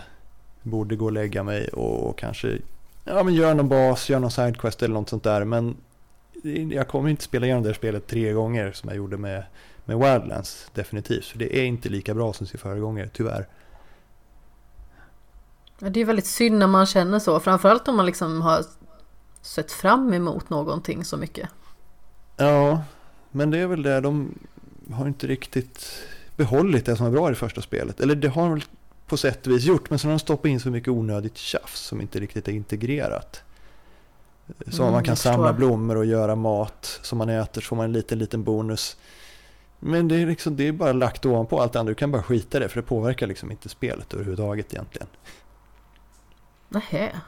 borde 0.62 0.96
gå 0.96 1.05
och 1.05 1.12
lägga 1.12 1.42
mig 1.42 1.68
och, 1.68 2.09
och 2.09 2.18
kanske 2.18 2.59
ja, 3.05 3.22
men 3.22 3.35
gör 3.35 3.55
någon 3.55 3.68
bas, 3.68 4.11
gör 4.11 4.18
någon 4.18 4.31
sidequest 4.31 4.83
eller 4.83 4.94
något 4.94 5.09
sånt 5.09 5.24
där. 5.24 5.44
Men 5.44 5.76
jag 6.72 6.88
kommer 6.88 7.09
inte 7.09 7.22
spela 7.22 7.46
igenom 7.46 7.62
det 7.62 7.68
här 7.68 7.74
spelet 7.74 8.07
tre 8.07 8.33
gånger 8.33 8.72
som 8.72 8.88
jag 8.88 8.96
gjorde 8.96 9.16
med, 9.16 9.44
med 9.85 9.98
Wildlands, 9.98 10.70
definitivt. 10.74 11.24
För 11.24 11.38
det 11.38 11.59
är 11.59 11.64
inte 11.64 11.88
lika 11.88 12.14
bra 12.14 12.33
som 12.33 12.46
sin 12.46 12.61
föregångare, 12.61 13.09
tyvärr. 13.12 13.46
Det 15.79 16.00
är 16.00 16.05
väldigt 16.05 16.26
synd 16.26 16.59
när 16.59 16.66
man 16.66 16.87
känner 16.87 17.18
så, 17.18 17.40
framförallt 17.40 17.88
om 17.88 17.96
man 17.96 18.07
liksom 18.07 18.42
har 18.42 18.64
sett 19.42 19.72
fram 19.72 20.14
emot 20.14 20.50
någonting 20.50 21.05
så 21.05 21.16
mycket. 21.16 21.48
Ja, 22.37 22.83
men 23.31 23.50
det 23.50 23.59
är 23.59 23.66
väl 23.66 23.83
det, 23.83 24.00
de 24.00 24.35
har 24.92 25.07
inte 25.07 25.26
riktigt 25.26 26.03
behållit 26.37 26.87
det 26.87 26.96
som 26.96 27.07
är 27.07 27.11
bra 27.11 27.29
i 27.29 27.31
det 27.31 27.37
första 27.37 27.62
spelet. 27.62 28.00
Eller 28.00 28.14
det 28.14 28.29
har 28.29 28.42
de 28.42 28.53
väl 28.53 28.64
på 29.07 29.16
sätt 29.16 29.46
och 29.46 29.53
vis 29.53 29.64
gjort, 29.64 29.90
men 29.90 29.98
så 29.98 30.09
har 30.09 30.12
de 30.12 30.18
stoppat 30.18 30.46
in 30.46 30.61
så 30.61 30.70
mycket 30.70 30.88
onödigt 30.88 31.37
tjafs 31.37 31.81
som 31.81 32.00
inte 32.00 32.20
riktigt 32.20 32.48
är 32.48 32.53
integrerat. 32.53 33.42
Så 34.71 34.83
mm, 34.83 34.93
man 34.93 35.05
kan 35.05 35.17
samla 35.17 35.53
blommor 35.53 35.97
och 35.97 36.05
göra 36.05 36.37
mat 36.37 37.01
som 37.03 37.19
man 37.19 37.29
äter 37.29 37.61
så 37.61 37.67
får 37.67 37.77
man 37.77 37.85
en 37.85 37.93
liten, 37.93 38.19
liten 38.19 38.45
bonus. 38.45 38.97
Men 39.79 40.09
det 40.09 40.17
är, 40.17 40.27
liksom, 40.27 40.57
det 40.57 40.69
är 40.69 40.73
bara 40.73 40.93
lagt 40.93 41.27
ovanpå 41.27 41.61
allt 41.61 41.77
annat. 41.77 41.87
Du 41.87 41.95
kan 41.95 42.11
bara 42.11 42.23
skita 42.23 42.59
det 42.59 42.69
för 42.69 42.81
det 42.81 42.87
påverkar 42.87 43.27
liksom 43.27 43.51
inte 43.51 43.69
spelet 43.69 44.15
överhuvudtaget 44.15 44.75
egentligen. 44.75 45.09
Nähä. 46.69 47.21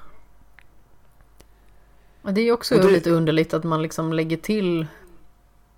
Det 2.23 2.41
är 2.41 2.53
också 2.53 2.75
det... 2.75 2.91
lite 2.91 3.11
underligt 3.11 3.55
att 3.55 3.65
man 3.65 3.83
liksom 3.83 4.13
lägger 4.13 4.37
till 4.37 4.87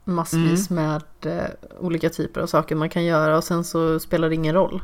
massvis 0.05 0.71
mm. 0.71 0.85
med 0.85 1.03
eh, 1.39 1.51
olika 1.81 2.11
typer 2.11 2.41
av 2.41 2.47
saker 2.47 2.75
man 2.75 2.89
kan 2.89 3.05
göra 3.05 3.37
och 3.37 3.45
sen 3.45 3.65
så 3.65 4.01
spelar 4.01 4.29
det 4.29 4.35
ingen 4.35 4.55
roll. 4.55 4.83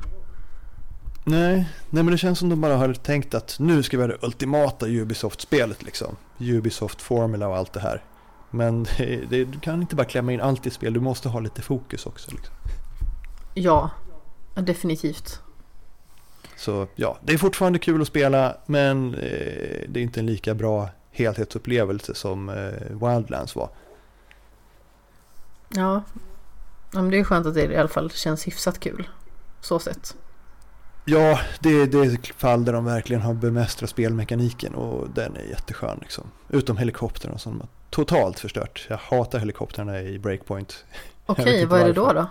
Nej, 1.30 1.68
nej 1.90 2.02
men 2.02 2.06
det 2.06 2.18
känns 2.18 2.38
som 2.38 2.48
de 2.48 2.60
bara 2.60 2.76
har 2.76 2.94
tänkt 2.94 3.34
att 3.34 3.56
nu 3.58 3.82
ska 3.82 3.96
vi 3.96 4.02
ha 4.02 4.08
det 4.08 4.18
ultimata 4.22 4.86
Ubisoft-spelet 4.86 5.82
liksom. 5.82 6.16
Ubisoft 6.38 7.02
Formula 7.02 7.48
och 7.48 7.56
allt 7.56 7.72
det 7.72 7.80
här. 7.80 8.04
Men 8.50 8.82
det, 8.98 9.30
det, 9.30 9.44
du 9.44 9.60
kan 9.60 9.80
inte 9.80 9.96
bara 9.96 10.06
klämma 10.06 10.32
in 10.32 10.40
allt 10.40 10.66
i 10.66 10.70
spel, 10.70 10.92
du 10.92 11.00
måste 11.00 11.28
ha 11.28 11.40
lite 11.40 11.62
fokus 11.62 12.06
också. 12.06 12.30
Liksom. 12.30 12.54
Ja, 13.54 13.90
definitivt. 14.54 15.40
Så 16.56 16.86
ja, 16.94 17.18
det 17.22 17.32
är 17.32 17.38
fortfarande 17.38 17.78
kul 17.78 18.02
att 18.02 18.08
spela 18.08 18.56
men 18.66 19.14
eh, 19.14 19.84
det 19.88 20.00
är 20.00 20.02
inte 20.02 20.20
en 20.20 20.26
lika 20.26 20.54
bra 20.54 20.88
helhetsupplevelse 21.10 22.14
som 22.14 22.48
eh, 22.48 23.08
Wildlands 23.08 23.56
var. 23.56 23.70
Ja, 25.68 26.02
men 26.90 27.10
det 27.10 27.18
är 27.18 27.24
skönt 27.24 27.46
att 27.46 27.54
det 27.54 27.72
i 27.72 27.76
alla 27.76 27.88
fall 27.88 28.10
känns 28.10 28.46
hyfsat 28.46 28.80
kul. 28.80 29.08
Så 29.60 29.78
sett. 29.78 30.16
Ja, 31.04 31.40
det, 31.60 31.86
det 31.86 31.98
är 31.98 32.32
fall 32.38 32.64
där 32.64 32.72
de 32.72 32.84
verkligen 32.84 33.22
har 33.22 33.34
bemästrat 33.34 33.90
spelmekaniken 33.90 34.74
och 34.74 35.08
den 35.14 35.36
är 35.36 35.42
jätteskön. 35.42 35.98
Liksom. 36.00 36.30
Utom 36.48 36.76
helikoptrarna 36.76 37.38
som 37.38 37.52
de 37.52 37.60
har 37.60 37.68
totalt 37.90 38.40
förstört. 38.40 38.86
Jag 38.90 38.96
hatar 38.96 39.38
helikoptrarna 39.38 40.00
i 40.02 40.18
Breakpoint. 40.18 40.84
Okej, 41.26 41.42
okay, 41.42 41.66
vad 41.66 41.80
är 41.80 41.86
det 41.86 41.92
då 41.92 42.12
då? 42.12 42.26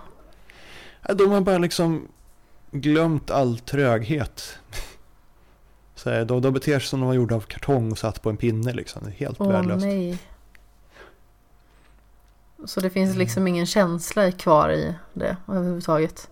De 1.14 1.30
har 1.30 1.40
bara 1.40 1.58
liksom 1.58 2.08
glömt 2.70 3.30
all 3.30 3.58
tröghet. 3.58 4.58
Så 5.94 6.10
här, 6.10 6.24
de, 6.24 6.42
de 6.42 6.52
beter 6.52 6.78
sig 6.78 6.88
som 6.88 7.00
de 7.00 7.06
var 7.06 7.14
gjorda 7.14 7.34
av 7.34 7.40
kartong 7.40 7.92
och 7.92 7.98
satt 7.98 8.22
på 8.22 8.30
en 8.30 8.36
pinne 8.36 8.72
liksom. 8.72 9.02
Det 9.04 9.10
är 9.10 9.14
helt 9.14 9.40
Åh, 9.40 9.48
värdelöst. 9.48 9.86
Nej. 9.86 10.18
Så 12.64 12.80
det 12.80 12.90
finns 12.90 13.16
liksom 13.16 13.46
ingen 13.46 13.66
känsla 13.66 14.32
kvar 14.32 14.70
i 14.72 14.94
det 15.12 15.36
överhuvudtaget? 15.48 16.30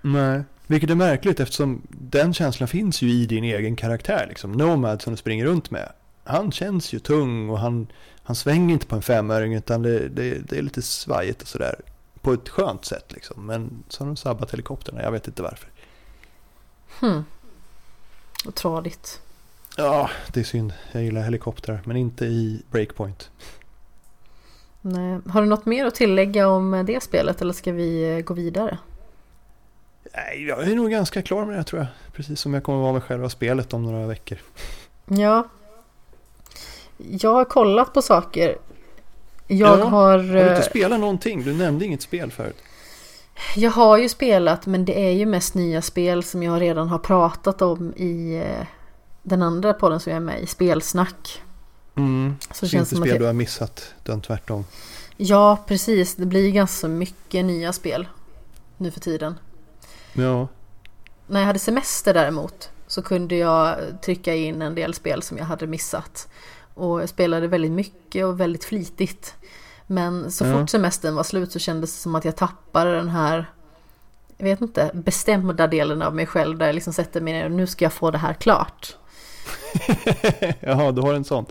Nej. 0.00 0.44
Vilket 0.66 0.90
är 0.90 0.94
märkligt 0.94 1.40
eftersom 1.40 1.82
den 1.90 2.34
känslan 2.34 2.68
finns 2.68 3.02
ju 3.02 3.10
i 3.10 3.26
din 3.26 3.44
egen 3.44 3.76
karaktär. 3.76 4.26
Liksom. 4.28 4.52
Nomad 4.52 5.02
som 5.02 5.12
du 5.12 5.16
springer 5.16 5.44
runt 5.44 5.70
med. 5.70 5.92
Han 6.24 6.52
känns 6.52 6.92
ju 6.92 6.98
tung 6.98 7.50
och 7.50 7.58
han, 7.58 7.86
han 8.22 8.36
svänger 8.36 8.72
inte 8.72 8.86
på 8.86 8.96
en 8.96 9.02
femöring 9.02 9.54
utan 9.54 9.82
det, 9.82 10.08
det, 10.08 10.48
det 10.48 10.58
är 10.58 10.62
lite 10.62 10.82
svajigt 10.82 11.42
och 11.42 11.48
sådär. 11.48 11.80
På 12.20 12.32
ett 12.32 12.48
skönt 12.48 12.84
sätt 12.84 13.12
liksom. 13.12 13.46
Men 13.46 13.84
så 13.88 14.04
har 14.04 14.06
de 14.06 14.16
sabbat 14.16 14.52
helikopterna, 14.52 15.02
jag 15.02 15.12
vet 15.12 15.26
inte 15.26 15.42
varför. 15.42 15.68
Hmm. 17.00 17.24
Och 18.46 18.54
tradigt. 18.54 19.20
Ja, 19.76 20.10
det 20.32 20.40
är 20.40 20.44
synd. 20.44 20.72
Jag 20.92 21.02
gillar 21.02 21.22
helikoptrar, 21.22 21.80
men 21.84 21.96
inte 21.96 22.24
i 22.24 22.62
Breakpoint. 22.70 23.30
Nej. 24.80 25.20
Har 25.28 25.42
du 25.42 25.48
något 25.48 25.66
mer 25.66 25.86
att 25.86 25.94
tillägga 25.94 26.48
om 26.48 26.84
det 26.86 27.02
spelet 27.02 27.42
eller 27.42 27.52
ska 27.52 27.72
vi 27.72 28.22
gå 28.26 28.34
vidare? 28.34 28.78
Nej, 30.14 30.46
jag 30.46 30.62
är 30.62 30.74
nog 30.74 30.90
ganska 30.90 31.22
klar 31.22 31.44
med 31.44 31.58
det 31.58 31.64
tror 31.64 31.80
jag. 31.80 31.88
Precis 32.12 32.40
som 32.40 32.54
jag 32.54 32.62
kommer 32.64 32.78
vara 32.78 32.92
med 32.92 33.02
själva 33.02 33.28
spelet 33.28 33.72
om 33.72 33.82
några 33.82 34.06
veckor. 34.06 34.38
Ja. 35.06 35.48
Jag 36.96 37.32
har 37.34 37.44
kollat 37.44 37.92
på 37.94 38.02
saker. 38.02 38.56
Jag 39.46 39.78
ja, 39.78 39.84
har... 39.84 39.90
Har 39.90 40.18
du 40.18 40.40
inte 40.40 40.52
eh, 40.54 40.60
spelat 40.60 41.00
någonting? 41.00 41.42
Du 41.44 41.54
nämnde 41.54 41.84
inget 41.84 42.02
spel 42.02 42.30
förut. 42.30 42.56
Jag 43.56 43.70
har 43.70 43.98
ju 43.98 44.08
spelat 44.08 44.66
men 44.66 44.84
det 44.84 45.06
är 45.06 45.10
ju 45.10 45.26
mest 45.26 45.54
nya 45.54 45.82
spel 45.82 46.24
som 46.24 46.42
jag 46.42 46.60
redan 46.60 46.88
har 46.88 46.98
pratat 46.98 47.62
om 47.62 47.92
i 47.96 48.36
eh, 48.36 48.66
den 49.22 49.42
andra 49.42 49.72
podden 49.72 50.00
som 50.00 50.10
jag 50.12 50.16
är 50.16 50.20
med 50.24 50.42
i, 50.42 50.46
Spelsnack. 50.46 51.42
Mm. 51.96 52.36
Så 52.40 52.54
Så 52.54 52.64
det 52.64 52.68
känns 52.70 52.80
inte 52.92 52.94
som 52.94 53.02
att 53.02 53.08
spel 53.08 53.14
jag- 53.14 53.20
du 53.22 53.26
har 53.26 53.32
missat, 53.32 53.94
utan 54.02 54.20
tvärtom. 54.20 54.64
Ja, 55.16 55.58
precis. 55.66 56.14
Det 56.14 56.26
blir 56.26 56.50
ganska 56.50 56.88
mycket 56.88 57.44
nya 57.44 57.72
spel 57.72 58.08
nu 58.76 58.90
för 58.90 59.00
tiden. 59.00 59.34
Ja, 60.14 60.48
När 61.26 61.40
jag 61.40 61.46
hade 61.46 61.58
semester 61.58 62.14
däremot 62.14 62.70
så 62.86 63.02
kunde 63.02 63.36
jag 63.36 63.76
trycka 64.02 64.34
in 64.34 64.62
en 64.62 64.74
del 64.74 64.94
spel 64.94 65.22
som 65.22 65.38
jag 65.38 65.44
hade 65.44 65.66
missat. 65.66 66.28
Och 66.74 67.02
jag 67.02 67.08
spelade 67.08 67.46
väldigt 67.46 67.70
mycket 67.72 68.24
och 68.24 68.40
väldigt 68.40 68.64
flitigt. 68.64 69.34
Men 69.86 70.30
så 70.30 70.44
Ja. 70.46 70.58
fort 70.60 70.70
semestern 70.70 71.14
var 71.14 71.22
slut 71.22 71.52
så 71.52 71.58
kändes 71.58 71.92
det 71.96 72.00
som 72.02 72.14
att 72.14 72.24
jag 72.24 72.36
tappade 72.36 72.94
den 72.96 73.08
här 73.08 73.50
jag 74.36 74.44
vet 74.44 74.60
inte, 74.60 74.90
bestämda 74.94 75.66
delen 75.66 76.02
av 76.02 76.14
mig 76.14 76.26
själv 76.26 76.58
där 76.58 76.66
jag 76.66 76.74
liksom 76.74 76.92
sätter 76.92 77.20
mig 77.20 77.32
ner 77.32 77.44
och 77.44 77.50
nu 77.50 77.66
ska 77.66 77.84
jag 77.84 77.92
få 77.92 78.10
det 78.10 78.18
här 78.18 78.34
klart. 78.34 78.96
Jaha, 80.60 80.92
du 80.92 81.00
har 81.02 81.14
en 81.14 81.24
sån. 81.24 81.46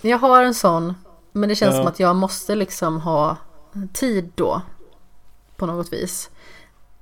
Jag 0.00 0.18
har 0.18 0.42
en 0.42 0.54
sån, 0.54 0.94
men 1.32 1.48
det 1.48 1.54
känns 1.54 1.74
Ja. 1.74 1.78
som 1.80 1.86
att 1.86 2.00
jag 2.00 2.16
måste 2.16 2.54
liksom 2.54 3.00
ha 3.00 3.36
tid 3.92 4.32
då. 4.34 4.62
På 5.56 5.66
något 5.66 5.92
vis. 5.92 6.30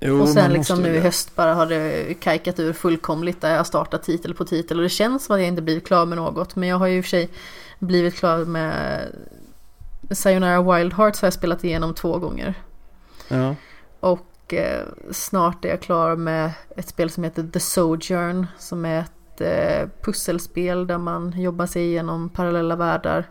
Jo, 0.01 0.21
och 0.21 0.29
sen 0.29 0.53
liksom 0.53 0.83
nu 0.83 0.95
i 0.95 1.01
höst 1.01 1.37
bara 1.37 1.55
har 1.55 1.67
det 1.67 2.15
kajkat 2.21 2.61
ur 2.61 2.73
fullkomligt 2.73 3.41
där 3.41 3.51
jag 3.51 3.57
har 3.57 3.65
startat 3.65 4.03
titel 4.03 4.35
på 4.35 4.45
titel. 4.45 4.77
Och 4.77 4.83
det 4.83 4.89
känns 4.89 5.25
som 5.25 5.35
att 5.35 5.41
jag 5.41 5.49
inte 5.49 5.63
blivit 5.63 5.87
klar 5.87 6.07
med 6.07 6.19
något. 6.19 6.57
Men 6.57 6.69
jag 6.69 6.77
har 6.77 6.87
ju 6.87 6.97
i 6.97 7.01
och 7.01 7.05
för 7.05 7.09
sig 7.09 7.29
blivit 7.79 8.15
klar 8.15 8.45
med 8.45 9.01
Sayonara 10.11 10.63
Wild 10.63 10.93
Hearts 10.93 11.21
har 11.21 11.27
jag 11.27 11.33
spelat 11.33 11.65
igenom 11.65 11.95
två 11.95 12.19
gånger. 12.19 12.55
Ja. 13.29 13.55
Och 14.01 14.55
eh, 14.55 14.87
snart 15.11 15.65
är 15.65 15.69
jag 15.69 15.83
klar 15.83 16.17
med 16.17 16.51
ett 16.77 16.89
spel 16.89 17.11
som 17.11 17.25
heter 17.25 17.49
The 17.53 17.61
Sojourn. 17.61 18.47
Som 18.59 18.85
är 18.85 19.01
ett 19.01 19.41
eh, 19.41 19.89
pusselspel 20.03 20.87
där 20.87 20.99
man 20.99 21.41
jobbar 21.41 21.67
sig 21.67 21.83
igenom 21.83 22.29
parallella 22.29 22.77
världar. 22.77 23.25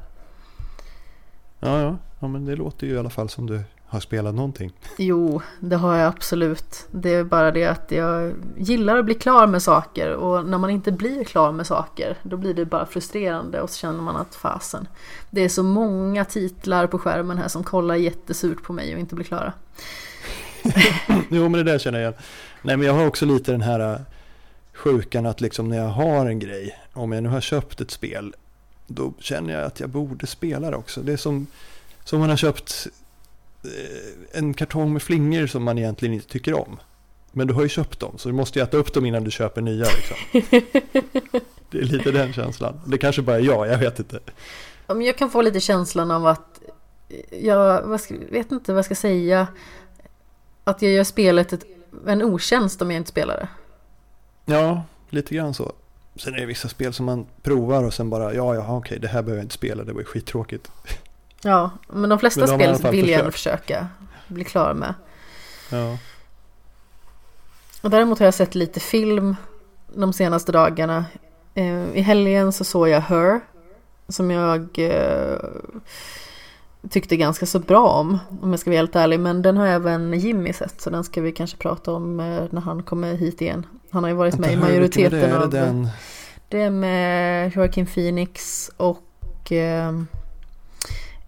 Ja, 1.60 1.82
ja, 1.82 1.98
ja, 2.20 2.28
men 2.28 2.46
det 2.46 2.56
låter 2.56 2.88
ju 2.88 2.94
i 2.94 2.98
alla 2.98 3.10
fall 3.10 3.30
som 3.30 3.48
du 3.48 3.62
har 3.90 4.00
spelat 4.00 4.36
någonting. 4.36 4.72
Jo, 4.98 5.42
det 5.60 5.76
har 5.76 5.98
jag 5.98 6.08
absolut. 6.08 6.88
Det 6.92 7.14
är 7.14 7.24
bara 7.24 7.52
det 7.52 7.66
att 7.66 7.92
jag 7.92 8.34
gillar 8.58 8.98
att 8.98 9.06
bli 9.06 9.14
klar 9.14 9.48
med 9.48 9.64
saker 9.64 10.14
och 10.14 10.46
när 10.46 10.58
man 10.58 10.70
inte 10.70 10.92
blir 10.92 11.24
klar 11.24 11.52
med 11.52 11.68
saker 11.68 12.18
då 12.24 12.38
blir 12.38 12.54
det 12.54 12.66
bara 12.66 12.86
frustrerande 12.86 13.62
och 13.62 13.70
så 13.70 13.78
känner 13.78 14.02
man 14.02 14.16
att 14.16 14.36
fasen. 14.36 14.88
Det 15.30 15.44
är 15.44 15.50
så 15.50 15.64
många 15.64 16.26
titlar 16.26 16.88
på 16.88 17.00
skärmen 17.00 17.38
här 17.38 17.48
som 17.48 17.64
kollar 17.64 17.96
jättesurt 17.96 18.64
på 18.64 18.74
mig 18.74 18.94
och 18.94 19.00
inte 19.00 19.16
blir 19.16 19.26
klara. 19.26 19.54
Jo, 21.30 21.50
men 21.50 21.52
det 21.52 21.64
där 21.64 21.80
känner 21.80 22.00
jag. 22.00 22.14
Nej, 22.62 22.78
men 22.78 22.88
jag 22.88 22.94
har 22.94 23.08
också 23.08 23.26
lite 23.26 23.52
den 23.52 23.62
här 23.62 23.94
äh, 23.94 24.00
sjukan 24.74 25.26
att 25.26 25.42
liksom 25.42 25.70
när 25.70 25.78
jag 25.78 25.90
har 25.90 26.26
en 26.26 26.40
grej, 26.40 26.80
om 26.94 27.12
jag 27.12 27.24
nu 27.24 27.30
har 27.30 27.42
köpt 27.42 27.82
ett 27.82 27.92
spel, 27.92 28.34
då 28.88 29.14
känner 29.20 29.54
jag 29.54 29.64
att 29.64 29.80
jag 29.80 29.90
borde 29.90 30.28
spela 30.28 30.72
det 30.72 30.78
också. 30.78 31.02
Det 31.02 31.14
är 31.14 31.18
som, 31.18 31.48
som 32.04 32.20
man 32.20 32.30
har 32.30 32.38
köpt 32.38 32.88
en 34.32 34.54
kartong 34.54 34.94
med 34.94 35.02
flingor 35.02 35.48
som 35.48 35.64
man 35.64 35.78
egentligen 35.78 36.14
inte 36.14 36.28
tycker 36.28 36.54
om. 36.54 36.80
Men 37.32 37.48
du 37.48 37.54
har 37.54 37.64
ju 37.64 37.70
köpt 37.70 38.00
dem, 38.00 38.18
så 38.18 38.30
du 38.30 38.36
måste 38.36 38.60
ju 38.60 38.64
äta 38.64 38.78
upp 38.78 38.94
dem 38.94 39.06
innan 39.06 39.24
du 39.24 39.32
köper 39.32 39.62
nya. 39.62 39.86
Liksom. 39.86 40.62
Det 41.72 41.78
är 41.78 41.84
lite 41.84 42.12
den 42.12 42.34
känslan. 42.34 42.82
Det 42.86 42.98
kanske 42.98 43.22
bara 43.22 43.36
är 43.36 43.42
jag, 43.42 43.68
jag 43.68 43.78
vet 43.78 44.00
inte. 44.00 44.20
Jag 44.88 45.18
kan 45.18 45.30
få 45.30 45.42
lite 45.42 45.60
känslan 45.60 46.12
av 46.12 46.28
att 46.28 46.62
jag 47.30 47.82
vad 47.82 48.02
ska, 48.02 48.16
vet 48.32 48.52
inte 48.52 48.72
vad 48.72 48.78
jag 48.78 48.86
ska 48.86 48.96
säga. 48.96 49.48
Att 50.64 50.82
jag 50.82 50.92
gör 50.92 51.04
spelet 51.04 51.54
ett, 51.54 51.64
en 52.08 52.24
otjänst 52.24 52.82
om 52.82 52.92
jag 52.92 52.98
inte 52.98 53.10
spelar 53.10 53.36
det. 53.38 53.48
Ja, 54.54 54.84
lite 55.10 55.36
grann 55.36 55.54
så. 55.54 55.74
Sen 56.16 56.34
är 56.34 56.40
det 56.40 56.46
vissa 56.46 56.70
spel 56.70 56.94
som 56.94 57.06
man 57.06 57.26
provar 57.42 57.84
och 57.84 57.94
sen 57.94 58.10
bara, 58.10 58.34
ja, 58.34 58.56
ja, 58.56 58.78
okej, 58.78 59.00
det 59.00 59.08
här 59.08 59.22
behöver 59.22 59.40
jag 59.40 59.46
inte 59.46 59.56
spela, 59.56 59.84
det 59.84 59.94
var 59.94 60.00
ju 60.00 60.06
skittråkigt. 60.06 60.72
Ja, 61.42 61.72
men 61.88 62.10
de 62.10 62.20
flesta 62.20 62.40
Men 62.40 62.60
de 62.60 62.76
spel 62.76 62.92
vill 62.92 63.10
jag 63.10 63.20
ändå 63.20 63.32
försöka 63.32 63.88
bli 64.28 64.44
klar 64.44 64.74
med. 64.74 64.94
Ja. 65.72 65.98
Och 67.82 67.90
däremot 67.90 68.20
har 68.20 68.26
jag 68.26 68.34
sett 68.34 68.56
lite 68.56 68.80
film 68.80 69.36
de 69.96 70.14
senaste 70.14 70.52
dagarna. 70.52 71.06
Eh, 71.54 71.96
I 71.96 72.02
helgen 72.02 72.52
så 72.52 72.64
såg 72.64 72.90
jag 72.90 73.02
Her. 73.02 73.40
Som 74.08 74.32
jag 74.32 74.70
eh, 74.78 75.38
tyckte 76.90 77.18
ganska 77.18 77.46
så 77.46 77.60
bra 77.60 77.90
om. 77.90 78.20
Om 78.42 78.52
jag 78.52 78.60
ska 78.60 78.70
vara 78.70 78.78
helt 78.78 78.96
ärlig. 78.96 79.20
Men 79.20 79.42
den 79.42 79.58
har 79.58 79.68
även 79.68 80.20
Jimmy 80.20 80.54
sett. 80.54 80.82
Så 80.82 80.90
den 80.90 81.04
ska 81.04 81.22
vi 81.22 81.32
kanske 81.32 81.58
prata 81.58 81.92
om 81.92 82.20
eh, 82.20 82.44
när 82.50 82.62
han 82.62 82.84
kommer 82.84 83.14
hit 83.14 83.42
igen. 83.42 83.66
Han 83.92 84.04
har 84.04 84.10
ju 84.10 84.16
varit 84.16 84.38
med 84.38 84.54
i 84.54 84.58
majoriteten 84.58 85.20
det? 85.20 85.38
Av... 85.38 85.50
det 85.50 85.60
den? 85.60 85.90
Det 86.50 86.62
är 86.62 86.70
med 86.70 87.56
Joaquin 87.56 87.86
Phoenix 87.86 88.72
och 88.78 89.52
eh, 89.52 89.92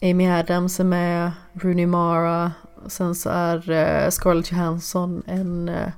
Amy 0.02 0.28
Adams 0.28 0.80
är 0.80 0.84
med, 0.84 1.32
Rooney 1.54 1.86
Mara. 1.86 2.52
Och 2.84 2.92
sen 2.92 3.16
så 3.16 3.30
är 3.30 3.72
eh, 3.72 4.10
Scarlett 4.10 4.52
Johansson 4.52 5.24
en 5.28 5.70
eh, 5.70 5.92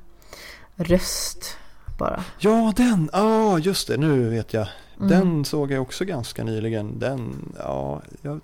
röst 0.76 1.58
bara. 1.98 2.24
Ja, 2.40 2.74
den! 2.76 3.10
Ja, 3.14 3.60
just 3.60 3.88
det, 3.88 3.98
nu 3.98 4.30
vet 4.30 4.54
jag. 4.54 4.68
Mm. 4.98 5.10
Den 5.10 5.46
såg 5.46 5.72
jag 5.72 5.82
också 5.82 6.06
ganska 6.06 6.44
nyligen. 6.44 7.00
Den, 7.00 7.54
ja, 7.58 8.02
jag, 8.22 8.40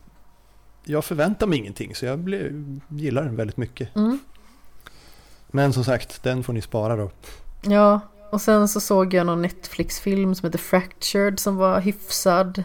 jag 0.84 1.06
förväntar 1.06 1.48
mig 1.48 1.58
ingenting 1.60 1.96
så 1.96 2.06
jag 2.06 2.20
blev, 2.20 2.80
gillar 2.88 3.24
den 3.24 3.36
väldigt 3.36 3.58
mycket. 3.58 3.96
Mm. 3.96 4.20
Men 5.48 5.74
som 5.74 5.84
sagt, 5.84 6.24
den 6.24 6.44
får 6.44 6.54
ni 6.54 6.62
spara 6.62 6.96
då. 6.96 7.12
Ja, 7.62 8.00
och 8.30 8.42
sen 8.42 8.68
så 8.68 8.80
såg 8.80 9.14
jag 9.14 9.26
någon 9.26 9.42
Netflix-film 9.42 10.36
som 10.36 10.46
heter 10.46 10.60
Fractured 10.60 11.40
som 11.40 11.56
var 11.58 11.80
hyfsad. 11.82 12.64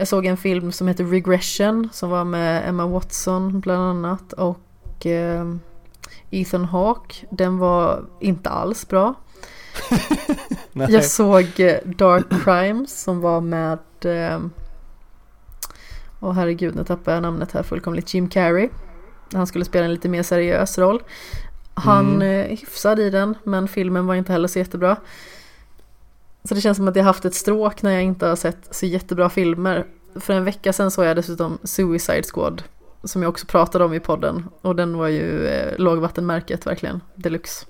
Jag 0.00 0.08
såg 0.08 0.26
en 0.26 0.36
film 0.36 0.72
som 0.72 0.88
heter 0.88 1.04
Regression 1.04 1.88
som 1.92 2.10
var 2.10 2.24
med 2.24 2.68
Emma 2.68 2.86
Watson 2.86 3.60
bland 3.60 3.82
annat 3.82 4.32
och 4.32 5.06
ehm, 5.06 5.60
Ethan 6.30 6.64
Hawke. 6.64 7.26
Den 7.30 7.58
var 7.58 8.04
inte 8.20 8.50
alls 8.50 8.88
bra. 8.88 9.14
Jag 10.72 11.04
såg 11.04 11.60
eh, 11.60 11.76
Dark 11.84 12.26
Crimes 12.44 13.02
som 13.02 13.20
var 13.20 13.40
med 13.40 13.78
ehm, 14.04 14.50
Åh 16.20 16.32
herregud, 16.32 16.74
nu 16.76 16.84
tappar 16.84 17.12
jag 17.12 17.22
namnet 17.22 17.52
här 17.52 17.62
fullkomligt. 17.62 18.14
Jim 18.14 18.28
Carrey. 18.28 18.68
Han 19.32 19.46
skulle 19.46 19.64
spela 19.64 19.84
en 19.84 19.92
lite 19.94 20.08
mer 20.08 20.22
seriös 20.22 20.78
roll. 20.78 21.02
Han 21.74 22.06
Mm. 22.14 22.22
är 22.22 22.48
hyfsad 22.48 23.00
i 23.00 23.10
den, 23.10 23.34
men 23.44 23.68
filmen 23.68 24.06
var 24.06 24.14
inte 24.14 24.32
heller 24.32 24.48
så 24.48 24.58
jättebra. 24.58 24.96
Så 26.44 26.54
det 26.54 26.60
känns 26.60 26.76
som 26.76 26.88
att 26.88 26.96
jag 26.96 27.04
haft 27.04 27.24
ett 27.24 27.34
stråk 27.34 27.82
när 27.82 27.90
jag 27.90 28.02
inte 28.02 28.26
har 28.26 28.36
sett 28.36 28.58
så 28.70 28.86
jättebra 28.86 29.30
filmer. 29.30 29.86
För 30.20 30.34
en 30.34 30.44
vecka 30.44 30.72
sedan 30.72 30.90
såg 30.90 31.04
jag 31.04 31.16
dessutom 31.16 31.58
Suicide 31.64 32.22
Squad. 32.22 32.62
Som 33.04 33.22
jag 33.22 33.28
också 33.28 33.46
pratade 33.46 33.84
om 33.84 33.94
i 33.94 34.00
podden. 34.00 34.48
Och 34.60 34.76
den 34.76 34.96
var 34.98 35.08
ju 35.08 35.46
eh, 35.46 35.78
lågvattenmärket 35.78 36.66
verkligen. 36.66 37.00
Deluxe. 37.14 37.66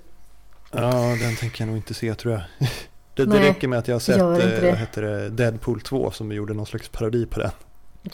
Ja, 0.71 0.91
den 1.21 1.35
tänker 1.35 1.61
jag 1.61 1.67
nog 1.67 1.77
inte 1.77 1.93
se 1.93 2.15
tror 2.15 2.33
jag. 2.33 2.41
Det, 3.15 3.25
det 3.25 3.29
Nej, 3.29 3.49
räcker 3.49 3.67
med 3.67 3.79
att 3.79 3.87
jag 3.87 3.95
har 3.95 3.99
sett 3.99 4.15
inte 4.15 4.55
eh, 4.55 4.61
det. 4.61 4.69
vad 4.69 4.79
heter 4.79 5.01
det, 5.01 5.29
Deadpool 5.29 5.81
2 5.81 6.11
som 6.11 6.31
gjorde 6.31 6.53
någon 6.53 6.65
slags 6.65 6.89
parodi 6.89 7.25
på 7.25 7.39
den. 7.39 7.51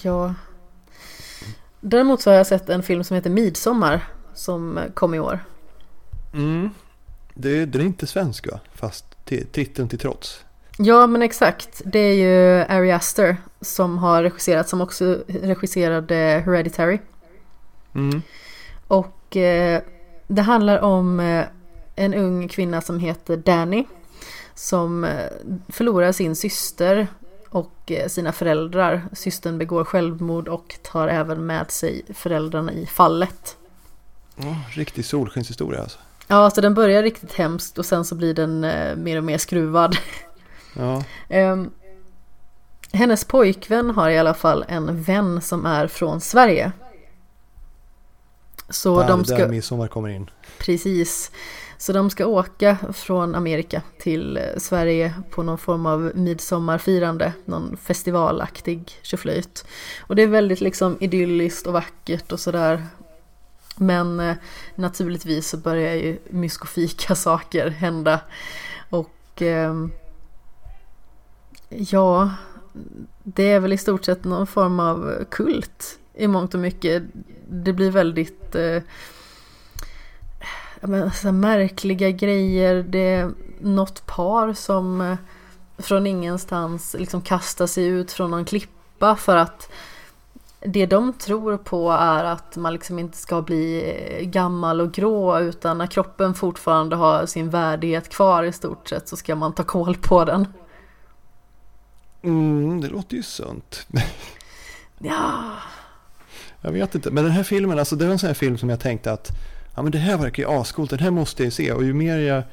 Ja. 0.02 0.34
Däremot 1.82 2.22
så 2.22 2.30
har 2.30 2.38
jag 2.38 2.48
sett 2.48 2.70
en 2.70 2.84
film 2.84 3.04
som 3.04 3.16
heter 3.16 3.30
Midsommar. 3.30 4.08
Som 4.34 4.80
kom 4.94 5.14
i 5.14 5.20
år. 5.20 5.40
Mm. 6.34 6.70
Det, 7.34 7.66
den 7.66 7.82
är 7.82 7.86
inte 7.86 8.08
svensk 8.08 8.48
va? 8.52 8.60
Fast 8.74 9.06
ti- 9.26 9.46
titeln 9.52 9.90
till 9.90 10.00
trots. 10.00 10.46
Ja 10.78 11.08
men 11.08 11.22
exakt. 11.22 11.82
Det 11.86 12.00
är 12.00 12.14
ju 12.14 12.66
Ari 12.70 12.92
Aster 12.92 13.38
som 13.62 13.98
har 13.98 14.24
regisserat. 14.24 14.70
Som 14.70 14.82
också 14.82 15.24
regisserade 15.28 16.44
Hereditary. 16.46 17.00
Mm. 17.96 18.22
Och 18.88 19.38
eh, 19.38 19.82
det 20.28 20.42
handlar 20.42 20.80
om 20.80 21.20
eh, 21.20 21.46
en 21.96 22.14
ung 22.14 22.48
kvinna 22.48 22.82
som 22.82 23.00
heter 23.00 23.38
Danny. 23.38 23.86
Som 24.56 25.04
eh, 25.04 25.26
förlorar 25.68 26.12
sin 26.12 26.36
syster 26.36 27.08
och 27.50 27.92
eh, 27.92 28.08
sina 28.08 28.32
föräldrar. 28.32 29.06
Systern 29.14 29.58
begår 29.58 29.84
självmord 29.84 30.48
och 30.48 30.76
tar 30.84 31.08
även 31.08 31.46
med 31.46 31.72
sig 31.72 32.02
föräldrarna 32.14 32.74
i 32.74 32.86
fallet. 32.86 33.58
Ja, 34.36 34.56
riktig 34.70 35.06
solskenshistoria 35.06 35.82
alltså. 35.82 36.00
Ja, 36.28 36.50
så 36.50 36.62
den 36.62 36.74
börjar 36.74 37.04
riktigt 37.04 37.34
hemskt 37.34 37.78
och 37.78 37.86
sen 37.86 38.06
så 38.06 38.16
blir 38.16 38.34
den 38.34 38.64
eh, 38.64 38.96
mer 38.96 39.18
och 39.18 39.24
mer 39.24 39.38
skruvad. 39.38 39.98
Ja. 40.78 41.04
Ehm, 41.30 41.72
hennes 42.92 43.26
pojkvän 43.26 43.90
har 43.90 44.10
i 44.10 44.18
alla 44.18 44.34
fall 44.34 44.66
en 44.68 45.02
vän 45.02 45.42
som 45.42 45.66
är 45.66 45.88
från 45.88 46.22
Sverige. 46.22 46.72
Så 48.70 49.02
där, 49.02 49.08
de 49.08 49.26
ska... 49.26 49.38
där 49.38 49.50
midsommar 49.50 49.88
kommer 49.88 50.10
in. 50.10 50.30
Precis. 50.58 51.32
Så 51.78 51.94
de 51.94 52.10
ska 52.10 52.26
åka 52.26 52.78
från 52.94 53.36
Amerika 53.36 53.82
till 54.00 54.38
eh, 54.38 54.44
Sverige 54.58 55.14
på 55.30 55.44
någon 55.44 55.58
form 55.58 55.86
av 55.86 56.12
midsommarfirande, 56.16 57.34
någon 57.46 57.78
festivalaktig 57.78 58.92
tjoflöjt. 59.02 59.66
Och 60.00 60.16
det 60.16 60.22
är 60.22 60.28
väldigt 60.28 60.62
liksom 60.62 60.98
idylliskt 61.00 61.68
och 61.68 61.74
vackert 61.74 62.32
och 62.32 62.40
sådär. 62.40 62.86
Men 63.76 64.20
eh, 64.20 64.36
naturligtvis 64.76 65.50
så 65.50 65.58
börjar 65.58 65.94
ju 65.94 66.20
myskofika 66.30 67.16
saker 67.16 67.70
hända. 67.70 68.20
Och 68.90 69.42
eh, 69.42 69.74
ja, 71.70 72.32
det 73.24 73.52
är 73.52 73.60
väl 73.60 73.74
i 73.74 73.78
stort 73.78 74.06
sett 74.06 74.24
någon 74.24 74.48
form 74.48 74.80
av 74.80 75.24
kult 75.30 76.00
i 76.14 76.28
mångt 76.28 76.54
och 76.54 76.60
mycket. 76.60 77.04
Det 77.50 77.74
blir 77.74 77.92
väldigt 77.92 78.56
eh, 78.56 78.82
men, 80.82 81.12
så 81.12 81.32
märkliga 81.32 82.10
grejer. 82.10 82.84
Det 82.84 83.16
är 83.16 83.32
något 83.60 84.06
par 84.06 84.54
som 84.54 85.02
eh, 85.02 85.18
från 85.78 86.08
ingenstans 86.08 86.96
liksom 87.00 87.22
kastar 87.22 87.68
sig 87.68 87.86
ut 87.86 88.12
från 88.12 88.32
någon 88.32 88.46
klippa 88.46 89.16
för 89.16 89.36
att 89.36 89.72
det 90.60 90.86
de 90.86 91.14
tror 91.14 91.58
på 91.58 91.92
är 91.92 92.24
att 92.24 92.56
man 92.56 92.74
liksom 92.74 93.00
inte 93.00 93.18
ska 93.18 93.42
bli 93.42 93.94
eh, 93.98 94.26
gammal 94.26 94.82
och 94.82 94.92
grå 94.92 95.40
utan 95.40 95.78
när 95.78 95.88
kroppen 95.88 96.34
fortfarande 96.34 96.96
har 96.96 97.26
sin 97.26 97.50
värdighet 97.50 98.10
kvar 98.10 98.44
i 98.44 98.52
stort 98.52 98.90
sett 98.90 99.08
så 99.08 99.16
ska 99.16 99.36
man 99.36 99.54
ta 99.54 99.64
koll 99.64 99.96
på 99.96 100.26
den. 100.26 100.48
Mm, 102.28 102.82
det 102.82 102.88
låter 102.88 103.16
ju 103.16 103.24
sunt. 103.24 103.88
Ja. 105.00 105.54
Jag 106.62 106.72
vet 106.72 106.96
inte, 106.96 107.12
men 107.12 107.24
den 107.24 107.34
här 107.34 107.44
filmen, 107.44 107.80
alltså 107.80 107.96
det 107.96 108.06
var 108.06 108.12
en 108.12 108.20
sån 108.20 108.28
här 108.28 108.34
film 108.34 108.58
som 108.58 108.70
jag 108.70 108.80
tänkte 108.80 109.12
att 109.12 109.30
ja 109.76 109.82
men 109.82 109.92
det 109.92 109.98
här 109.98 110.18
verkar 110.18 110.44
ju 110.44 110.50
ascoolt, 110.50 110.90
den 110.90 111.00
här 111.00 111.12
måste 111.12 111.44
jag 111.44 111.54
se. 111.54 111.72
Och 111.72 111.84
ju 111.84 111.94
mer 111.94 112.18
jag 112.18 112.44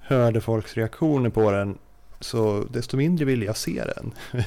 hörde 0.00 0.40
folks 0.40 0.74
reaktioner 0.74 1.30
på 1.30 1.50
den, 1.50 1.78
så 2.20 2.64
desto 2.70 2.96
mindre 2.96 3.24
ville 3.24 3.44
jag 3.44 3.56
se 3.56 3.84
den. 3.84 4.12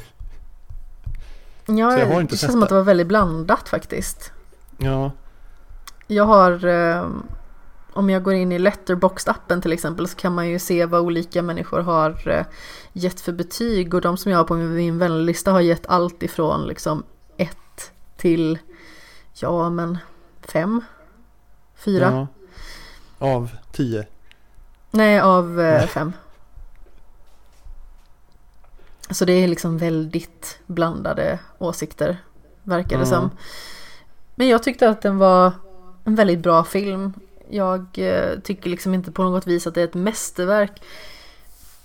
Ja, 1.65 1.91
så 1.91 1.99
jag 1.99 2.07
har 2.07 2.21
inte 2.21 2.34
det 2.34 2.38
känns 2.38 2.51
som 2.51 2.63
att 2.63 2.69
det 2.69 2.76
var 2.76 2.84
väldigt 2.84 3.07
blandat 3.07 3.69
faktiskt. 3.69 4.32
Ja. 4.78 5.11
Jag 6.07 6.26
har, 6.26 6.65
eh, 6.65 7.07
om 7.94 8.10
jag 8.10 8.24
går 8.24 8.34
in 8.34 8.52
i 8.52 8.60
Letterboxd-appen 8.60 9.62
till 9.62 9.74
exempel 9.74 10.08
så 10.08 10.16
kan 10.16 10.34
man 10.34 10.50
ju 10.50 10.60
se 10.60 10.86
vad 10.86 11.02
olika 11.02 11.41
människor 11.41 11.80
har 11.80 12.28
eh, 12.28 12.46
gett 12.94 13.22
för 13.22 13.32
betyg 13.32 13.94
och 13.94 14.02
de 14.02 14.18
som 14.18 14.32
jag 14.32 14.39
har 14.39 14.44
på 14.46 14.56
min 14.56 14.98
vänlista 14.98 15.52
har 15.52 15.62
gett 15.62 15.86
allt 15.88 16.24
ifrån 16.24 16.68
liksom 16.68 17.04
ett 17.38 17.91
till, 18.18 18.60
ja 19.34 19.70
men 19.70 19.98
fem 20.41 20.82
Fyra? 21.76 22.28
Ja. 23.20 23.28
Av 23.28 23.50
tio? 23.72 24.06
Nej, 24.91 25.20
av 25.20 25.62
eh, 25.62 25.88
fem. 25.88 26.14
Så 29.10 29.26
det 29.26 29.34
är 29.34 29.48
liksom 29.48 29.78
väldigt 29.78 30.60
blandade 30.66 31.39
åsikter, 31.58 32.18
verkar 32.64 33.00
det 33.00 33.06
som. 33.06 33.32
Men 34.36 34.48
jag 34.48 34.64
tyckte 34.64 34.89
att 34.89 35.02
den 35.02 35.18
var 35.18 35.52
en 36.04 36.16
väldigt 36.16 36.39
bra 36.39 36.64
film. 36.64 37.14
Jag 37.50 37.86
eh, 37.96 38.39
tycker 38.39 38.70
liksom 38.70 38.94
inte 38.94 39.12
på 39.12 39.24
något 39.24 39.48
vis 39.48 39.68
att 39.68 39.76
det 39.76 39.82
är 39.82 39.86
ett 39.86 39.94
mästerverk. 39.94 40.82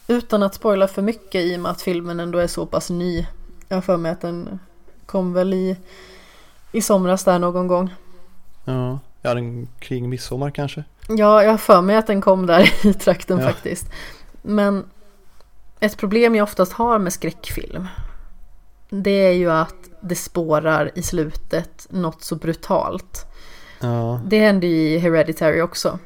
Utan 0.07 0.43
att 0.43 0.55
spoila 0.55 0.89
för 0.89 1.03
mycket 1.03 1.45
i 1.45 1.57
och 1.57 1.61
med 1.61 1.71
att 1.71 1.83
filmen 1.83 2.21
ändå 2.21 2.39
är 2.39 2.47
så 2.47 2.67
pass 2.67 2.91
ny. 2.91 3.27
Jag 3.69 3.77
har 3.77 3.83
för 3.83 3.97
mig 3.97 4.13
att 4.13 4.21
den 4.21 4.59
kom 5.07 5.33
väl 5.33 5.55
i, 5.55 5.77
i 6.73 6.81
somras 6.81 7.25
där 7.25 7.39
någon 7.39 7.67
gång. 7.67 7.95
Ja. 8.65 8.99
Ja, 9.23 9.35
den 9.35 9.69
kring 9.79 10.09
midsommar 10.09 10.51
kanske? 10.51 10.85
Ja, 11.09 11.43
jag 11.43 11.51
har 11.51 11.59
för 11.59 11.83
mig 11.83 11.97
att 11.97 12.07
den 12.07 12.21
kom 12.21 12.47
där 12.47 12.87
i 12.87 12.95
trakten 12.95 13.39
ja. 13.39 13.47
faktiskt. 13.47 13.91
Men 14.43 14.85
ett 15.81 15.97
problem 15.97 16.35
jag 16.35 16.43
oftast 16.43 16.73
har 16.73 16.99
med 16.99 17.13
skräckfilm 17.13 17.89
det 18.89 19.11
är 19.11 19.33
ju 19.33 19.51
att 19.51 19.75
det 20.01 20.15
spårar 20.15 20.91
i 20.95 21.03
slutet 21.03 21.87
något 21.91 22.23
så 22.23 22.37
brutalt. 22.37 23.27
Ja. 23.81 24.21
Det 24.27 24.39
hände 24.39 24.67
ju 24.67 24.89
i 24.89 24.99
Hereditary 24.99 25.61
också. 25.61 25.99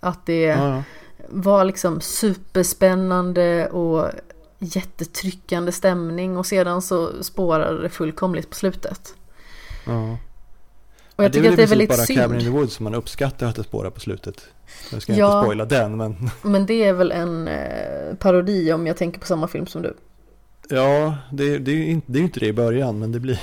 Att 0.00 0.26
det 0.26 0.42
ja. 0.42 0.82
var 1.28 1.64
liksom 1.64 2.00
superspännande 2.00 3.68
och 3.68 4.10
jättetryckande 4.58 5.72
stämning 5.72 6.36
och 6.36 6.46
sedan 6.46 6.82
så 6.82 7.22
spårade 7.22 7.82
det 7.82 7.88
fullkomligt 7.88 8.50
på 8.50 8.56
slutet. 8.56 9.14
Ja. 9.86 10.18
Och 11.16 11.24
jag 11.24 11.28
ja, 11.28 11.32
tycker 11.32 11.50
att 11.50 11.56
det 11.56 11.62
är 11.62 11.66
väldigt 11.66 11.88
bara 11.88 11.98
synd. 11.98 12.20
Cabin 12.20 12.40
in 12.40 12.46
the 12.46 12.50
Woods 12.50 12.74
som 12.74 12.84
man 12.84 12.94
uppskattar 12.94 13.46
att 13.46 13.56
det 13.56 13.64
spårar 13.64 13.90
på 13.90 14.00
slutet. 14.00 14.48
Nu 14.92 15.00
ska 15.00 15.12
jag 15.12 15.28
inte 15.28 15.46
spoila 15.46 15.64
den 15.64 15.96
men... 15.96 16.30
Men 16.42 16.66
det 16.66 16.84
är 16.84 16.92
väl 16.92 17.12
en 17.12 17.48
eh, 17.48 18.14
parodi 18.18 18.72
om 18.72 18.86
jag 18.86 18.96
tänker 18.96 19.20
på 19.20 19.26
samma 19.26 19.48
film 19.48 19.66
som 19.66 19.82
du. 19.82 19.96
Ja, 20.68 21.16
det, 21.32 21.58
det 21.58 21.70
är 21.70 21.74
ju 21.74 22.00
det 22.06 22.18
inte 22.18 22.40
det 22.40 22.46
i 22.46 22.52
början 22.52 22.98
men 22.98 23.12
det 23.12 23.20
blir... 23.20 23.40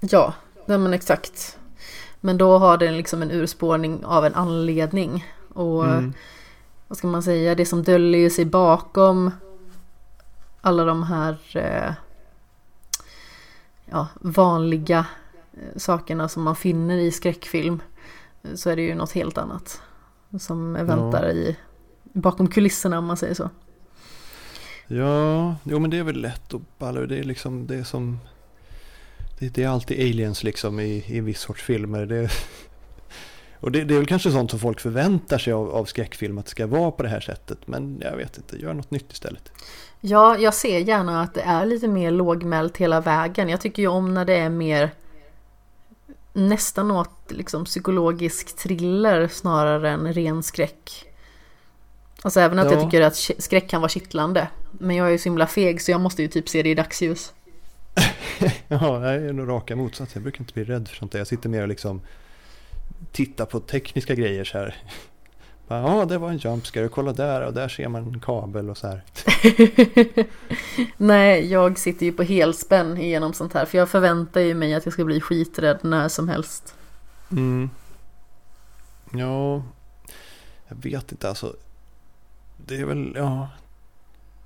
Ja, 0.00 0.34
nej 0.66 0.78
men 0.78 0.94
exakt. 0.94 1.58
Men 2.24 2.38
då 2.38 2.58
har 2.58 2.78
den 2.78 2.96
liksom 2.96 3.22
en 3.22 3.30
urspårning 3.30 4.04
av 4.04 4.24
en 4.24 4.34
anledning. 4.34 5.26
Och 5.54 5.84
mm. 5.84 6.12
vad 6.88 6.98
ska 6.98 7.06
man 7.06 7.22
säga, 7.22 7.54
det 7.54 7.66
som 7.66 7.82
döljer 7.82 8.30
sig 8.30 8.44
bakom 8.44 9.30
alla 10.60 10.84
de 10.84 11.02
här 11.02 11.36
eh, 11.54 11.92
ja, 13.90 14.08
vanliga 14.20 15.06
Eh, 15.56 15.76
sakerna 15.78 16.28
som 16.28 16.42
man 16.42 16.56
finner 16.56 16.98
i 16.98 17.10
skräckfilm 17.10 17.82
eh, 18.42 18.54
så 18.54 18.70
är 18.70 18.76
det 18.76 18.82
ju 18.82 18.94
något 18.94 19.12
helt 19.12 19.38
annat 19.38 19.82
som 20.38 20.72
väntar 20.72 21.24
ja. 21.24 21.30
i 21.32 21.56
bakom 22.12 22.48
kulisserna 22.48 22.98
om 22.98 23.04
man 23.04 23.16
säger 23.16 23.34
så. 23.34 23.50
Ja, 24.86 25.56
jo 25.62 25.78
men 25.78 25.90
det 25.90 25.98
är 25.98 26.02
väl 26.02 26.20
lätt 26.20 26.54
att 26.54 26.78
balla 26.78 27.00
Det 27.00 27.18
är 27.18 27.24
liksom 27.24 27.66
det 27.66 27.84
som 27.84 28.18
det, 29.42 29.48
det, 29.48 29.62
är 29.62 29.68
alltid 29.68 30.00
aliens 30.00 30.42
liksom 30.42 30.80
i, 30.80 31.04
i 31.06 31.20
viss 31.20 31.40
sorts 31.40 31.62
filmer. 31.62 32.06
Det, 32.06 32.30
och 33.60 33.72
det, 33.72 33.84
det, 33.84 33.94
är 33.94 33.98
väl 33.98 34.06
kanske 34.06 34.30
sånt 34.30 34.50
som 34.50 34.60
folk 34.60 34.80
förväntar 34.80 35.38
sig 35.38 35.52
av, 35.52 35.70
av 35.70 35.84
skräckfilm 35.84 36.38
att 36.38 36.44
det 36.44 36.50
ska 36.50 36.66
vara 36.66 36.90
på 36.90 37.02
det 37.02 37.08
här 37.08 37.20
sättet. 37.20 37.58
Men 37.64 37.98
jag 38.00 38.16
vet 38.16 38.36
inte, 38.36 38.56
gör 38.56 38.74
något 38.74 38.90
nytt 38.90 39.12
istället. 39.12 39.52
Ja, 40.00 40.38
jag 40.38 40.54
ser 40.54 40.78
gärna 40.78 41.22
att 41.22 41.34
det 41.34 41.40
är 41.40 41.66
lite 41.66 41.88
mer 41.88 42.10
lågmält 42.10 42.76
hela 42.76 43.00
vägen. 43.00 43.48
Jag 43.48 43.60
tycker 43.60 43.82
ju 43.82 43.88
om 43.88 44.14
när 44.14 44.24
det 44.24 44.36
är 44.36 44.48
mer 44.48 44.90
nästan 46.32 46.90
åt 46.90 47.10
liksom 47.28 47.64
psykologisk 47.64 48.56
thriller 48.56 49.28
snarare 49.28 49.90
än 49.90 50.12
ren 50.12 50.42
skräck. 50.42 51.04
Alltså 52.22 52.40
även 52.40 52.58
att 52.58 52.66
ja. 52.66 52.72
jag 52.72 52.82
tycker 52.84 53.00
att 53.00 53.16
skräck 53.16 53.68
kan 53.68 53.80
vara 53.80 53.88
kittlande. 53.88 54.48
Men 54.70 54.96
jag 54.96 55.06
är 55.06 55.10
ju 55.10 55.18
så 55.18 55.24
himla 55.24 55.46
feg 55.46 55.82
så 55.82 55.90
jag 55.90 56.00
måste 56.00 56.22
ju 56.22 56.28
typ 56.28 56.48
se 56.48 56.62
det 56.62 56.70
i 56.70 56.74
dagsljus. 56.74 57.32
ja, 58.68 59.12
jag 59.12 59.14
är 59.14 59.32
nog 59.32 59.48
raka 59.48 59.76
motsatsen. 59.76 60.12
Jag 60.14 60.22
brukar 60.22 60.40
inte 60.40 60.54
bli 60.54 60.64
rädd 60.64 60.88
för 60.88 60.96
sånt 60.96 61.12
där. 61.12 61.18
Jag 61.18 61.26
sitter 61.26 61.48
mer 61.48 61.62
och 61.62 61.68
liksom 61.68 62.00
tittar 63.12 63.46
på 63.46 63.60
tekniska 63.60 64.14
grejer 64.14 64.44
så 64.44 64.58
här. 64.58 64.76
Ja, 65.68 66.04
det 66.04 66.18
var 66.18 66.30
en 66.30 66.38
jumpscare. 66.38 66.88
Kolla 66.88 67.12
där 67.12 67.46
och 67.46 67.54
där 67.54 67.68
ser 67.68 67.88
man 67.88 68.02
en 68.02 68.20
kabel 68.20 68.70
och 68.70 68.78
så 68.78 68.86
här. 68.86 69.04
Nej, 70.96 71.46
jag 71.46 71.78
sitter 71.78 72.06
ju 72.06 72.12
på 72.12 72.22
helspänn 72.22 72.96
igenom 72.98 73.32
sånt 73.32 73.52
här. 73.52 73.64
För 73.64 73.78
jag 73.78 73.88
förväntar 73.88 74.40
ju 74.40 74.54
mig 74.54 74.74
att 74.74 74.86
jag 74.86 74.92
ska 74.92 75.04
bli 75.04 75.20
skiträdd 75.20 75.78
när 75.82 76.08
som 76.08 76.28
helst. 76.28 76.74
Mm. 77.30 77.70
Ja, 79.12 79.62
jag 80.68 80.76
vet 80.82 81.12
inte 81.12 81.28
alltså. 81.28 81.56
Det 82.56 82.76
är 82.76 82.84
väl, 82.84 83.12
ja. 83.16 83.48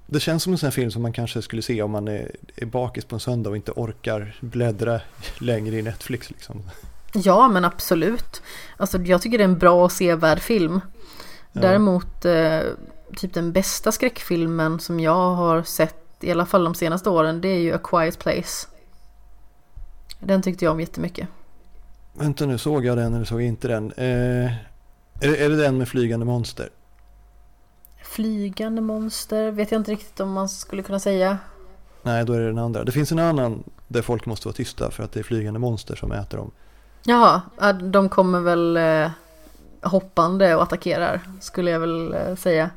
Det 0.06 0.20
känns 0.20 0.42
som 0.42 0.52
en 0.52 0.58
sån 0.58 0.66
här 0.66 0.72
film 0.72 0.90
som 0.90 1.02
man 1.02 1.12
kanske 1.12 1.42
skulle 1.42 1.62
se 1.62 1.82
om 1.82 1.90
man 1.90 2.08
är, 2.08 2.30
är 2.56 2.66
bakis 2.66 3.04
på 3.04 3.16
en 3.16 3.20
söndag 3.20 3.50
och 3.50 3.56
inte 3.56 3.72
orkar 3.72 4.36
bläddra 4.40 5.00
längre 5.40 5.76
i 5.76 5.82
Netflix 5.82 6.30
liksom. 6.30 6.62
Ja, 7.14 7.48
men 7.48 7.64
absolut. 7.64 8.42
Alltså 8.76 8.98
jag 8.98 9.22
tycker 9.22 9.38
det 9.38 9.44
är 9.44 9.48
en 9.48 9.58
bra 9.58 9.84
och 9.84 9.92
sevärd 9.92 10.40
film. 10.40 10.80
Ja. 11.52 11.60
Däremot 11.60 12.24
eh, 12.24 12.60
typ 13.16 13.34
den 13.34 13.52
bästa 13.52 13.92
skräckfilmen 13.92 14.80
som 14.80 15.00
jag 15.00 15.34
har 15.34 15.62
sett 15.62 16.06
i 16.20 16.30
alla 16.30 16.46
fall 16.46 16.64
de 16.64 16.74
senaste 16.74 17.10
åren 17.10 17.40
det 17.40 17.48
är 17.48 17.58
ju 17.58 17.74
A 17.74 17.78
Quiet 17.84 18.18
Place. 18.18 18.66
Den 20.20 20.42
tyckte 20.42 20.64
jag 20.64 20.72
om 20.72 20.80
jättemycket. 20.80 21.28
Vänta 22.12 22.46
nu, 22.46 22.58
såg 22.58 22.84
jag 22.84 22.96
den 22.96 23.14
eller 23.14 23.24
såg 23.24 23.40
jag 23.40 23.48
inte 23.48 23.68
den? 23.68 23.92
Eh, 23.96 24.52
är, 25.20 25.30
det, 25.30 25.44
är 25.44 25.48
det 25.48 25.56
den 25.56 25.78
med 25.78 25.88
flygande 25.88 26.26
monster? 26.26 26.68
Flygande 28.10 28.82
monster 28.82 29.50
vet 29.50 29.72
jag 29.72 29.80
inte 29.80 29.90
riktigt 29.90 30.20
om 30.20 30.32
man 30.32 30.48
skulle 30.48 30.82
kunna 30.82 31.00
säga. 31.00 31.38
Nej, 32.02 32.24
då 32.24 32.32
är 32.32 32.40
det 32.40 32.46
den 32.46 32.58
andra. 32.58 32.84
Det 32.84 32.92
finns 32.92 33.12
en 33.12 33.18
annan 33.18 33.64
där 33.88 34.02
folk 34.02 34.26
måste 34.26 34.48
vara 34.48 34.54
tysta 34.54 34.90
för 34.90 35.02
att 35.02 35.12
det 35.12 35.20
är 35.20 35.24
flygande 35.24 35.60
monster 35.60 35.96
som 35.96 36.12
äter 36.12 36.38
dem. 36.38 36.50
Jaha, 37.04 37.42
de 37.82 38.08
kommer 38.08 38.40
väl 38.40 38.76
eh, 38.76 39.10
hoppande 39.82 40.54
och 40.54 40.62
attackerar 40.62 41.20
skulle 41.40 41.70
jag 41.70 41.80
väl 41.80 42.14
eh, 42.14 42.36
säga. 42.36 42.70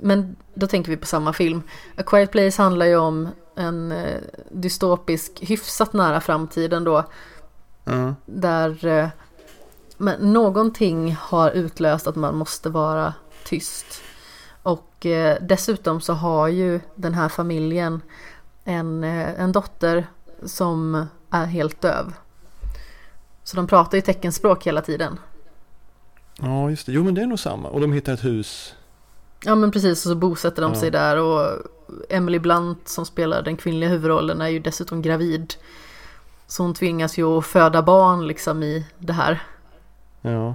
Men 0.00 0.36
då 0.54 0.66
tänker 0.66 0.90
vi 0.90 0.96
på 0.96 1.06
samma 1.06 1.32
film. 1.32 1.62
A 1.96 2.02
Quiet 2.06 2.30
Place 2.30 2.62
handlar 2.62 2.86
ju 2.86 2.96
om 2.96 3.28
en 3.56 3.92
eh, 3.92 4.20
dystopisk, 4.50 5.32
hyfsat 5.40 5.92
nära 5.92 6.20
framtiden 6.20 6.84
då. 6.84 7.04
Ja. 7.84 8.14
Där 8.26 9.10
men 9.96 10.32
någonting 10.32 11.16
har 11.20 11.50
utlöst 11.50 12.06
att 12.06 12.16
man 12.16 12.36
måste 12.36 12.68
vara 12.68 13.14
tyst. 13.44 14.02
Och 14.98 15.06
eh, 15.06 15.36
dessutom 15.40 16.00
så 16.00 16.12
har 16.12 16.48
ju 16.48 16.80
den 16.94 17.14
här 17.14 17.28
familjen 17.28 18.02
en, 18.64 19.04
eh, 19.04 19.40
en 19.40 19.52
dotter 19.52 20.06
som 20.44 21.06
är 21.30 21.44
helt 21.46 21.80
döv. 21.80 22.12
Så 23.42 23.56
de 23.56 23.66
pratar 23.66 23.98
ju 23.98 24.02
teckenspråk 24.02 24.66
hela 24.66 24.80
tiden. 24.82 25.18
ja, 26.38 26.70
just 26.70 26.86
det. 26.86 26.92
Jo, 26.92 27.04
men 27.04 27.14
det 27.14 27.22
är 27.22 27.26
nog 27.26 27.38
samma. 27.38 27.68
Och 27.68 27.80
de 27.80 27.92
hittar 27.92 28.12
ett 28.12 28.24
hus. 28.24 28.74
Ja 29.44 29.54
men 29.54 29.70
precis, 29.70 30.06
och 30.06 30.10
så 30.10 30.14
bosätter 30.16 30.62
de 30.62 30.72
Ja. 30.72 30.80
sig 30.80 30.90
där 30.90 31.16
och 31.16 31.48
Emily 32.08 32.38
Blunt 32.38 32.88
som 32.88 33.06
spelar 33.06 33.42
den 33.42 33.56
kvinnliga 33.56 33.90
huvudrollen 33.90 34.40
är 34.40 34.48
ju 34.48 34.58
dessutom 34.58 35.02
gravid. 35.02 35.54
Så 36.46 36.62
hon 36.62 36.74
tvingas 36.74 37.18
ju 37.18 37.24
att 37.38 37.46
föda 37.46 37.82
barn 37.82 38.26
liksom 38.26 38.62
i 38.62 38.86
det 38.98 39.12
här. 39.12 39.42
Ja. 40.20 40.54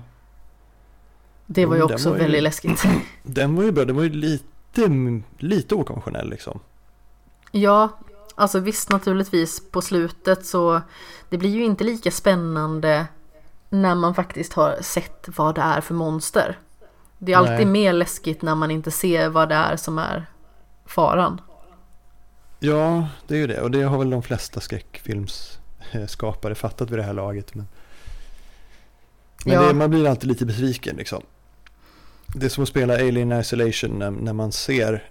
Det 1.53 1.65
var 1.65 1.75
ju 1.75 1.81
den 1.81 1.93
också 1.95 2.09
var 2.09 2.17
ju- 2.17 2.23
väldigt 2.23 2.43
läskigt. 2.43 2.83
Den 3.23 3.55
var 3.55 3.63
ju 3.63 3.71
bra. 3.71 3.85
Den 3.85 3.95
var 3.95 4.03
ju 4.03 4.09
lite, 4.09 4.89
lite 5.37 5.75
okonventionell 5.75 6.29
liksom. 6.29 6.59
Ja, 7.51 7.89
alltså 8.35 8.59
visst 8.59 8.89
naturligtvis 8.89 9.71
på 9.71 9.81
slutet 9.81 10.45
så 10.45 10.81
det 11.29 11.37
blir 11.37 11.49
ju 11.49 11.63
inte 11.63 11.83
lika 11.83 12.11
spännande 12.11 13.07
när 13.69 13.95
man 13.95 14.15
faktiskt 14.15 14.53
har 14.53 14.77
sett 14.81 15.25
vad 15.37 15.55
det 15.55 15.61
är 15.61 15.81
för 15.81 15.93
monster. 15.93 16.59
Det 17.17 17.33
är 17.33 17.37
alltid 17.37 17.55
Nej. 17.55 17.65
mer 17.65 17.93
läskigt 17.93 18.41
när 18.41 18.55
man 18.55 18.71
inte 18.71 18.91
ser 18.91 19.29
vad 19.29 19.49
det 19.49 19.55
är 19.55 19.75
som 19.75 19.97
är 19.97 20.25
faran. 20.85 21.41
Ja, 22.59 23.07
det 23.27 23.35
är 23.35 23.39
ju 23.39 23.47
det. 23.47 23.61
Och 23.61 23.71
det 23.71 23.81
har 23.83 23.97
väl 23.97 24.09
de 24.09 24.23
flesta 24.23 24.59
skräckfilmsskapare 24.59 26.55
fattat 26.55 26.89
vid 26.91 26.99
det 26.99 27.03
här 27.03 27.13
laget. 27.13 27.55
Men, 27.55 27.67
men 29.45 29.53
Ja. 29.53 29.61
det, 29.61 29.73
man 29.73 29.89
blir 29.89 30.07
alltid 30.09 30.29
lite 30.29 30.45
besviken 30.45 30.95
liksom. 30.95 31.23
Det 32.33 32.45
är 32.45 32.49
som 32.49 32.63
att 32.63 32.69
spela 32.69 32.93
Alien 32.93 33.31
Isolation 33.31 33.99
när, 33.99 34.11
när 34.11 34.33
man 34.33 34.51
ser 34.51 35.03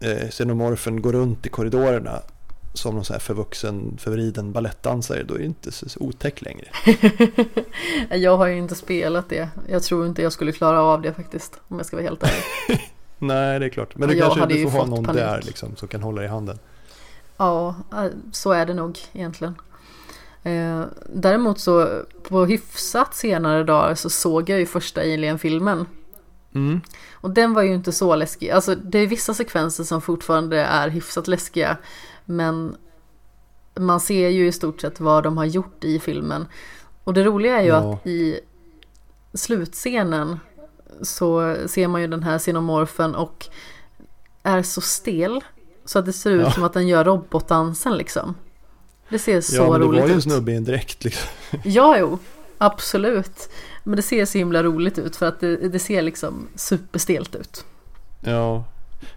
eh, 0.00 0.28
xenomorfen 0.28 1.02
gå 1.02 1.12
runt 1.12 1.46
i 1.46 1.48
korridorerna 1.48 2.22
som 2.74 2.94
någon 2.94 3.04
sån 3.04 3.14
här 3.14 3.20
förvuxen, 3.20 3.98
förvriden 4.00 4.52
balettdansare. 4.52 5.22
Då 5.22 5.34
är 5.34 5.38
det 5.38 5.44
inte 5.44 5.72
så, 5.72 6.00
otäck 6.00 6.42
längre. 6.42 6.66
Jag 8.16 8.36
har 8.36 8.46
ju 8.46 8.58
inte 8.58 8.74
spelat 8.74 9.28
det. 9.28 9.48
Jag 9.68 9.82
tror 9.82 10.06
inte 10.06 10.22
jag 10.22 10.32
skulle 10.32 10.52
klara 10.52 10.82
av 10.82 11.02
det 11.02 11.12
faktiskt. 11.12 11.60
Om 11.68 11.76
jag 11.76 11.86
ska 11.86 11.96
vara 11.96 12.06
helt 12.06 12.22
ärlig. 12.22 12.80
Nej, 13.18 13.60
det 13.60 13.66
är 13.66 13.70
klart. 13.70 13.96
Men 13.96 14.08
du 14.08 14.14
jag 14.14 14.24
kanske 14.24 14.40
hade 14.40 14.54
du 14.54 14.62
får 14.62 14.70
ha 14.70 14.86
någon 14.86 15.04
panik. 15.04 15.20
där 15.20 15.42
liksom, 15.42 15.76
som 15.76 15.88
kan 15.88 16.02
hålla 16.02 16.16
dig 16.16 16.26
i 16.26 16.30
handen. 16.30 16.58
Ja, 17.36 17.74
eh, 17.92 18.04
så 18.32 18.52
är 18.52 18.66
det 18.66 18.74
nog 18.74 18.98
egentligen. 19.12 19.54
Eh, 20.42 20.84
däremot 21.14 21.60
så 21.60 22.02
på 22.22 22.44
hyfsat 22.46 23.14
senare 23.14 23.64
dagar 23.64 23.94
så 23.94 24.10
såg 24.10 24.48
jag 24.50 24.58
ju 24.58 24.66
första 24.66 25.00
Alien-filmen. 25.00 25.86
Mm. 26.54 26.80
Och 27.12 27.30
den 27.30 27.54
var 27.54 27.62
ju 27.62 27.74
inte 27.74 27.92
så 27.92 28.16
läskig. 28.16 28.50
Alltså 28.50 28.74
det 28.74 28.98
är 28.98 29.06
vissa 29.06 29.34
sekvenser 29.34 29.84
som 29.84 30.00
fortfarande 30.00 30.58
är 30.60 30.88
hyfsat 30.88 31.28
läskiga. 31.28 31.76
Men 32.24 32.76
man 33.78 34.00
ser 34.00 34.28
ju 34.28 34.46
i 34.46 34.52
stort 34.52 34.80
sett 34.80 35.00
vad 35.00 35.24
de 35.24 35.36
har 35.38 35.44
gjort 35.44 35.84
i 35.84 35.98
filmen. 36.00 36.46
Och 37.04 37.14
det 37.14 37.24
roliga 37.24 37.58
är 37.58 37.62
ju 37.62 37.68
Ja. 37.68 37.94
att 37.94 38.06
i 38.06 38.40
slutscenen 39.34 40.40
så 41.02 41.56
ser 41.66 41.88
man 41.88 42.00
ju 42.00 42.06
den 42.06 42.22
här 42.22 42.38
xenomorfen 42.38 43.14
och 43.14 43.46
är 44.42 44.62
så 44.62 44.80
stel. 44.80 45.40
Så 45.84 45.98
att 45.98 46.06
det 46.06 46.12
ser 46.12 46.30
ut 46.30 46.40
Ja. 46.42 46.52
som 46.52 46.64
att 46.64 46.72
den 46.72 46.88
gör 46.88 47.04
robotdansen 47.04 47.96
liksom. 47.96 48.34
Det 49.08 49.18
ser 49.18 49.40
så 49.40 49.56
ja, 49.56 49.70
men 49.70 49.80
det 49.80 49.86
roligt 49.86 50.00
var 50.00 50.06
ju 50.08 50.12
en 50.12 50.18
ut. 50.18 50.24
snubbe 50.24 50.52
i 50.52 50.56
en 50.56 50.64
dräkt 50.64 51.04
liksom. 51.04 51.28
Ja, 51.64 51.96
jo. 51.98 52.18
Absolut. 52.58 53.48
Men 53.82 53.96
det 53.96 54.02
ser 54.02 54.24
så 54.24 54.38
himla 54.38 54.62
roligt 54.62 54.98
ut 54.98 55.16
för 55.16 55.26
att 55.26 55.40
det, 55.40 55.56
det 55.56 55.78
ser 55.78 56.02
liksom 56.02 56.48
superstelt 56.54 57.34
ut. 57.34 57.64
Ja, 58.20 58.64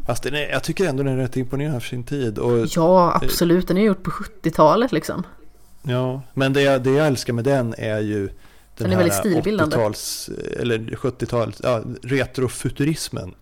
fast 0.05 0.23
den 0.23 0.35
är, 0.35 0.49
jag 0.49 0.63
tycker 0.63 0.85
ändå 0.85 1.03
den 1.03 1.13
är 1.13 1.17
rätt 1.17 1.37
imponerande 1.37 1.79
för 1.79 1.87
sin 1.87 2.03
tid. 2.03 2.37
Och, 2.37 2.67
Ja, 2.75 3.19
absolut. 3.23 3.67
Den 3.67 3.77
är 3.77 3.81
gjord 3.81 4.03
på 4.03 4.11
70-talet 4.11 4.91
liksom. 4.91 5.23
ja, 5.83 6.21
men 6.33 6.53
det 6.53 6.61
jag, 6.61 6.81
det 6.81 6.91
jag 6.91 7.07
älskar 7.07 7.33
med 7.33 7.43
den 7.43 7.75
är 7.77 7.99
ju 7.99 8.29
den, 8.77 8.89
Den 8.89 8.91
är 8.91 8.97
väldigt 8.97 9.15
stilbildande. 9.15 9.77
80-tals, 9.77 10.29
eller 10.59 10.79
70-tals, 10.79 11.59
ja, 11.63 11.81
retrofuturismen. 12.03 13.33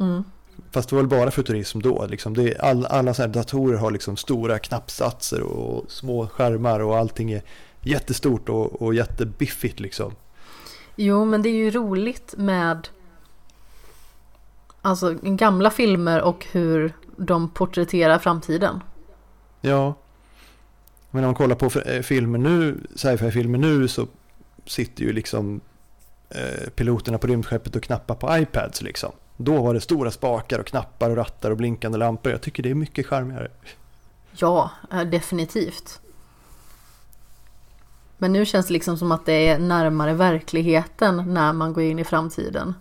Mm. 0.00 0.24
Fast 0.70 0.88
det 0.88 0.96
var 0.96 1.02
väl 1.02 1.10
bara 1.10 1.30
futurism 1.30 1.80
då. 1.80 2.06
Liksom. 2.06 2.34
Det 2.34 2.52
är 2.52 2.64
all, 2.64 2.86
alla 2.86 3.14
så 3.14 3.22
här 3.22 3.28
datorer 3.28 3.78
har 3.78 3.90
liksom 3.90 4.16
stora 4.16 4.58
knappsatser 4.58 5.40
och 5.40 5.84
små 5.90 6.26
skärmar 6.26 6.80
och 6.80 6.96
allting 6.96 7.32
är 7.32 7.42
jättestort 7.82 8.48
och, 8.48 8.82
och 8.82 8.94
jättebiffigt 8.94 9.80
liksom. 9.80 10.12
Jo, 10.96 11.24
men 11.24 11.42
det 11.42 11.48
är 11.48 11.54
ju 11.54 11.70
roligt 11.70 12.34
med 12.36 12.88
alltså 14.82 15.14
gamla 15.22 15.70
filmer 15.70 16.22
och 16.22 16.46
hur 16.52 16.92
de 17.16 17.48
porträtterar 17.48 18.18
framtiden. 18.18 18.82
Ja. 19.60 19.94
Men 21.10 21.24
om 21.24 21.28
man 21.28 21.34
kollar 21.34 21.56
på 21.56 21.80
eh, 21.80 22.02
filmer 22.02 22.38
nu, 22.38 22.80
sci-fi-filmer 22.94 23.58
nu 23.58 23.88
så 23.88 24.06
sitter 24.66 25.04
ju 25.04 25.12
liksom 25.12 25.60
eh, 26.28 26.70
piloterna 26.70 27.18
på 27.18 27.26
rymdskeppet 27.26 27.76
och 27.76 27.82
knappar 27.82 28.14
på 28.14 28.38
iPads 28.38 28.82
liksom. 28.82 29.12
Då 29.36 29.62
var 29.62 29.74
det 29.74 29.80
stora 29.80 30.10
spakar 30.10 30.58
och 30.58 30.66
knappar 30.66 31.10
och 31.10 31.16
rattar 31.16 31.50
och 31.50 31.56
blinkande 31.56 31.98
lampor. 31.98 32.32
Jag 32.32 32.42
tycker 32.42 32.62
det 32.62 32.70
är 32.70 32.74
mycket 32.74 33.06
charmigare. 33.06 33.50
Ja, 34.32 34.70
eh, 34.92 35.00
definitivt. 35.00 36.00
Men 38.18 38.32
nu 38.32 38.46
känns 38.46 38.66
det 38.66 38.72
liksom 38.72 38.96
som 38.96 39.12
att 39.12 39.26
det 39.26 39.48
är 39.48 39.58
närmare 39.58 40.14
verkligheten 40.14 41.34
när 41.34 41.52
man 41.52 41.72
går 41.72 41.82
in 41.82 41.98
i 41.98 42.04
framtiden. 42.04 42.74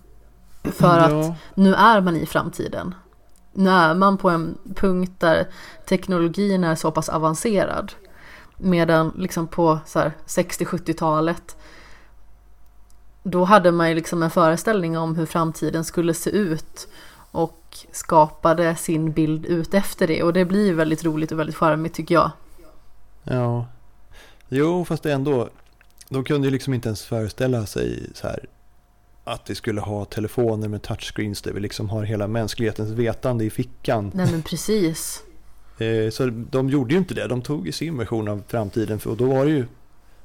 För 0.63 0.99
att 0.99 1.11
Ja, 1.11 1.35
nu 1.53 1.75
är 1.75 2.01
man 2.01 2.15
i 2.15 2.25
framtiden. 2.25 2.95
Nu 3.53 3.69
är 3.69 3.95
man 3.95 4.17
på 4.17 4.29
en 4.29 4.57
punkt 4.75 5.13
där 5.19 5.47
teknologin 5.85 6.63
är 6.63 6.75
så 6.75 6.91
pass 6.91 7.09
avancerad. 7.09 7.93
Medan 8.57 9.13
liksom 9.17 9.47
på 9.47 9.79
så 9.85 9.99
här 9.99 10.11
60-70-talet 10.25 11.57
då 13.23 13.43
hade 13.43 13.71
man 13.71 13.89
ju 13.89 13.95
liksom 13.95 14.23
en 14.23 14.31
föreställning 14.31 14.97
om 14.97 15.15
hur 15.15 15.25
framtiden 15.25 15.83
skulle 15.83 16.13
se 16.13 16.29
ut 16.29 16.87
och 17.31 17.77
skapade 17.91 18.75
sin 18.75 19.11
bild 19.11 19.45
ut 19.45 19.73
efter 19.73 20.07
det 20.07 20.23
och 20.23 20.33
det 20.33 20.45
blir 20.45 20.73
väldigt 20.73 21.03
roligt 21.03 21.31
och 21.31 21.39
väldigt 21.39 21.55
charmigt 21.55 21.93
tycker 21.93 22.15
jag. 22.15 22.31
ja. 23.23 23.65
Jo, 24.55 24.85
fast 24.85 25.05
ändå. 25.05 25.49
De 26.09 26.23
kunde 26.23 26.47
ju 26.47 26.51
liksom 26.51 26.73
inte 26.73 26.89
ens 26.89 27.03
föreställa 27.05 27.65
sig 27.65 28.09
så 28.13 28.27
här 28.27 28.45
att 29.23 29.49
vi 29.49 29.55
skulle 29.55 29.81
ha 29.81 30.05
telefoner 30.05 30.67
med 30.67 30.81
touchscreens 30.81 31.41
där 31.41 31.51
vi 31.53 31.59
liksom 31.59 31.89
har 31.89 32.03
hela 32.03 32.27
mänsklighetens 32.27 32.89
vetande 32.91 33.45
i 33.45 33.49
fickan. 33.49 34.11
Nej 34.15 34.31
men 34.31 34.41
precis. 34.41 35.23
Eh, 35.77 36.09
Så 36.11 36.25
de 36.51 36.69
gjorde 36.69 36.93
ju 36.93 36.97
inte 36.99 37.13
det. 37.13 37.27
De 37.27 37.41
tog 37.41 37.65
ju 37.65 37.71
sin 37.71 37.97
version 37.97 38.27
av 38.27 38.43
framtiden 38.47 38.99
och 39.05 39.17
då 39.17 39.25
var 39.25 39.45
det 39.45 39.51
ju 39.51 39.65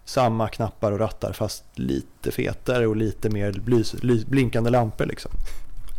samma 0.05 0.49
knappar 0.49 0.93
och 0.93 0.99
rattar 0.99 1.33
fast 1.33 1.64
lite 1.74 2.31
fetare 2.31 2.87
och 2.87 2.97
lite 2.97 3.31
mer 3.31 3.53
blys, 3.53 3.95
lys, 4.03 4.26
blinkande 4.26 4.70
lampor 4.70 5.07
liksom. 5.07 5.31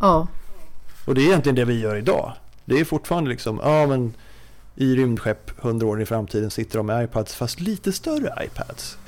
Ja, 0.00 0.26
Och 1.06 1.14
det 1.14 1.20
är 1.20 1.26
egentligen 1.26 1.56
det 1.56 1.64
vi 1.64 1.80
gör 1.80 1.96
idag. 1.96 2.32
Det 2.64 2.80
är 2.80 2.84
fortfarande 2.84 3.30
liksom, 3.30 3.60
ja 3.62 3.86
men 3.86 4.14
i 4.80 4.96
rymdskepp 4.96 5.60
hundra 5.60 5.86
år 5.86 6.02
i 6.02 6.06
framtiden 6.06 6.50
sitter 6.50 6.76
de 6.76 6.86
med 6.86 7.04
iPads 7.04 7.34
fast 7.34 7.60
lite 7.60 7.92
större 7.92 8.44
iPads. 8.44 8.98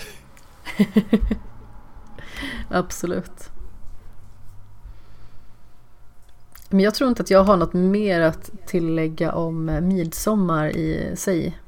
absolut. 2.69 3.51
Men 6.69 6.81
jag 6.81 6.95
tror 6.95 7.11
inte 7.11 7.23
att 7.23 7.31
jag 7.31 7.45
har 7.45 7.57
något 7.57 7.73
mer 7.73 8.21
att 8.21 8.51
tillägga 8.67 9.33
om 9.33 9.65
Midsommar 9.83 10.77
i 10.77 11.17
sig. 11.17 11.59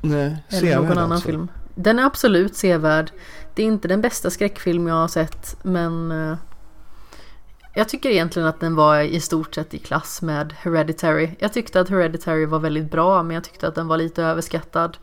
Nej, 0.00 0.36
Eller 0.48 0.76
någon 0.76 0.86
annan 0.86 1.12
alltså. 1.12 1.28
film. 1.28 1.48
Den 1.74 1.98
är 1.98 2.04
absolut 2.04 2.56
sevärd. 2.56 3.10
Det 3.54 3.62
är 3.62 3.66
inte 3.66 3.88
den 3.88 4.00
bästa 4.00 4.30
skräckfilm 4.30 4.86
jag 4.86 4.94
har 4.94 5.08
sett 5.08 5.56
men 5.62 6.10
eh, 6.10 6.36
jag 7.74 7.88
tycker 7.88 8.10
egentligen 8.10 8.48
att 8.48 8.60
den 8.60 8.74
var 8.74 9.00
i 9.00 9.20
stort 9.20 9.54
sett 9.54 9.74
i 9.74 9.78
klass 9.78 10.22
med 10.22 10.52
Hereditary. 10.52 11.30
Jag 11.38 11.52
tyckte 11.52 11.80
att 11.80 11.88
Hereditary 11.88 12.46
var 12.46 12.58
väldigt 12.58 12.90
bra 12.90 13.22
men 13.22 13.34
jag 13.34 13.44
tyckte 13.44 13.68
att 13.68 13.74
den 13.74 13.88
var 13.88 13.96
lite 13.96 14.22
överskattad. 14.22 14.96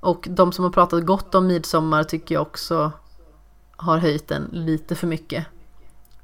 Och 0.00 0.26
de 0.30 0.52
som 0.52 0.64
har 0.64 0.72
pratat 0.72 1.04
gott 1.06 1.34
om 1.34 1.46
Midsommar 1.46 2.04
tycker 2.04 2.34
jag 2.34 2.42
också 2.42 2.92
har 3.76 3.98
höjt 3.98 4.28
den 4.28 4.48
lite 4.52 4.94
för 4.94 5.06
mycket. 5.06 5.46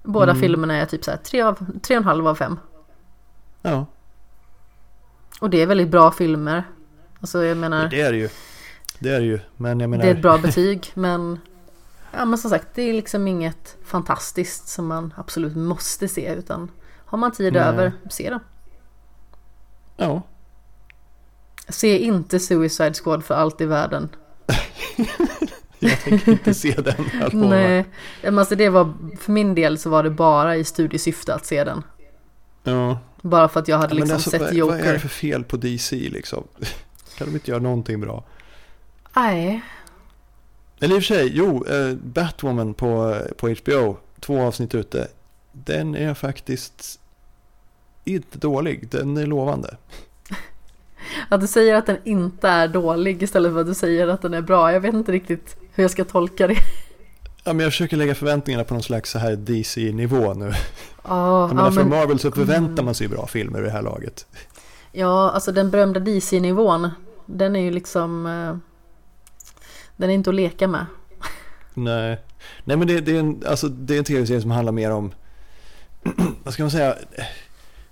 Båda 0.02 0.30
Mm. 0.32 0.40
filmerna 0.42 0.74
är 0.76 0.86
typ 0.86 1.04
så 1.04 1.10
här 1.10 1.18
3 1.18 1.42
av, 1.42 1.58
3,5 1.58 2.28
av 2.28 2.34
5. 2.34 2.58
Ja, 3.62 3.86
Och 5.40 5.50
det 5.50 5.62
är 5.62 5.66
väldigt 5.66 5.88
bra 5.88 6.10
filmer. 6.10 6.64
Alltså 7.20 7.44
jag 7.44 7.56
menar... 7.56 7.88
det 7.88 8.00
är 8.00 8.12
det 8.12 8.18
ju. 8.18 8.28
Det 8.98 9.08
är 9.10 9.20
det 9.20 9.26
ju. 9.26 9.40
Men 9.56 9.80
jag 9.80 9.90
menar, 9.90 10.04
Det 10.04 10.10
är 10.10 10.14
ett 10.14 10.22
bra 10.22 10.38
betyg 10.38 10.90
men 10.94 11.38
Ja 12.12 12.24
men 12.24 12.38
som 12.38 12.50
sagt 12.50 12.68
det 12.74 12.82
är 12.82 12.92
liksom 12.92 13.28
inget 13.28 13.76
fantastiskt 13.84 14.68
som 14.68 14.86
man 14.86 15.14
absolut 15.16 15.56
måste 15.56 16.08
se 16.08 16.34
utan 16.34 16.70
Har 17.04 17.18
man 17.18 17.32
tid 17.32 17.52
Nej. 17.52 17.62
över, 17.62 17.92
se 18.10 18.30
den. 18.30 18.40
Ja, 19.96 20.22
Se 21.68 21.98
inte 21.98 22.40
Suicide 22.40 22.94
Squad 22.94 23.24
för 23.24 23.34
allt 23.34 23.60
i 23.60 23.66
världen. 23.66 24.08
jag 25.78 26.00
tänker 26.00 26.32
inte 26.32 26.54
se 26.54 26.72
den. 26.72 26.94
lovar. 27.32 27.48
Nej, 27.48 27.84
men 28.22 28.38
alltså 28.38 28.54
det 28.54 28.68
var, 28.68 28.94
för 29.18 29.32
min 29.32 29.54
del 29.54 29.78
så 29.78 29.90
var 29.90 30.02
det 30.02 30.10
bara 30.10 30.56
i 30.56 30.64
studiesyfte 30.64 31.34
att 31.34 31.46
se 31.46 31.64
den. 31.64 31.82
Ja. 32.62 32.98
Bara 33.22 33.48
för 33.48 33.60
att 33.60 33.68
jag 33.68 33.78
hade 33.78 33.94
liksom 33.94 34.14
alltså, 34.14 34.30
sett 34.30 34.40
vad, 34.40 34.50
vad 34.50 34.58
är 34.58 34.82
det 34.82 34.86
Joker. 34.86 34.98
för 34.98 35.08
fel 35.08 35.44
på 35.44 35.56
DC 35.56 35.96
liksom? 35.96 36.44
Kan 37.18 37.26
de 37.26 37.34
inte 37.34 37.50
göra 37.50 37.62
någonting 37.62 38.00
bra? 38.00 38.24
Nej, 39.16 39.62
Eller 40.80 40.94
i 40.94 40.98
och 40.98 41.02
för 41.02 41.14
sig, 41.14 41.30
jo, 41.34 41.64
eh, 41.66 41.94
Batwoman 41.94 42.74
på, 42.74 43.16
på 43.36 43.48
HBO, 43.48 43.96
två 44.20 44.42
avsnitt 44.42 44.74
ute. 44.74 45.08
Den 45.52 45.94
är 45.94 46.14
faktiskt 46.14 47.00
inte 48.04 48.38
dålig, 48.38 48.88
den 48.90 49.16
är 49.16 49.26
lovande. 49.26 49.76
att 51.28 51.40
du 51.40 51.46
säger 51.46 51.74
att 51.74 51.86
den 51.86 51.96
inte 52.04 52.48
är 52.48 52.68
dålig 52.68 53.22
istället 53.22 53.52
för 53.52 53.60
att 53.60 53.66
du 53.66 53.74
säger 53.74 54.08
att 54.08 54.22
den 54.22 54.34
är 54.34 54.40
bra. 54.42 54.72
Jag 54.72 54.80
vet 54.80 54.94
inte 54.94 55.12
riktigt 55.12 55.56
hur 55.72 55.84
jag 55.84 55.90
ska 55.90 56.04
tolka 56.04 56.46
det. 56.46 56.56
Ja, 57.48 57.52
men 57.52 57.64
jag 57.64 57.72
försöker 57.72 57.96
lägga 57.96 58.14
förväntningarna 58.14 58.64
på 58.64 58.74
någon 58.74 58.82
slags 58.82 59.10
så 59.10 59.18
här 59.18 59.36
DC-nivå 59.36 60.34
nu. 60.34 60.52
Ja, 61.08 61.40
Jag 61.40 61.48
menar, 61.48 61.64
ja, 61.64 61.72
från 61.72 61.88
men, 61.88 61.98
Marvel 61.98 62.18
så 62.18 62.30
förväntar 62.30 62.72
Mm. 62.72 62.84
man 62.84 62.94
sig 62.94 63.08
bra 63.08 63.26
filmer 63.26 63.58
i 63.58 63.62
det 63.62 63.70
här 63.70 63.82
laget. 63.82 64.26
ja, 64.92 65.30
alltså 65.30 65.52
den 65.52 65.70
berömda 65.70 66.00
DC-nivån, 66.00 66.88
den 67.26 67.56
är 67.56 67.60
ju 67.60 67.70
liksom... 67.70 68.26
Den 69.96 70.10
är 70.10 70.14
inte 70.14 70.30
att 70.30 70.36
leka 70.36 70.68
med. 70.68 70.86
Nej, 71.74 72.20
Nej 72.64 72.76
men 72.76 72.86
det, 72.86 73.00
det, 73.00 73.16
är 73.16 73.20
en, 73.20 73.42
alltså, 73.46 73.68
det 73.68 73.94
är 73.94 73.98
en 73.98 74.04
tv-serie 74.04 74.40
som 74.40 74.50
handlar 74.50 74.72
mer 74.72 74.90
om, 74.90 75.12
vad 76.44 76.54
ska 76.54 76.62
man 76.62 76.70
säga, 76.70 76.96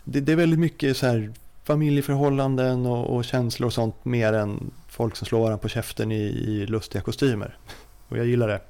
det, 0.04 0.20
det 0.20 0.32
är 0.32 0.36
väldigt 0.36 0.58
mycket 0.58 0.96
så 0.96 1.06
här 1.06 1.32
familjeförhållanden 1.64 2.86
och, 2.86 3.16
och 3.16 3.24
känslor 3.24 3.66
och 3.66 3.72
sånt 3.72 4.04
mer 4.04 4.32
än 4.32 4.70
folk 4.88 5.16
som 5.16 5.26
slår 5.26 5.38
varandra 5.38 5.58
på 5.58 5.68
käften 5.68 6.12
i, 6.12 6.22
i 6.24 6.66
lustiga 6.66 7.02
kostymer. 7.02 7.58
Och 8.08 8.18
jag 8.18 8.26
gillar 8.26 8.48
det. 8.48 8.60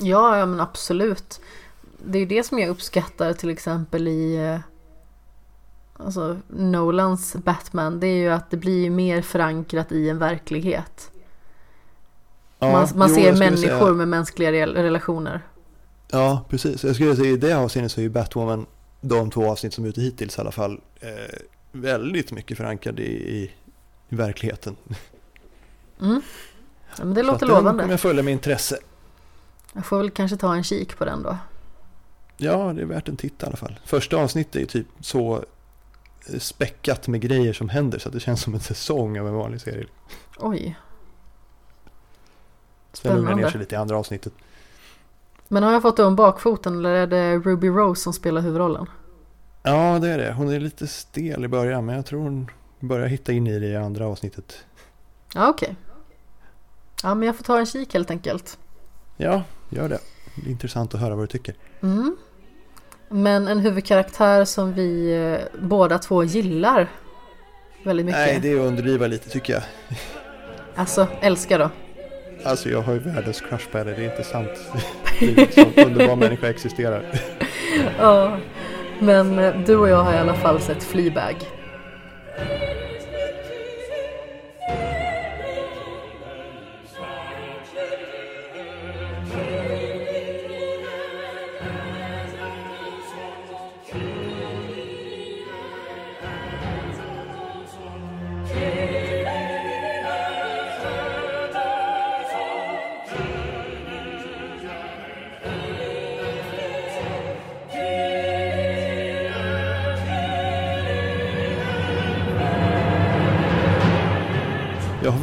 Ja, 0.00 0.38
ja 0.38 0.46
men 0.46 0.60
absolut. 0.60 1.40
Det 2.04 2.18
är 2.18 2.26
det 2.26 2.42
som 2.42 2.58
jag 2.58 2.68
uppskattar 2.68 3.32
till 3.32 3.50
exempel 3.50 4.08
i 4.08 4.36
eh, 4.36 4.60
alltså, 6.04 6.38
Nolans 6.48 7.36
Batman. 7.36 8.00
Det 8.00 8.06
är 8.06 8.16
ju 8.16 8.28
att 8.28 8.50
det 8.50 8.56
blir 8.56 8.90
mer 8.90 9.22
förankrat 9.22 9.92
i 9.92 10.08
en 10.08 10.18
verklighet. 10.18 11.10
Ja, 12.58 12.72
man 12.72 12.88
man 12.94 13.08
jo, 13.08 13.14
ser 13.14 13.32
människor 13.36 13.78
Säga, 13.78 13.92
med 13.92 14.08
mänskliga 14.08 14.52
rel- 14.52 14.74
relationer. 14.74 15.40
ja, 16.10 16.44
precis. 16.48 16.84
Jag 16.84 16.94
skulle 16.94 17.16
säga 17.16 17.30
i 17.30 17.36
det 17.36 17.52
avseendet 17.52 17.92
så 17.92 18.00
är 18.00 18.02
ju 18.02 18.08
Batwoman, 18.10 18.66
de 19.00 19.30
två 19.30 19.50
avsnitt 19.50 19.74
som 19.74 19.84
är 19.84 19.88
ute 19.88 20.00
hittills 20.00 20.38
i 20.38 20.40
alla 20.40 20.52
fall, 20.52 20.80
eh, 21.00 21.38
väldigt 21.72 22.32
mycket 22.32 22.56
förankrad 22.56 23.00
i, 23.00 23.02
i, 23.02 23.50
i 24.08 24.14
verkligheten. 24.14 24.76
Mm. 26.00 26.22
Ja, 26.98 27.04
men 27.04 27.14
det 27.14 27.22
låter 27.22 27.46
den 27.46 27.56
lovande. 27.56 27.86
jag 27.90 28.00
följa 28.00 28.22
med 28.22 28.32
intresse. 28.32 28.78
Jag 29.72 29.86
får 29.86 29.98
väl 29.98 30.10
kanske 30.10 30.36
ta 30.36 30.54
en 30.54 30.64
kik 30.64 30.96
på 30.98 31.04
den 31.04 31.22
då. 31.22 31.36
Ja, 32.36 32.72
det 32.72 32.82
är 32.82 32.86
värt 32.86 33.08
en 33.08 33.16
titt 33.16 33.42
i 33.42 33.46
alla 33.46 33.56
fall. 33.56 33.80
Första 33.84 34.16
avsnittet 34.16 34.56
är 34.56 34.60
ju 34.60 34.66
typ 34.66 34.86
så 35.00 35.44
eh, 36.32 36.38
späckat 36.38 37.08
med 37.08 37.20
grejer 37.20 37.52
som 37.52 37.68
händer 37.68 37.98
så 37.98 38.08
att 38.08 38.14
det 38.14 38.20
känns 38.20 38.40
som 38.42 38.54
en 38.54 38.60
säsong 38.60 39.18
av 39.18 39.26
en 39.28 39.34
vanlig 39.34 39.60
serie. 39.60 39.86
Oj. 40.38 40.76
Sen 42.92 43.16
lugnar 43.16 43.34
ner 43.34 43.48
sig 43.48 43.60
lite 43.60 43.74
i 43.74 43.78
andra 43.78 43.98
avsnittet. 43.98 44.32
Men 45.48 45.62
har 45.62 45.72
jag 45.72 45.82
fått 45.82 45.98
om 45.98 46.16
bakfoten 46.16 46.78
eller 46.78 46.90
är 46.90 47.06
det 47.06 47.38
Ruby 47.38 47.68
Rose 47.68 48.02
som 48.02 48.12
spelar 48.12 48.40
huvudrollen? 48.40 48.86
Ja, 49.62 49.98
det 49.98 50.08
är 50.08 50.18
det. 50.18 50.32
Hon 50.32 50.48
är 50.48 50.60
lite 50.60 50.86
stel 50.86 51.44
i 51.44 51.48
början 51.48 51.86
men 51.86 51.96
jag 51.96 52.06
tror 52.06 52.20
hon 52.20 52.50
börjar 52.80 53.06
hitta 53.06 53.32
in 53.32 53.46
i 53.46 53.58
det 53.58 53.66
i 53.66 53.76
andra 53.76 54.06
avsnittet. 54.06 54.64
Ja, 55.34 55.48
okej. 55.48 55.76
Ja, 57.02 57.14
men 57.14 57.26
jag 57.26 57.36
får 57.36 57.44
ta 57.44 57.58
en 57.58 57.66
kik 57.66 57.94
helt 57.94 58.10
enkelt. 58.10 58.58
Ja, 59.16 59.42
gör 59.70 59.88
det. 59.88 59.98
Det 60.36 60.48
är 60.48 60.50
intressant 60.50 60.94
att 60.94 61.00
höra 61.00 61.14
vad 61.14 61.22
du 61.22 61.26
tycker. 61.26 61.54
Mm. 61.80 62.16
Men 63.08 63.48
en 63.48 63.58
huvudkaraktär 63.58 64.44
som 64.44 64.72
vi 64.72 65.14
eh, 65.14 65.60
båda 65.62 65.98
två 65.98 66.24
gillar 66.24 66.90
väldigt 67.84 68.06
mycket. 68.06 68.20
Nej, 68.20 68.38
det 68.42 68.52
är 68.52 68.60
att 68.60 68.66
underdriva 68.66 69.06
lite 69.06 69.30
tycker 69.30 69.52
jag. 69.52 69.62
Alltså, 70.74 71.06
älskar 71.20 71.58
då. 71.58 71.70
Alltså 72.44 72.68
jag 72.68 72.82
har 72.82 72.92
ju 72.92 72.98
världens 72.98 73.40
crush 73.40 73.70
på 73.70 73.78
henne, 73.78 73.90
det 73.90 74.04
är 74.04 74.10
inte 74.10 74.24
sant. 74.24 74.50
Det 75.20 75.42
är 75.42 75.64
sån 75.64 75.84
underbar 75.86 76.16
människa 76.26 76.48
existerar. 76.48 77.02
Ja. 77.98 78.36
Men 78.98 79.36
du 79.66 79.76
och 79.76 79.88
jag 79.88 80.02
har 80.02 80.14
i 80.14 80.18
alla 80.18 80.34
fall 80.34 80.60
sett 80.60 80.82
Fleabag. 80.82 81.36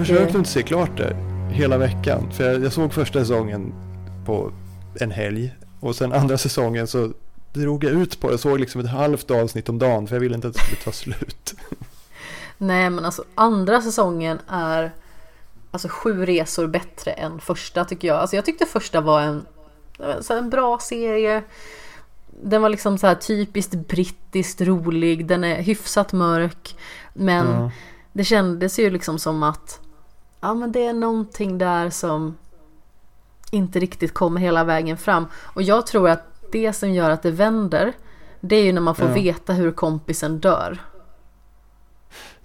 Jag 0.10 0.20
har 0.20 0.26
försökt 0.26 0.34
Det- 0.34 0.38
att 0.38 0.40
inte 0.40 0.50
se 0.50 0.64
klart 0.64 0.98
det 0.98 1.16
hela 1.50 1.78
veckan. 1.78 2.32
För 2.32 2.44
jag, 2.52 2.64
jag 2.64 2.74
såg 2.74 2.94
första 2.94 3.20
säsongen 3.20 3.74
på 4.26 4.52
en 5.00 5.12
helg. 5.12 5.56
Och 5.80 5.96
sen 5.96 6.14
andra 6.14 6.38
säsongen 6.38 6.88
så 6.88 7.12
drog 7.54 7.84
jag 7.84 7.92
ut 7.92 8.20
på 8.20 8.28
det. 8.28 8.34
Jag 8.34 8.40
såg 8.40 8.60
liksom 8.60 8.82
ett 8.82 8.90
halvt 8.90 9.32
avsnitt 9.32 9.70
om 9.70 9.80
dagen. 9.80 10.08
För 10.08 10.16
jag 10.16 10.20
ville 10.22 10.36
inte 10.36 10.48
att 10.48 10.54
det 10.54 10.60
skulle 10.60 10.78
ta 10.82 10.92
slut. 10.92 11.54
Nej, 12.58 12.90
men 12.90 13.06
alltså 13.06 13.24
andra 13.36 13.82
säsongen 13.82 14.40
är 14.48 14.92
alltså 15.72 15.88
sju 15.92 16.26
resor 16.26 16.68
bättre 16.68 17.12
än 17.12 17.40
första 17.40 17.86
tycker 17.86 18.08
jag. 18.08 18.18
Alltså 18.18 18.36
jag 18.36 18.46
tyckte 18.46 18.66
första 18.66 19.02
var 19.02 19.22
en, 19.22 19.46
så 20.22 20.34
en 20.38 20.50
bra 20.50 20.80
serie. 20.80 21.44
Den 22.44 22.62
var 22.62 22.70
liksom 22.70 22.98
så 22.98 23.08
här 23.08 23.16
typiskt 23.16 23.74
brittiskt 23.76 24.62
rolig. 24.62 25.26
Den 25.28 25.44
är 25.44 25.62
hyfsat 25.62 26.14
mörk. 26.14 26.76
Men 27.14 27.48
Ja. 27.48 27.72
det 28.14 28.24
kändes 28.24 28.80
ju 28.80 28.90
liksom 28.90 29.20
som 29.20 29.44
att 29.44 29.80
ja, 30.46 30.54
men 30.54 30.72
det 30.72 30.86
är 30.86 30.94
någonting 30.94 31.58
där 31.58 31.90
som 31.90 32.38
inte 33.52 33.80
riktigt 33.80 34.14
kommer 34.14 34.42
hela 34.42 34.64
vägen 34.64 34.98
fram. 34.98 35.26
Och 35.36 35.62
jag 35.62 35.88
tror 35.88 36.10
att 36.10 36.24
det 36.52 36.74
som 36.74 36.92
gör 36.92 37.10
att 37.10 37.24
det 37.24 37.32
vänder, 37.32 37.94
det 38.42 38.56
är 38.56 38.64
ju 38.64 38.74
när 38.74 38.82
man 38.82 38.96
får 38.96 39.08
Ja. 39.08 39.14
veta 39.14 39.54
hur 39.54 39.72
kompisen 39.72 40.40
dör. 40.40 40.80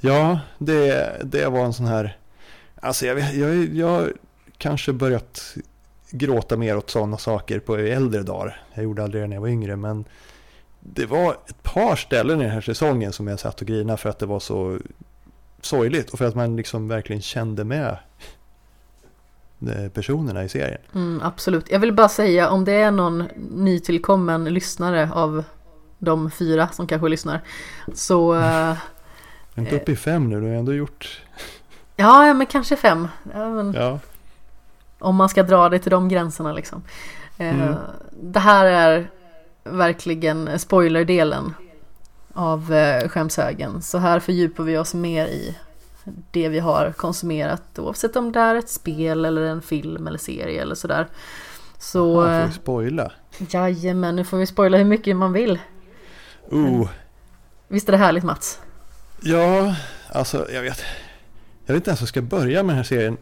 Ja, 0.01 0.41
det, 0.59 1.17
det 1.25 1.49
var 1.49 1.65
en 1.65 1.73
sån 1.73 1.87
här... 1.87 2.17
Alltså 2.83 3.07
jag, 3.07 3.35
jag, 3.35 3.75
jag 3.75 4.11
kanske 4.59 4.93
börjat 4.93 5.55
gråta 6.11 6.57
mer 6.57 6.77
åt 6.77 6.91
sådana 6.91 7.19
saker 7.19 7.59
på 7.61 7.77
äldre 7.77 8.23
dagar. 8.23 8.63
Jag 8.75 8.85
gjorde 8.85 9.03
aldrig 9.03 9.23
det 9.23 9.27
när 9.27 9.37
jag 9.37 9.41
var 9.41 9.49
yngre, 9.49 9.77
men 9.77 10.05
det 10.81 11.07
var 11.07 11.33
ett 11.33 11.63
par 11.63 11.97
ställen 11.97 12.41
i 12.41 12.45
den 12.45 12.53
här 12.53 12.61
säsongen 12.61 13.13
som 13.13 13.27
jag 13.27 13.41
satt 13.41 13.61
och 13.61 13.67
grinade 13.67 13.97
för 13.97 14.09
att 14.09 14.19
det 14.19 14.27
var 14.27 14.41
så 14.41 14.79
sorgligt 15.63 16.11
och 16.11 16.19
för 16.19 16.25
att 16.25 16.35
man 16.35 16.57
liksom 16.57 16.89
verkligen 16.89 17.23
kände 17.23 17.65
med 17.65 17.97
eh, 19.69 19.89
personerna 19.95 20.45
i 20.45 20.49
serien. 20.49 20.81
Mm, 20.95 21.21
absolut. 21.25 21.71
Jag 21.71 21.79
vill 21.79 21.93
bara 21.93 22.09
säga 22.09 22.51
om 22.51 22.65
det 22.65 22.73
är 22.73 22.91
någon 22.91 23.29
nytillkommen 23.51 24.45
lyssnare 24.45 25.11
av 25.13 25.45
de 25.99 26.31
fyra 26.31 26.69
som 26.69 26.87
kanske 26.87 27.09
lyssnar. 27.09 27.41
Så 27.95 28.33
är 28.35 28.77
inte 29.57 29.77
uppe 29.77 29.93
i 29.93 29.97
fem 29.97 30.29
nu, 30.29 30.41
du 30.41 30.47
har 30.47 30.55
ändå 30.55 30.75
gjort... 30.75 31.23
ja, 31.97 32.27
ja, 32.27 32.35
men 32.35 32.47
kanske 32.47 32.77
fem. 32.77 33.09
Ja, 33.35 33.51
men, 33.51 33.73
Ja, 33.73 33.99
Om 34.99 35.17
man 35.17 35.29
ska 35.29 35.43
dra 35.43 35.69
det 35.69 35.79
till 35.79 35.91
de 35.91 36.09
gränserna 36.09 36.53
liksom. 36.53 36.83
Eh, 37.39 37.61
Mm. 37.61 37.75
Det 38.23 38.41
här 38.41 38.67
är 38.67 39.11
verkligen 39.65 40.59
spoilerdelen 40.59 41.55
av 42.35 42.73
eh, 42.73 43.09
skämshögen. 43.09 43.83
Så 43.83 43.99
här 43.99 44.21
fördjupar 44.21 44.65
vi 44.65 44.79
oss 44.79 44.95
mer 44.95 45.27
i 45.27 45.57
det 46.31 46.49
vi 46.49 46.59
har 46.59 46.93
konsumerat 46.93 47.79
oavsett 47.79 48.17
om 48.17 48.33
det 48.33 48.41
är 48.41 48.55
ett 48.55 48.69
spel 48.69 49.25
eller 49.25 49.43
en 49.43 49.63
film 49.63 50.07
eller 50.07 50.19
serie 50.19 50.63
eller 50.63 50.75
sådär. 50.75 51.09
Så 51.79 52.15
man 52.15 52.25
får 52.25 52.33
eh, 52.33 52.47
ju 52.47 52.53
spoila. 52.53 53.13
jajamän, 53.51 54.17
nu 54.17 54.25
får 54.25 54.39
vi 54.39 54.47
spoila 54.47 54.79
hur 54.79 54.85
mycket 54.85 55.17
man 55.17 55.33
vill. 55.33 55.59
Oh, 56.51 56.89
Visst 57.69 57.89
är 57.89 57.93
det 57.93 57.99
härligt 57.99 58.25
Mats? 58.25 58.61
Ja, 59.23 59.75
alltså 60.09 60.47
jag 60.53 60.63
vet. 60.63 60.85
Jag 61.67 61.75
vet 61.75 61.81
inte 61.81 61.91
ens 61.91 62.01
hur 62.01 62.05
jag 62.05 62.09
ska 62.09 62.23
börja 62.23 62.63
med 62.63 62.71
den 62.71 62.77
här 62.77 62.85
serien. 62.85 63.17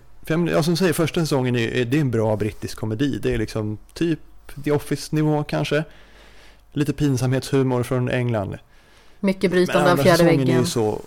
Ja, 0.51 0.63
som 0.63 0.77
säger, 0.77 0.93
första 0.93 1.21
säsongen 1.21 1.57
är 1.57 1.85
det 1.85 1.97
är 1.97 2.01
en 2.01 2.11
bra 2.11 2.37
brittisk 2.37 2.79
komedi. 2.79 3.19
Det 3.23 3.35
är 3.35 3.39
liksom 3.39 3.79
typ 3.95 4.21
The 4.65 4.73
Office-nivå 4.73 5.45
kanske. 5.45 5.85
lite 6.73 6.93
pinsamhetshumor 6.93 7.83
från 7.83 8.09
England. 8.09 8.59
Mycket 9.21 9.43
Men 9.43 9.51
brytande 9.51 9.83
av 9.83 9.89
andra 9.91 10.03
fjärde 10.03 10.17
säsongen 10.19 10.41
är 10.41 10.45
väggen. 10.47 10.61
ju 10.61 10.67
så, 10.67 11.03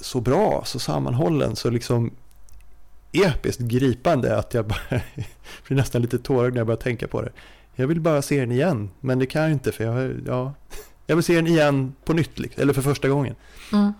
så 0.00 0.20
bra, 0.20 0.62
så 0.66 0.78
sammanhållen, 0.78 1.56
så 1.56 1.70
liksom 1.70 2.10
episkt 3.12 3.60
gripande 3.60 4.36
att 4.38 4.54
jag 4.54 4.66
bara 4.66 4.78
blir 5.66 5.76
nästan 5.76 6.02
lite 6.02 6.18
tårögd 6.18 6.54
när 6.54 6.60
jag 6.60 6.66
börjar 6.66 6.80
tänka 6.80 7.08
på 7.08 7.22
det. 7.22 7.32
Jag 7.74 7.86
vill 7.86 8.00
bara 8.00 8.22
se 8.22 8.40
den 8.40 8.52
igen, 8.52 8.90
men 9.00 9.18
det 9.18 9.26
kan 9.26 9.42
jag 9.42 9.50
inte 9.50 9.72
för 9.72 9.84
jag, 9.84 10.14
ja, 10.26 10.54
jag 11.06 11.16
vill 11.16 11.24
se 11.24 11.34
den 11.34 11.46
igen 11.46 11.94
på 12.04 12.12
nytt, 12.12 12.58
eller 12.58 12.72
för 12.72 12.82
första 12.82 13.08
gången. 13.08 13.34
Mm. 13.72 13.92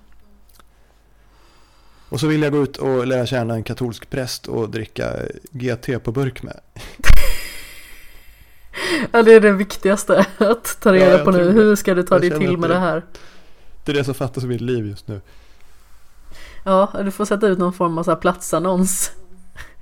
Och 2.09 2.21
så 2.21 2.27
vill 2.27 2.43
jag 2.43 2.53
gå 2.53 2.63
ut 2.63 2.77
och 2.77 3.07
lära 3.07 3.27
känna 3.27 3.55
en 3.55 3.63
katolsk 3.65 4.11
präst 4.11 4.47
och 4.49 4.71
dricka 4.71 5.13
GT 5.51 6.03
på 6.05 6.13
burk 6.13 6.43
med. 6.43 6.61
Ja, 9.13 9.23
det 9.23 9.33
är 9.35 9.41
det 9.41 9.53
viktigaste 9.53 10.27
att 10.39 10.77
ta 10.81 10.97
Ja, 10.97 11.03
reda 11.03 11.11
jag 11.17 11.25
på 11.25 11.31
nu. 11.31 11.51
Hur 11.51 11.77
ska 11.77 11.95
du 11.95 12.03
ta 12.03 12.15
Jag 12.15 12.23
dig 12.23 12.31
till 12.39 12.59
med 12.59 12.71
det- 12.71 12.75
det 12.75 12.81
här? 12.81 13.05
Det 13.89 13.93
är 13.93 13.95
det 13.95 14.05
som 14.05 14.15
fattas 14.15 14.45
i 14.45 14.47
mitt 14.47 14.61
liv 14.61 14.87
just 14.87 15.09
nu. 15.09 15.21
Ja, 16.65 16.91
du 17.05 17.11
får 17.11 17.25
sätta 17.25 17.47
ut 17.47 17.59
någon 17.59 17.73
form 17.73 17.99
av 17.99 18.03
så 18.03 18.11
här 18.11 18.19
platsannons. 18.19 19.13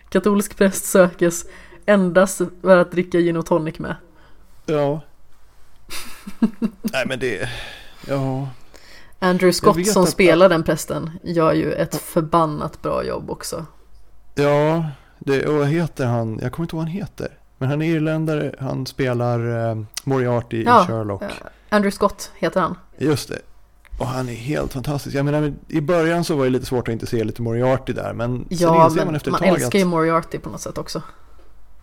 Katolsk 0.09 0.57
präst 0.57 0.85
sökes 0.85 1.45
endast 1.87 2.41
för 2.63 2.77
att 2.77 2.91
dricka 2.93 3.19
gin 3.19 3.37
och 3.37 3.47
tonic 3.47 3.79
med. 3.79 3.97
Ja. 4.67 5.01
Nej 6.83 7.07
men 7.07 7.19
det, 7.19 7.49
ja. 8.09 8.49
Andrew 9.19 9.53
Scott 9.53 9.87
som 9.87 10.03
att- 10.03 10.09
spelar 10.09 10.49
den 10.49 10.63
prästen 10.63 11.11
gör 11.23 11.53
ju 11.53 11.73
ett 11.73 11.97
förbannat 11.97 12.83
bra 12.83 13.05
jobb 13.05 13.31
också. 13.31 13.67
Ja, 14.35 14.87
det, 15.19 15.47
och 15.47 15.55
vad 15.55 15.69
heter 15.69 16.07
han? 16.07 16.39
Jag 16.43 16.53
kommer 16.53 16.65
inte 16.65 16.77
ihåg 16.77 16.83
vad 16.83 16.89
han 16.89 16.99
heter. 16.99 17.39
Men 17.59 17.69
han 17.69 17.83
är 17.83 17.87
irländare, 17.87 18.55
han 18.61 18.87
spelar 18.87 19.69
eh, 19.71 19.83
Moriarty 20.05 20.63
Ja, 20.63 20.85
i 20.85 20.87
Sherlock. 20.87 21.23
Andrew 21.69 21.91
Scott 21.97 22.31
heter 22.35 22.61
han. 22.61 22.79
Just 22.99 23.29
det. 23.29 23.39
Och 23.99 24.07
han 24.07 24.29
är 24.29 24.35
helt 24.35 24.73
fantastisk. 24.73 25.17
Jag 25.17 25.25
menar, 25.25 25.55
i 25.69 25.81
början 25.81 26.25
så 26.25 26.37
var 26.37 26.45
det 26.45 26.51
lite 26.51 26.67
svårt 26.67 26.89
att 26.89 26.93
inte 26.93 27.07
se 27.07 27.25
lite 27.25 27.43
Moriarty 27.43 27.93
där. 27.93 28.13
Men 28.13 28.47
sen 28.49 28.59
Ja, 28.59 28.85
inser 28.85 28.97
men 28.97 29.07
man 29.07 29.15
efter 29.15 29.31
ett 29.31 29.33
man 29.33 29.41
tag 29.41 29.49
älskar 29.49 29.67
att... 29.67 29.75
ju 29.75 29.85
Moriarty 29.85 30.39
på 30.39 30.51
något 30.51 30.61
sätt 30.61 30.79
också. 30.79 31.03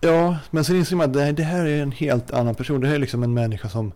Ja, 0.02 0.38
men 0.52 0.64
sen 0.64 0.76
inser 0.76 0.96
man 0.96 1.06
att 1.10 1.14
det, 1.14 1.32
det 1.32 1.44
här 1.44 1.66
är 1.66 1.82
en 1.82 1.92
helt 1.92 2.32
annan 2.32 2.56
person. 2.56 2.82
Det 2.82 2.88
här 2.88 2.96
är 2.96 3.00
liksom 3.00 3.24
en 3.24 3.34
människa 3.34 3.70
som 3.70 3.92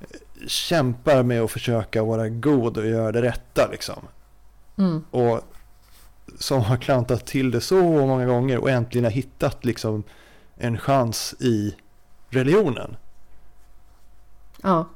eh, 0.00 0.06
kämpar 0.46 1.22
med 1.22 1.42
att 1.42 1.50
försöka 1.50 2.04
vara 2.04 2.28
god 2.28 2.78
och 2.78 2.86
göra 2.86 3.12
det 3.12 3.22
rätta 3.22 3.68
liksom. 3.70 3.98
Mm. 4.76 5.04
Och 5.10 5.40
som 6.38 6.60
har 6.60 6.76
klantat 6.76 7.26
till 7.26 7.50
det 7.50 7.60
så 7.60 7.82
många 7.82 8.26
gånger 8.26 8.58
och 8.58 8.70
äntligen 8.70 9.04
har 9.04 9.12
hittat 9.12 9.64
liksom 9.64 10.02
en 10.56 10.78
chans 10.78 11.34
i 11.38 11.74
religionen. 12.28 12.96
Ja, 14.62 14.88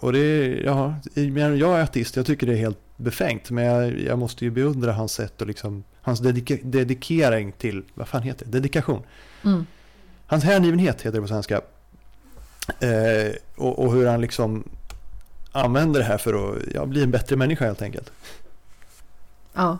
Och 0.00 0.12
det 0.12 0.46
ja, 0.64 0.94
jag 1.14 1.78
är 1.78 1.82
ateist, 1.82 2.16
jag 2.16 2.26
tycker 2.26 2.46
det 2.46 2.52
är 2.52 2.56
helt 2.56 2.78
befängt. 2.96 3.50
Men 3.50 3.64
jag, 3.64 3.98
jag 4.00 4.18
måste 4.18 4.44
ju 4.44 4.50
beundra 4.50 4.92
hans 4.92 5.12
sätt 5.12 5.40
och 5.40 5.46
liksom, 5.46 5.84
hans 6.02 6.20
dedika, 6.20 6.56
dedikering 6.62 7.52
till, 7.52 7.84
vad 7.94 8.08
fan 8.08 8.22
heter 8.22 8.44
det, 8.44 8.50
dedikation. 8.50 9.02
mm. 9.44 9.66
Hans 10.26 10.44
hängivenhet 10.44 10.96
heter 11.00 11.12
det 11.12 11.20
på 11.20 11.28
svenska. 11.28 11.60
Eh, 12.80 13.32
och, 13.56 13.78
och 13.78 13.92
hur 13.92 14.06
han 14.06 14.20
liksom 14.20 14.64
använder 15.52 16.00
det 16.00 16.06
här 16.06 16.18
för 16.18 16.52
att 16.52 16.62
ja, 16.74 16.86
bli 16.86 17.02
en 17.02 17.10
bättre 17.10 17.36
människa 17.36 17.64
helt 17.64 17.82
enkelt. 17.82 18.12
ja. 19.54 19.78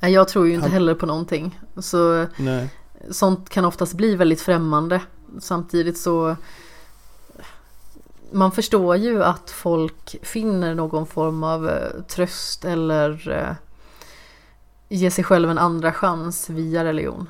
Jag 0.00 0.28
tror 0.28 0.46
ju 0.46 0.52
inte 0.54 0.64
Han- 0.66 0.72
heller 0.72 0.94
på 0.94 1.06
någonting. 1.06 1.60
Så 1.78 2.26
Nej. 2.38 2.68
sånt 3.10 3.48
kan 3.48 3.64
oftast 3.64 3.94
bli 3.94 4.16
väldigt 4.16 4.40
främmande. 4.40 5.00
Samtidigt 5.40 5.98
så 5.98 6.36
man 8.32 8.52
förstår 8.52 8.96
ju 8.96 9.24
att 9.24 9.50
folk 9.50 10.16
finner 10.22 10.74
någon 10.74 11.06
form 11.06 11.42
av 11.44 11.68
eh, 11.68 12.02
tröst 12.02 12.64
eller 12.64 13.30
eh, 13.30 13.54
ger 14.88 15.10
sig 15.10 15.24
själv 15.24 15.50
en 15.50 15.58
andra 15.58 15.92
chans 15.92 16.50
via 16.50 16.84
religion. 16.84 17.28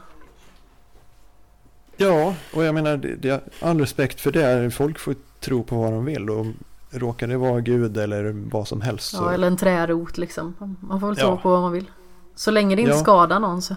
Ja, 1.96 2.34
och 2.55 2.64
jag 2.64 2.74
menar, 2.74 2.96
det, 2.96 3.44
all 3.61 3.80
respekt 3.80 4.20
för 4.20 4.32
det. 4.32 4.70
Folk 4.70 4.98
får 4.98 5.14
tro 5.40 5.62
på 5.62 5.76
vad 5.76 5.92
de 5.92 6.05
vill. 6.05 6.30
Och 6.30 6.46
råkar 6.90 7.26
det 7.28 7.36
vara 7.36 7.61
Gud 7.61 7.96
eller 7.96 8.32
vad 8.51 8.68
som 8.68 8.80
helst. 8.80 9.11
Så, 9.16 9.22
Ja, 9.24 9.32
eller 9.32 9.46
en 9.46 9.57
trärot 9.57 10.18
liksom. 10.18 10.76
Man 10.80 11.01
får 11.01 11.07
väl 11.09 11.16
Ja. 11.18 11.26
tro 11.26 11.38
på 11.38 11.51
vad 11.51 11.61
man 11.61 11.72
vill. 11.72 11.90
Så 12.34 12.51
länge 12.51 12.76
det 12.76 12.82
inte 12.82 12.94
Ja. 12.94 13.01
skadar 13.03 13.40
någon 13.40 13.62
så. 13.62 13.76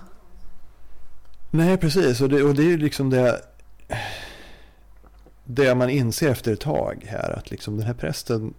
Nej, 1.51 1.78
precis. 1.78 2.21
Och 2.21 2.30
det, 2.30 2.43
och 2.43 2.55
det 2.55 2.61
är 2.61 2.67
ju 2.67 2.78
liksom 2.78 3.09
det, 3.09 3.41
det 5.44 5.76
man 5.76 5.89
inser 5.89 6.30
efter 6.30 6.54
ett 6.54 6.60
tag 6.60 7.06
här. 7.10 7.38
Att 7.38 7.52
liksom 7.52 7.78
den 7.78 7.88
här 7.88 7.94
prästen 7.94 8.54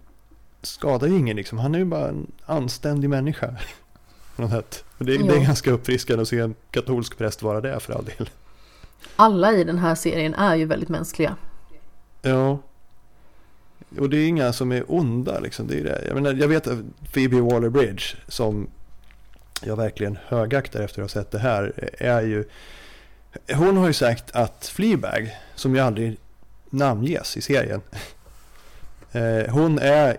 skadar 0.61 1.07
ju 1.07 1.17
ingen. 1.17 1.35
Liksom. 1.37 1.57
Han 1.57 1.75
är 1.75 1.79
ju 1.79 1.85
bara 1.85 2.07
en 2.07 2.31
anständig 2.45 3.09
människa. 3.09 3.55
Något. 4.35 4.83
Och 4.97 5.05
det, 5.05 5.17
det 5.17 5.33
är 5.33 5.37
Ja. 5.37 5.43
ganska 5.43 5.71
uppfriskande 5.71 6.21
att 6.21 6.27
se 6.27 6.39
en 6.39 6.55
katolsk 6.71 7.17
präst 7.17 7.41
vara 7.41 7.61
det 7.61 7.79
för 7.79 7.93
all 7.93 8.05
del. 8.05 8.29
Alla 9.15 9.51
i 9.53 9.63
den 9.63 9.77
här 9.77 9.95
serien 9.95 10.33
är 10.33 10.55
ju 10.55 10.65
väldigt 10.65 10.89
mänskliga. 10.89 11.35
Ja. 12.21 12.59
Och 13.99 14.09
det 14.09 14.17
är 14.17 14.27
inga 14.27 14.53
som 14.53 14.71
är 14.71 14.83
onda 14.87 15.39
liksom. 15.39 15.67
Det 15.67 15.79
är 15.79 15.83
det. 15.83 16.03
Jag, 16.07 16.15
menar, 16.15 16.33
jag 16.33 16.47
vet 16.47 16.67
att 16.67 16.79
Phoebe 17.13 17.37
Waller-Bridge 17.41 18.15
som 18.27 18.67
jag 19.61 19.75
verkligen 19.75 20.17
högaktar 20.27 20.81
efter 20.81 21.01
att 21.01 21.13
ha 21.13 21.21
sett 21.21 21.31
det 21.31 21.39
här 21.39 21.89
är 21.99 22.21
ju 22.21 22.43
Hon 23.53 23.77
har 23.77 23.87
ju 23.87 23.93
sagt 23.93 24.31
att 24.35 24.67
Fleabag, 24.67 25.35
som 25.55 25.75
ju 25.75 25.81
aldrig 25.81 26.17
namnges 26.75 27.37
i 27.37 27.41
serien 27.41 27.81
eh, 29.11 29.51
Hon 29.53 29.79
är 29.79 30.17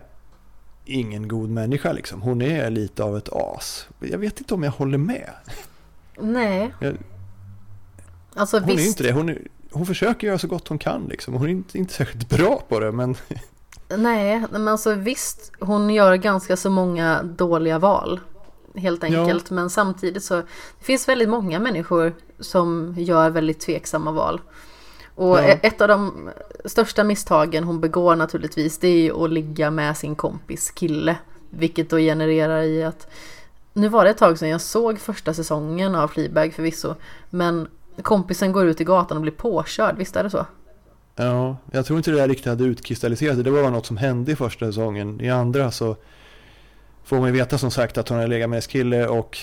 ingen 0.84 1.28
god 1.28 1.50
människa 1.50 1.92
liksom. 1.92 2.22
Hon 2.22 2.42
är 2.42 2.70
lite 2.70 3.04
av 3.04 3.16
ett 3.16 3.28
as. 3.32 3.88
Jag 4.00 4.18
vet 4.18 4.38
inte 4.38 4.54
om 4.54 4.62
jag 4.62 4.70
håller 4.70 4.98
med. 4.98 5.30
Nej. 6.20 6.74
Jag- 6.80 6.96
Alltså 8.38 8.58
Hon 8.58 8.70
är 8.70 8.76
visst. 8.76 8.86
inte 8.88 9.02
det. 9.02 9.12
Hon, 9.12 9.28
är, 9.28 9.38
hon 9.72 9.86
försöker 9.86 10.26
göra 10.26 10.38
så 10.38 10.46
gott 10.48 10.68
hon 10.68 10.78
kan 10.78 11.04
liksom. 11.08 11.34
Hon 11.34 11.42
är 11.46 11.48
inte, 11.50 11.78
inte 11.78 11.94
särskilt 11.94 12.28
bra 12.28 12.62
på 12.68 12.80
det 12.80 12.92
men 12.92 13.16
Nej, 13.88 14.42
men 14.50 14.68
alltså 14.68 14.94
visst. 14.94 15.52
Hon 15.60 15.90
gör 15.90 16.16
ganska 16.16 16.56
så 16.56 16.70
många 16.70 17.22
dåliga 17.22 17.78
val. 17.78 18.20
Helt 18.74 19.02
Ja. 19.02 19.20
enkelt. 19.22 19.50
Men 19.50 19.70
samtidigt 19.70 20.24
så. 20.24 20.34
Det 20.36 20.84
finns 20.84 21.08
väldigt 21.08 21.28
många 21.28 21.58
människor 21.58 22.14
som 22.40 22.94
gör 22.98 23.30
väldigt 23.30 23.60
tveksamma 23.60 24.12
val. 24.12 24.40
Och 25.16 25.36
Ja. 25.38 25.42
e- 25.42 25.58
ett 25.62 25.80
av 25.80 25.88
de 25.88 26.30
största 26.64 27.04
misstagen 27.04 27.64
hon 27.64 27.80
begår 27.80 28.16
naturligtvis. 28.16 28.78
Det 28.78 28.88
är 28.88 29.00
ju 29.02 29.24
att 29.24 29.30
ligga 29.30 29.70
med 29.70 29.96
sin 29.96 30.16
kompis 30.16 30.70
kille. 30.70 31.16
Vilket 31.50 31.90
då 31.90 31.96
genererar 31.98 32.62
i 32.62 32.84
att. 32.84 33.06
Nu 33.72 33.88
var 33.88 34.04
det 34.04 34.10
ett 34.10 34.18
tag 34.18 34.38
sedan 34.38 34.48
jag 34.48 34.60
såg 34.60 34.98
första 34.98 35.34
säsongen 35.34 35.94
av 35.94 36.08
Fleabag 36.08 36.52
förvisso. 36.54 36.94
Men 37.30 37.68
kompisen 38.02 38.52
går 38.52 38.66
ut 38.66 38.80
i 38.80 38.84
gatan 38.84 39.16
och 39.16 39.22
blir 39.22 39.32
påkörd. 39.32 39.96
Visst 39.96 40.16
är 40.16 40.24
det 40.24 40.30
så? 40.30 40.46
Ja, 41.16 41.56
jag 41.70 41.86
tror 41.86 41.96
inte 41.98 42.10
det 42.10 42.16
där 42.16 42.28
riktigt 42.28 42.46
hade 42.46 42.64
utkristalliserat. 42.64 43.44
Det 43.44 43.50
var 43.50 43.62
bara 43.62 43.70
något 43.70 43.86
som 43.86 43.96
hände 43.96 44.32
i 44.32 44.36
första 44.36 44.66
säsongen. 44.66 45.20
I 45.20 45.30
andra 45.30 45.70
så 45.70 45.96
får 47.04 47.16
man 47.18 47.26
ju 47.26 47.32
veta 47.32 47.58
som 47.58 47.70
sagt 47.70 47.98
att 47.98 48.08
hon 48.08 48.18
har 48.18 48.26
legat 48.26 48.50
med 48.50 48.56
hennes 48.56 48.66
kille 48.66 49.06
och 49.08 49.38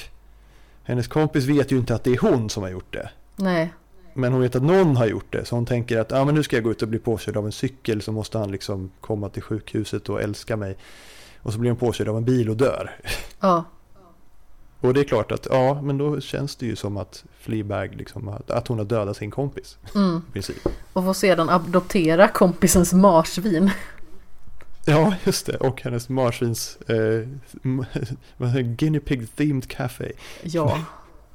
hennes 0.84 1.07
kompis 1.07 1.45
vet 1.45 1.71
ju 1.71 1.78
inte 1.78 1.95
att 1.95 2.03
det 2.03 2.11
är 2.11 2.17
hon 2.17 2.49
som 2.49 2.63
har 2.63 2.69
gjort 2.69 2.93
det. 2.93 3.09
Nej. 3.36 3.74
Men 4.14 4.32
hon 4.32 4.41
vet 4.41 4.55
att 4.55 4.64
någon 4.64 4.95
har 4.95 5.05
gjort 5.05 5.32
det. 5.34 5.45
Så 5.45 5.55
hon 5.55 5.66
tänker 5.66 5.99
att 5.99 6.11
ah, 6.11 6.26
men 6.26 6.36
nu 6.36 6.43
ska 6.43 6.55
jag 6.55 6.64
gå 6.64 6.72
ut 6.72 6.82
och 6.82 6.88
bli 6.88 6.99
påkörd 6.99 7.38
av 7.38 7.45
en 7.45 7.51
cykel 7.51 8.01
så 8.01 8.11
måste 8.11 8.38
han 8.38 8.51
liksom 8.51 8.91
komma 9.01 9.30
till 9.30 9.41
sjukhuset 9.41 10.09
och 10.09 10.22
älska 10.22 10.57
mig. 10.57 10.78
Och 11.41 11.53
så 11.53 11.59
blir 11.59 11.72
hon 11.72 11.80
påkörd 11.80 12.07
av 12.07 12.18
en 12.18 12.26
bil 12.26 12.49
och 12.49 12.57
dör. 12.57 12.91
Ja. 13.39 13.64
Och 14.84 14.93
det 14.93 14.99
är 14.99 15.03
klart 15.03 15.32
att 15.32 15.47
ja, 15.49 15.82
men 15.82 15.97
då 15.97 16.22
känns 16.22 16.55
det 16.55 16.66
ju 16.66 16.76
som 16.76 16.97
att 16.97 17.26
Fleabag 17.39 17.95
liksom, 17.95 18.36
att, 18.47 18.68
hon 18.68 18.78
har 18.78 18.86
dödat 18.86 19.18
sin 19.18 19.32
kompis. 19.32 19.78
Mm. 19.95 20.22
I 20.30 20.32
princip. 20.32 20.68
Och 20.93 21.03
får 21.03 21.14
sedan 21.14 21.49
adoptera 21.49 22.28
kompisens 22.28 22.93
marsvin. 22.93 23.72
Ja, 24.86 25.14
just 25.24 25.45
det. 25.45 25.57
Och 25.57 25.82
hennes 25.82 26.09
marsvins 26.09 26.78
eh? 26.88 27.28
Guinea 28.64 29.01
Pig 29.05 29.36
Themed 29.36 29.68
Café. 29.68 30.11
Ja. 30.43 30.80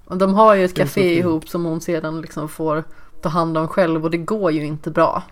Och 0.08 0.18
de 0.18 0.34
har 0.34 0.54
ju 0.54 0.64
ett 0.64 0.74
café 0.74 1.18
ihop 1.18 1.48
som 1.48 1.64
hon 1.64 1.80
sedan 1.80 2.20
liksom 2.20 2.48
får 2.48 2.84
ta 3.22 3.28
hand 3.28 3.58
om 3.58 3.68
själv 3.68 4.04
och 4.04 4.10
det 4.10 4.18
går 4.18 4.52
ju 4.52 4.64
inte 4.64 4.90
bra. 4.90 5.22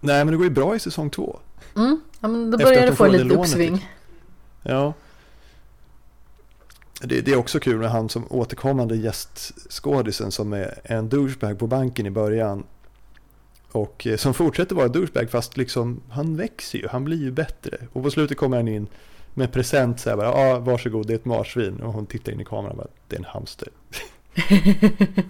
Nej, 0.00 0.24
men 0.24 0.32
det 0.32 0.36
går 0.36 0.46
ju 0.46 0.50
bra 0.50 0.76
i 0.76 0.78
säsong 0.78 1.10
två. 1.10 1.38
Mm. 1.76 2.00
Ja 2.20 2.28
men 2.28 2.50
då 2.50 2.56
Efter 2.56 2.66
börjar 2.66 2.78
att 2.78 2.86
det 2.86 2.90
de 2.90 2.96
få 2.96 3.06
lite 3.06 3.34
uppsving. 3.34 3.72
liksom. 3.72 3.88
Ja. 4.62 4.92
Det, 7.00 7.20
det 7.20 7.32
är 7.32 7.36
också 7.36 7.60
kul 7.60 7.76
med 7.78 7.90
han 7.90 8.08
som 8.08 8.26
återkommande 8.30 8.96
gästskådisen 8.96 10.30
som 10.32 10.52
är 10.52 10.78
en 10.84 11.08
douchebag 11.08 11.58
på 11.58 11.66
banken 11.66 12.06
i 12.06 12.10
början. 12.10 12.64
Och 13.72 14.06
eh, 14.06 14.16
som 14.16 14.34
fortsätter 14.34 14.74
vara 14.74 14.88
douchebag 14.88 15.30
fast 15.30 15.56
liksom 15.56 16.00
han 16.10 16.36
växer 16.36 16.78
ju, 16.78 16.88
han 16.88 17.04
blir 17.04 17.16
ju 17.16 17.30
bättre. 17.30 17.78
Och 17.92 18.02
på 18.02 18.10
slutet 18.10 18.36
kommer 18.36 18.56
han 18.56 18.68
in 18.68 18.86
med 19.34 19.52
present 19.52 20.00
så 20.00 20.10
här 20.10 20.16
bara, 20.16 20.26
ja 20.26 20.54
ah, 20.54 20.58
varsågod 20.58 21.06
det 21.06 21.12
är 21.12 21.18
ett 21.18 21.24
marsvin. 21.24 21.80
Och 21.80 21.92
hon 21.92 22.06
tittar 22.06 22.32
in 22.32 22.40
i 22.40 22.44
kameran 22.44 22.70
och 22.70 22.76
bara, 22.76 22.88
det 23.08 23.16
är 23.16 23.20
en 23.20 23.24
hamster. 23.24 23.68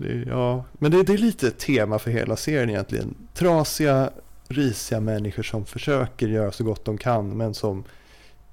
Det 0.00 0.24
ja. 0.26 0.64
Men 0.72 0.90
det, 0.90 1.02
det 1.02 1.12
är 1.12 1.18
lite 1.18 1.50
tema 1.50 1.98
för 1.98 2.10
hela 2.10 2.36
serien 2.36 2.70
egentligen. 2.70 3.14
Trasiga, 3.34 4.10
risiga 4.48 5.00
människor 5.00 5.42
som 5.42 5.64
försöker 5.64 6.28
göra 6.28 6.52
så 6.52 6.64
gott 6.64 6.84
de 6.84 6.98
kan 6.98 7.36
men 7.36 7.54
som 7.54 7.84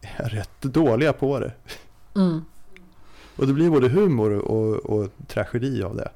är 0.01 0.29
rätt 0.29 0.61
dåliga 0.61 1.13
på 1.13 1.39
det. 1.39 1.51
Mm. 2.15 2.45
Och 3.35 3.47
det 3.47 3.53
blir 3.53 3.69
både 3.69 3.89
humor 3.89 4.31
och, 4.33 4.75
och 4.75 5.09
tragedi 5.27 5.83
av 5.83 5.95
det. 5.95 6.09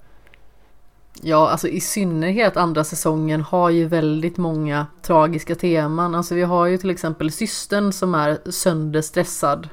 Ja, 1.21 1.49
alltså 1.49 1.67
i 1.67 1.81
synnerhet 1.81 2.57
andra 2.57 2.83
säsongen 2.83 3.41
har 3.41 3.69
ju 3.69 3.87
väldigt 3.87 4.37
många 4.37 4.87
tragiska 5.01 5.55
teman. 5.55 6.15
Alltså 6.15 6.35
vi 6.35 6.41
har 6.41 6.65
ju 6.65 6.77
till 6.77 6.89
exempel 6.89 7.31
systern 7.31 7.91
som 7.93 8.15
är 8.15 8.51
sönderstressad 8.51 9.69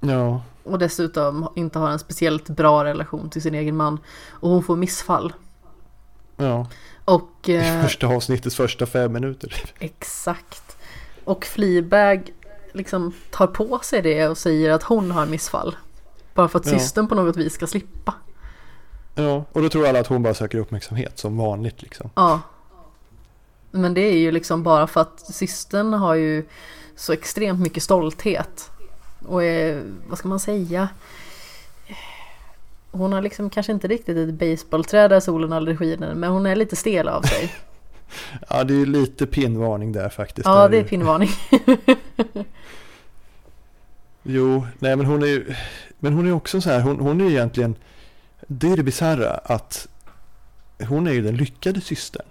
Ja, 0.00 0.42
och 0.64 0.78
dessutom 0.78 1.48
inte 1.56 1.78
har 1.78 1.90
en 1.90 1.98
speciellt 1.98 2.48
bra 2.48 2.84
relation 2.84 3.30
till 3.30 3.42
sin 3.42 3.54
egen 3.54 3.76
man. 3.76 3.98
Och 4.30 4.50
hon 4.50 4.62
får 4.62 4.76
missfall. 4.76 5.32
ja. 6.36 6.66
Och... 7.04 7.48
Eh, 7.48 7.82
första 7.82 8.06
avsnittets 8.06 8.56
första 8.56 8.86
fem 8.86 9.12
minuter. 9.12 9.54
exakt. 9.78 10.76
Och 11.24 11.44
Fleabag 11.44 12.30
liksom 12.72 13.12
tar 13.30 13.46
på 13.46 13.78
sig 13.82 14.02
det 14.02 14.28
och 14.28 14.38
säger 14.38 14.70
att 14.70 14.82
hon 14.82 15.10
har 15.10 15.26
missfall. 15.26 15.76
Bara 16.34 16.48
för 16.48 16.58
att 16.58 16.66
Ja. 16.66 16.78
systern 16.78 17.08
på 17.08 17.14
något 17.14 17.36
vis 17.36 17.54
ska 17.54 17.66
slippa. 17.66 18.14
Ja, 19.18 19.44
och 19.52 19.62
då 19.62 19.68
tror 19.68 19.86
alla 19.86 20.00
att 20.00 20.06
hon 20.06 20.22
bara 20.22 20.34
söker 20.34 20.58
uppmärksamhet 20.58 21.18
som 21.18 21.36
vanligt 21.36 21.82
liksom. 21.82 22.10
Ja. 22.14 22.40
Men 23.70 23.94
det 23.94 24.00
är 24.00 24.18
ju 24.18 24.30
liksom 24.32 24.62
bara 24.62 24.86
för 24.86 25.00
att 25.00 25.20
systern 25.20 25.92
har 25.92 26.14
ju 26.14 26.44
så 26.96 27.12
extremt 27.12 27.60
mycket 27.60 27.82
stolthet. 27.82 28.70
Och 29.26 29.44
är, 29.44 29.82
vad 30.08 30.18
ska 30.18 30.28
man 30.28 30.40
säga? 30.40 30.88
Hon 32.90 33.12
har 33.12 33.22
liksom 33.22 33.50
kanske 33.50 33.72
inte 33.72 33.88
riktigt 33.88 34.16
ett 34.16 34.34
baseballträd 34.34 35.10
där 35.10 35.20
solen 35.20 35.52
aldrig 35.52 35.78
skiner, 35.78 36.14
men 36.14 36.30
hon 36.30 36.46
är 36.46 36.56
lite 36.56 36.76
stel 36.76 37.08
av 37.08 37.22
sig. 37.22 37.54
Ja, 38.50 38.64
det 38.64 38.74
är 38.74 38.78
ju 38.78 38.86
lite 38.86 39.26
pinnvarning 39.26 39.92
där 39.92 40.08
faktiskt. 40.08 40.46
Ja, 40.46 40.54
Där 40.62 40.68
det 40.68 40.76
är 40.76 40.82
ju- 40.82 40.88
pinnvarning. 40.88 41.28
Jo, 44.22 44.66
nej 44.78 44.96
men 44.96 45.06
hon 45.06 45.22
är 45.22 45.26
ju, 45.26 45.54
men 45.98 46.12
hon 46.12 46.26
är 46.28 46.32
också 46.32 46.60
så 46.60 46.70
här, 46.70 46.80
hon, 46.80 47.00
hon 47.00 47.20
är 47.20 47.24
egentligen, 47.30 47.74
det 48.46 48.68
är 48.68 48.76
det 48.76 48.82
bisarra 48.82 49.30
att 49.30 49.88
hon 50.88 51.06
är 51.06 51.12
ju 51.12 51.22
den 51.22 51.36
lyckade 51.36 51.80
systern. 51.80 52.26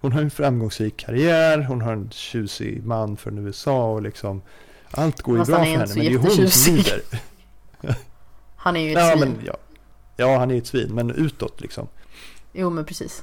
Hon 0.00 0.12
har 0.12 0.20
en 0.20 0.30
framgångsrik 0.30 0.96
karriär, 0.96 1.58
hon 1.58 1.80
har 1.80 1.92
en 1.92 2.10
tjusig 2.10 2.84
man 2.84 3.16
från 3.16 3.38
USA 3.38 3.92
och 3.92 4.02
liksom 4.02 4.42
allt 4.90 5.22
går 5.22 5.38
ju 5.38 5.44
bra 5.44 5.56
för 5.56 5.64
henne, 5.64 5.86
men 5.88 5.98
det 5.98 6.06
är 6.06 6.10
ju 6.10 6.16
hon 6.18 6.48
som 6.50 6.74
lider. 6.74 7.00
Han 8.56 8.76
är 8.76 8.80
ju 8.80 8.92
ett 8.92 8.98
Ja, 8.98 9.10
svin. 9.10 9.20
men 9.20 9.46
ja. 9.46 9.56
ja, 10.16 10.38
han 10.38 10.50
är 10.50 10.58
ett 10.58 10.66
svin, 10.66 10.94
men 10.94 11.10
utåt 11.10 11.60
liksom. 11.60 11.88
Jo, 12.52 12.70
men 12.70 12.84
precis. 12.84 13.22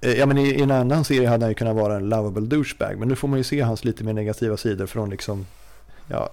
Eh, 0.00 0.12
Ja 0.12 0.26
men 0.26 0.38
i, 0.38 0.42
i 0.48 0.62
en 0.62 0.70
annan 0.70 1.04
serie 1.04 1.28
hade 1.28 1.44
han 1.44 1.50
ju 1.50 1.54
kunnat 1.54 1.76
vara 1.76 1.96
en 1.96 2.08
lovable 2.08 2.46
douchebag. 2.46 2.98
Men 2.98 3.08
nu 3.08 3.16
får 3.16 3.28
man 3.28 3.38
ju 3.38 3.44
se 3.44 3.60
hans 3.60 3.84
lite 3.84 4.04
mer 4.04 4.12
negativa 4.12 4.56
sidor 4.56 4.86
från 4.86 5.10
liksom, 5.10 5.46
ja, 6.08 6.30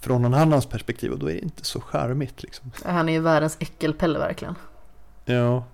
från 0.00 0.22
någon 0.22 0.34
annans 0.34 0.66
perspektiv 0.66 1.12
och 1.12 1.18
då 1.18 1.30
är 1.30 1.34
det 1.34 1.38
inte 1.40 1.64
så 1.64 1.80
charmigt 1.80 2.42
liksom. 2.42 2.70
Han 2.84 3.08
är 3.08 3.12
ju 3.12 3.20
världens 3.20 3.56
äckelpelle 3.60 4.18
verkligen. 4.18 4.54
Ja, 5.24 5.64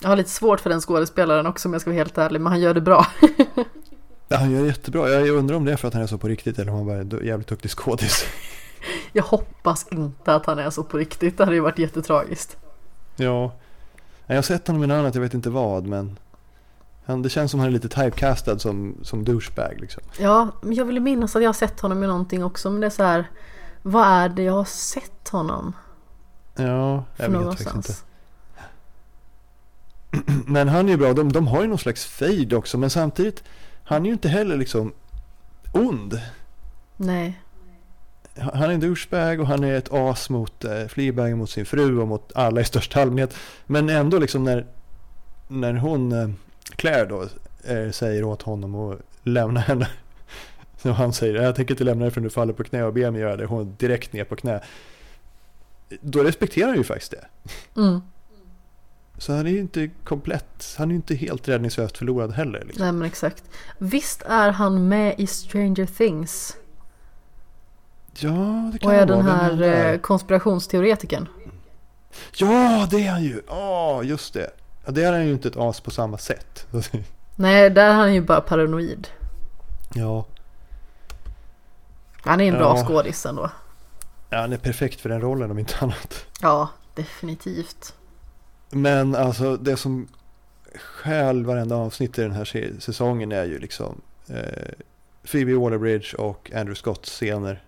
Jag 0.00 0.08
har 0.08 0.16
lite 0.16 0.30
svårt 0.30 0.60
för 0.60 0.70
den 0.70 0.80
skådespelaren 0.80 1.46
också 1.46 1.68
om 1.68 1.72
jag 1.72 1.80
ska 1.80 1.90
vara 1.90 1.98
helt 1.98 2.18
ärlig, 2.18 2.40
men 2.40 2.52
han 2.52 2.60
gör 2.60 2.74
det 2.74 2.80
bra. 2.80 3.06
ja 4.28 4.36
han 4.36 4.50
gör 4.50 4.60
det 4.60 4.66
jättebra. 4.66 5.08
Jag 5.10 5.28
undrar 5.28 5.56
om 5.56 5.64
det 5.64 5.72
är 5.72 5.76
för 5.76 5.88
att 5.88 5.94
han 5.94 6.02
är 6.02 6.06
så 6.06 6.18
på 6.18 6.28
riktigt 6.28 6.58
eller 6.58 6.72
om 6.72 6.76
han 6.78 6.86
bara 6.86 7.18
är 7.18 7.24
jävligt 7.24 7.48
duktig 7.48 7.70
skådis. 7.70 8.24
Jag 9.12 9.22
hoppas 9.22 9.86
inte 9.90 10.34
att 10.34 10.46
han 10.46 10.58
är 10.58 10.70
så 10.70 10.84
på 10.84 10.98
riktigt, 10.98 11.38
det 11.38 11.44
hade 11.44 11.56
ju 11.56 11.62
varit 11.62 11.78
jättetragiskt. 11.78 12.56
Ja, 13.16 13.52
jag 14.26 14.34
har 14.34 14.42
sett 14.42 14.66
honom 14.66 14.84
i 14.84 14.86
något 14.86 14.94
annat, 14.94 15.14
jag 15.14 15.22
vet 15.22 15.34
inte 15.34 15.50
vad, 15.50 15.86
men 15.86 16.18
han, 17.04 17.22
det 17.22 17.30
känns 17.30 17.50
som 17.50 17.60
han 17.60 17.68
är 17.68 17.72
lite 17.72 17.88
typecastad 17.88 18.58
som, 18.58 18.96
som 19.02 19.24
douchebag 19.24 19.80
liksom. 19.80 20.02
Ja, 20.18 20.48
men 20.60 20.74
jag 20.74 20.84
vill 20.84 21.00
minnas 21.00 21.36
att 21.36 21.42
jag 21.42 21.48
har 21.48 21.54
sett 21.54 21.80
honom 21.80 22.04
i 22.04 22.06
någonting 22.06 22.44
också, 22.44 22.70
men 22.70 22.80
det 22.80 22.86
är 22.86 22.90
så 22.90 23.02
här, 23.02 23.30
vad 23.82 24.06
är 24.06 24.28
det 24.28 24.42
jag 24.42 24.52
har 24.52 24.64
sett 24.64 25.28
honom 25.28 25.72
Ja, 26.54 27.04
jag 27.16 27.28
vet 27.28 27.62
faktiskt 27.62 27.74
inte. 27.74 27.92
Men 30.46 30.68
han 30.68 30.86
är 30.86 30.90
ju 30.92 30.96
bra, 30.96 31.12
de, 31.12 31.32
de 31.32 31.46
har 31.46 31.62
ju 31.62 31.68
någon 31.68 31.78
slags 31.78 32.06
fade 32.06 32.56
också, 32.56 32.78
men 32.78 32.90
samtidigt, 32.90 33.44
han 33.84 34.02
är 34.02 34.06
ju 34.06 34.12
inte 34.12 34.28
heller 34.28 34.56
liksom 34.56 34.92
ond. 35.72 36.20
Nej, 36.96 37.42
Han 38.36 38.62
är 38.62 38.68
en 38.70 38.80
douchebag 38.80 39.40
och 39.40 39.46
han 39.46 39.64
är 39.64 39.74
ett 39.74 39.92
as 39.92 40.30
mot 40.30 40.64
eh, 40.64 40.86
Fleabag, 40.86 41.36
mot 41.36 41.50
sin 41.50 41.66
fru 41.66 41.98
och 41.98 42.08
mot 42.08 42.32
alla 42.34 42.60
i 42.60 42.64
största 42.64 43.02
allmänhet. 43.02 43.34
Men 43.66 43.88
ändå 43.88 44.18
liksom 44.18 44.44
när, 44.44 44.66
när 45.48 45.74
hon, 45.74 46.12
eh, 46.12 46.28
Claire 46.76 47.04
då, 47.06 47.22
eh, 47.64 47.90
säger 47.90 48.24
åt 48.24 48.42
honom 48.42 48.74
att 48.74 48.98
lämna 49.22 49.60
henne. 49.60 49.88
Så 50.82 50.90
han 50.90 51.12
säger, 51.12 51.42
jag 51.42 51.54
tänker 51.56 51.74
inte 51.74 51.84
lämna 51.84 52.04
dig 52.04 52.10
förrän 52.12 52.24
du 52.24 52.30
faller 52.30 52.52
på 52.52 52.64
knä 52.64 52.82
och 52.84 52.92
ber 52.92 53.10
mig 53.10 53.20
göra 53.20 53.36
det. 53.36 53.46
Hon 53.46 53.76
direkt 53.78 54.12
ner 54.12 54.24
på 54.24 54.36
knä. 54.36 54.60
Då 56.00 56.22
respekterar 56.22 56.68
han 56.68 56.76
ju 56.76 56.84
faktiskt 56.84 57.10
det. 57.10 57.24
mm. 57.80 58.00
Så 59.18 59.32
han 59.32 59.46
är 59.46 59.50
ju 59.50 59.58
inte 59.60 59.90
komplett, 60.04 60.74
han 60.78 60.88
är 60.88 60.92
ju 60.92 60.96
inte 60.96 61.14
helt 61.14 61.48
räddningslöst 61.48 61.98
förlorad 61.98 62.32
heller. 62.32 62.64
Liksom. 62.64 62.82
nej 62.84 62.92
men 62.92 63.08
exakt. 63.08 63.44
Visst 63.78 64.22
är 64.22 64.50
han 64.50 64.88
med 64.88 65.14
i 65.18 65.26
Stranger 65.26 65.86
Things? 65.86 66.56
Ja, 68.18 68.70
det 68.72 68.78
kan 68.78 68.90
Och 68.90 68.96
är 68.96 69.06
den 69.06 69.22
här 69.22 69.32
han 69.50 69.56
där? 69.58 69.92
eh, 69.92 69.98
konspirationsteoretikern? 69.98 71.28
Ja, 72.36 72.88
det 72.90 73.06
är 73.06 73.10
han 73.10 73.22
ju! 73.22 73.42
Ja, 73.48 74.02
just 74.02 74.34
det. 74.34 74.50
Ja, 74.84 74.92
det 74.92 75.04
är 75.04 75.12
han 75.12 75.26
ju 75.26 75.32
inte 75.32 75.48
ett 75.48 75.56
as 75.56 75.80
på 75.80 75.90
samma 75.90 76.18
sätt. 76.18 76.66
Nej, 77.36 77.70
där 77.70 77.88
är 77.90 77.94
han 77.94 78.14
ju 78.14 78.20
bara 78.20 78.40
paranoid. 78.40 79.08
ja, 79.94 80.26
Han 82.22 82.40
är 82.40 82.44
en 82.48 82.54
bra 82.58 82.76
Ja. 82.78 82.84
skådis 82.86 83.26
ändå. 83.26 83.50
ja, 84.30 84.38
han 84.40 84.52
är 84.52 84.58
perfekt 84.58 85.00
för 85.00 85.08
den 85.08 85.20
rollen 85.20 85.50
om 85.50 85.58
inte 85.58 85.74
annat. 85.80 86.26
Ja, 86.40 86.68
definitivt. 86.94 87.94
Men 88.70 89.14
alltså 89.14 89.56
det 89.56 89.76
som 89.76 90.08
stjäl 90.76 91.44
varenda 91.44 91.76
avsnitt 91.76 92.18
i 92.18 92.22
den 92.22 92.32
här 92.32 92.80
säsongen 92.80 93.32
är 93.32 93.44
ju 93.44 93.58
liksom 93.58 94.00
eh, 94.28 94.72
Phoebe 95.32 95.52
Waller-Bridge 95.54 96.14
och 96.16 96.50
Andrew 96.54 96.74
Scotts 96.74 97.10
scener. 97.10 97.62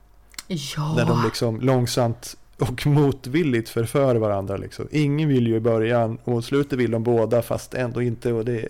Ja, 0.47 0.95
Där 0.97 1.07
de 1.07 1.23
liksom 1.25 1.61
långsamt 1.61 2.37
och 2.59 2.87
motvilligt 2.87 3.69
förför 3.69 4.15
varandra. 4.15 4.57
Liksom. 4.57 4.89
Ingen 4.91 5.29
vill 5.29 5.47
ju 5.47 5.57
i 5.57 5.61
början 5.61 6.19
och 6.25 6.33
mot 6.33 6.45
slutet 6.45 6.79
vill 6.79 6.91
de 6.91 7.03
båda 7.03 7.43
fast 7.43 7.75
ändå 7.75 8.03
inte. 8.03 8.33
Och 8.33 8.45
det 8.45 8.69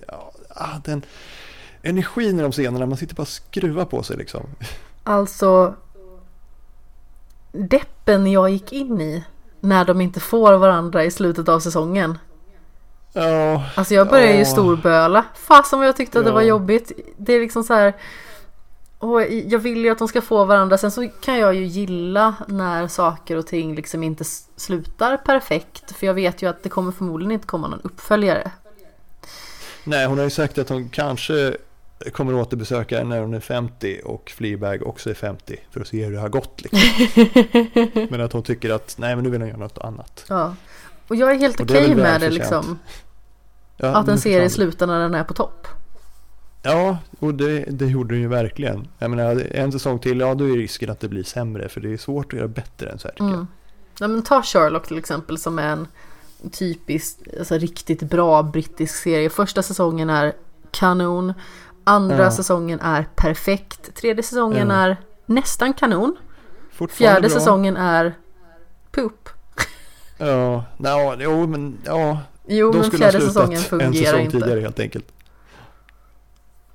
ah, 0.49 0.79
den 0.85 1.03
energin 1.83 2.39
i 2.39 2.43
de 2.43 2.53
scenerna, 2.53 2.87
man 2.87 2.99
sitter 2.99 3.15
bara 3.15 3.23
och 3.23 3.29
skruvar 3.29 3.85
på 3.85 4.03
sig 4.03 4.17
liksom. 4.17 4.47
alltså 5.05 5.75
deppen 7.53 8.27
jag 8.33 8.51
gick 8.51 8.73
in 8.73 9.01
i 9.01 9.25
när 9.61 9.85
de 9.85 10.01
inte 10.01 10.21
får 10.21 10.53
varandra 10.53 11.05
i 11.05 11.11
slutet 11.11 11.49
av 11.49 11.61
säsongen. 11.61 12.19
Ja, 13.13 13.63
Alltså 13.75 13.95
jag 13.95 14.09
började 14.09 14.33
ju 14.33 14.39
Ja. 14.39 14.45
storböla. 14.45 15.25
Fasen 15.35 15.79
vad 15.79 15.89
jag 15.89 15.97
tyckte 15.97 16.19
att 16.19 16.25
det 16.25 16.31
Ja. 16.31 16.35
var 16.35 16.43
jobbigt. 16.43 16.93
Det 17.17 17.33
är 17.33 17.41
liksom 17.41 17.65
så 17.65 17.75
här. 17.75 17.93
Och 18.99 19.23
jag 19.23 19.59
vill 19.59 19.85
ju 19.85 19.91
att 19.91 19.99
de 19.99 20.09
ska 20.09 20.21
få 20.21 20.45
varandra. 20.45 20.79
Sen 20.79 20.91
så 20.91 21.09
kan 21.09 21.39
jag 21.39 21.55
ju 21.55 21.65
gilla 21.65 22.35
när 22.49 22.89
saker 22.89 23.37
och 23.37 23.47
ting 23.47 23.75
liksom 23.75 24.03
inte 24.03 24.25
slutar 24.57 25.17
perfekt. 25.17 25.93
För 25.97 26.07
jag 26.07 26.15
vet 26.15 26.43
ju 26.43 26.51
att 26.51 26.63
det 26.63 26.69
kommer 26.69 26.93
förmodligen 26.93 27.33
inte 27.33 27.47
komma 27.47 27.69
någon 27.69 27.81
uppföljare. 27.83 28.51
nej 29.85 30.07
hon 30.07 30.19
har 30.19 30.25
ju 30.25 30.31
sagt 30.31 30.59
att 30.59 30.69
hon 30.69 30.89
kanske 30.89 31.57
kommer 32.13 32.35
återbesöka 32.35 32.99
henne 32.99 33.15
när 33.15 33.23
hon 33.23 33.35
är 33.35 33.41
50 33.41 34.01
och 34.05 34.33
Fleabag 34.37 34.87
också 34.87 35.11
är 35.11 35.15
50 35.15 35.61
för 35.71 35.81
att 35.81 35.87
se 35.87 36.05
hur 36.05 36.13
det 36.13 36.21
har 36.21 36.29
gått. 36.29 36.63
Liksom. 36.63 36.81
Men 38.11 38.21
att 38.21 38.33
hon 38.33 38.43
tycker 38.43 38.71
att 38.71 38.95
nej 38.99 39.15
men 39.15 39.25
nu 39.25 39.31
vill 39.31 39.41
hon 39.41 39.49
göra 39.49 39.59
något 39.59 39.79
annat. 39.79 40.25
Ja. 40.29 40.55
Och 41.09 41.17
jag 41.17 41.31
är 41.31 41.39
helt 41.39 41.61
okej 41.61 41.89
väl 41.89 41.97
med 41.97 42.21
det 42.21 42.31
liksom. 42.31 42.79
Ja, 43.77 43.87
Att 43.87 44.09
en 44.09 44.21
serie 44.21 44.51
slutar 44.51 44.87
när 44.87 45.01
den 45.01 45.15
är 45.15 45.25
på 45.25 45.35
topp. 45.35 45.69
Ja, 46.65 46.99
och 47.21 47.35
det, 47.35 47.59
det 47.61 47.87
gjorde 47.87 48.15
den 48.15 48.23
ju 48.23 48.29
verkligen. 48.29 48.89
Jag 48.99 49.11
menar, 49.11 49.43
en 49.51 49.73
säsong 49.73 49.99
till, 49.99 50.21
ja 50.21 50.35
då 50.35 50.45
är 50.45 50.57
risken 50.57 50.91
att 50.91 51.01
det 51.01 51.09
blir 51.09 51.23
sämre 51.23 51.69
för 51.69 51.81
det 51.81 51.93
är 51.93 51.97
svårt 51.97 52.33
att 52.33 52.39
göra 52.39 52.49
bättre 52.49 52.91
än 52.91 52.99
så 52.99 53.09
här 53.09 53.13
tycker 53.13 53.25
Mm. 53.25 53.47
Ja, 53.99 54.09
men 54.09 54.23
ta 54.23 54.43
Sherlock 54.43 54.87
till 54.89 54.99
exempel 54.99 55.39
som 55.39 55.59
är 55.59 55.69
en 55.69 55.87
typisk, 56.53 57.19
alltså 57.39 57.55
riktigt 57.59 58.03
bra 58.03 58.43
brittisk 58.43 58.95
serie. 58.97 59.31
Första 59.31 59.63
säsongen 59.63 60.11
är 60.11 60.33
kanon. 60.71 61.33
Andra 61.85 62.19
Ja. 62.25 62.31
säsongen 62.31 62.81
är 62.81 63.07
perfekt. 63.17 63.95
Tredje 63.95 64.23
säsongen 64.23 64.69
Ja. 64.71 64.75
är 64.75 64.97
nästan 65.27 65.73
kanon. 65.73 66.17
jag. 66.73 66.91
Fjärde 66.91 67.21
bra. 67.21 67.31
säsongen 67.31 67.77
är 67.77 68.15
poop. 68.91 69.29
Ja, 70.19 70.65
no, 70.77 71.15
jo 71.19 71.47
men 71.47 71.79
ja. 71.85 72.19
Jo, 72.47 72.73
men 72.73 72.91
fjärde 72.91 73.21
säsongen 73.21 73.53
en 73.59 73.65
fungerar 73.65 73.93
säsong 74.05 74.21
inte. 74.21 74.39
tidigare 74.41 74.61
helt 74.61 74.81
enkelt. 74.81 75.13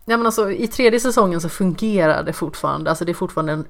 Nej 0.10 0.18
men 0.18 0.26
alltså 0.26 0.52
i 0.52 0.68
tredje 0.68 1.00
säsongen 1.00 1.42
så 1.42 1.50
fungerar 1.50 2.24
det 2.24 2.34
fortfarande. 2.34 2.90
Alltså 2.90 3.06
det 3.06 3.12
är 3.12 3.14
fortfarande 3.14 3.54
en 3.54 3.66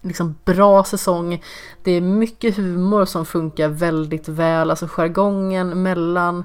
liksom 0.00 0.34
bra 0.44 0.84
säsong. 0.84 1.42
Det 1.82 1.90
är 1.90 2.00
mycket 2.00 2.56
humor 2.56 3.04
som 3.04 3.26
funkar 3.26 3.68
väldigt 3.68 4.28
väl, 4.28 4.70
alltså 4.70 4.86
jargongen 4.86 5.82
mellan 5.82 6.44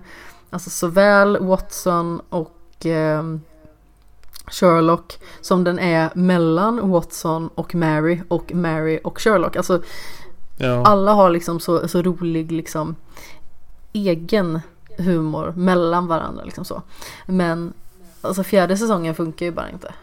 alltså 0.49 0.69
såväl 0.69 1.37
Watson 1.41 2.21
och 2.29 2.85
eh, 2.85 3.23
Sherlock 4.47 5.19
som 5.41 5.63
den 5.63 5.79
är 5.79 6.09
mellan 6.15 6.89
Watson 6.89 7.49
och 7.55 7.75
Mary 7.75 8.21
och 8.27 8.53
Mary 8.53 8.99
och 9.03 9.21
Sherlock. 9.21 9.55
Alltså 9.55 9.81
ja. 10.57 10.83
alla 10.85 11.13
har 11.13 11.29
liksom 11.29 11.59
så, 11.59 11.87
så 11.87 12.01
rolig 12.01 12.51
liksom 12.51 12.95
egen 13.93 14.59
humor 14.97 15.53
mellan 15.57 16.07
varandra 16.07 16.43
liksom 16.43 16.65
så. 16.65 16.81
Men 17.25 17.73
alltså 18.25 18.43
fjärde 18.43 18.77
säsongen 18.77 19.15
funkar 19.15 19.45
ju 19.45 19.51
bara 19.51 19.69
inte. 19.69 19.93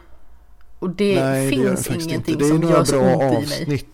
Och 0.78 0.90
det 0.90 1.24
Nej, 1.24 1.50
finns 1.50 1.84
det 1.84 2.02
ingenting 2.02 2.38
det 2.38 2.44
som 2.44 2.62
gör 2.62 2.84
så 2.84 3.00
ont 3.00 3.22
avsnitt. 3.22 3.68
i 3.68 3.70
mig. 3.70 3.86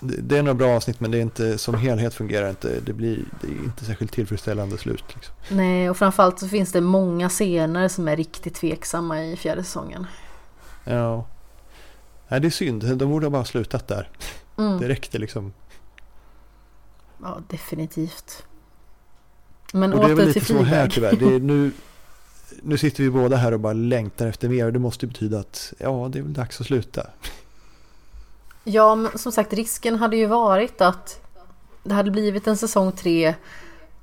Det, 0.00 0.38
är 0.38 0.42
några 0.42 0.54
bra 0.54 0.76
avsnitt 0.76 1.00
men 1.00 1.10
det 1.10 1.18
är 1.18 1.22
inte 1.22 1.58
som 1.58 1.74
helhet 1.74 2.14
fungerar 2.14 2.50
inte. 2.50 2.80
Det 2.80 2.92
blir 2.92 3.24
det 3.40 3.46
är 3.46 3.64
inte 3.64 3.84
särskilt 3.84 4.12
tillfredsställande 4.12 4.78
slut. 4.78 5.04
Liksom. 5.14 5.34
Nej 5.48 5.90
och 5.90 5.96
framförallt 5.96 6.38
så 6.38 6.48
finns 6.48 6.72
det 6.72 6.80
många 6.80 7.28
scener 7.28 7.88
som 7.88 8.08
är 8.08 8.16
riktigt 8.16 8.54
tveksamma 8.54 9.24
i 9.24 9.36
fjärde 9.36 9.64
säsongen. 9.64 10.06
Ja. 10.84 11.26
Nej 12.28 12.40
det 12.40 12.48
är 12.48 12.50
synd. 12.50 12.96
De 12.96 13.10
borde 13.10 13.26
ha 13.26 13.30
bara 13.30 13.44
slutat 13.44 13.88
där. 13.88 14.10
Mm. 14.58 14.80
Det 14.80 14.88
räckte 14.88 15.18
liksom. 15.18 15.52
Ja 17.22 17.40
definitivt. 17.48 18.44
Men 19.72 19.92
och 19.92 20.04
det 20.04 20.10
är 20.10 20.14
väl 20.14 20.26
lite 20.26 20.44
så 20.44 20.62
här 20.62 20.88
tyvärr. 20.88 21.16
Det 21.16 21.34
är 21.34 21.40
nu, 21.40 21.72
nu 22.62 22.78
sitter 22.78 23.02
vi 23.02 23.10
båda 23.10 23.36
här 23.36 23.52
och 23.52 23.60
bara 23.60 23.72
längtar 23.72 24.26
efter 24.26 24.48
mer 24.48 24.66
och 24.66 24.72
det 24.72 24.78
måste 24.78 25.06
betyda 25.06 25.38
att 25.38 25.72
ja, 25.78 26.08
det 26.12 26.18
är 26.18 26.22
väl 26.22 26.32
dags 26.32 26.60
att 26.60 26.66
sluta. 26.66 27.06
Ja, 28.64 28.94
men 28.94 29.18
som 29.18 29.32
sagt 29.32 29.52
risken 29.52 29.98
hade 29.98 30.16
ju 30.16 30.26
varit 30.26 30.80
att 30.80 31.20
det 31.82 31.94
hade 31.94 32.10
blivit 32.10 32.46
en 32.46 32.56
säsong 32.56 32.92
tre 32.92 33.34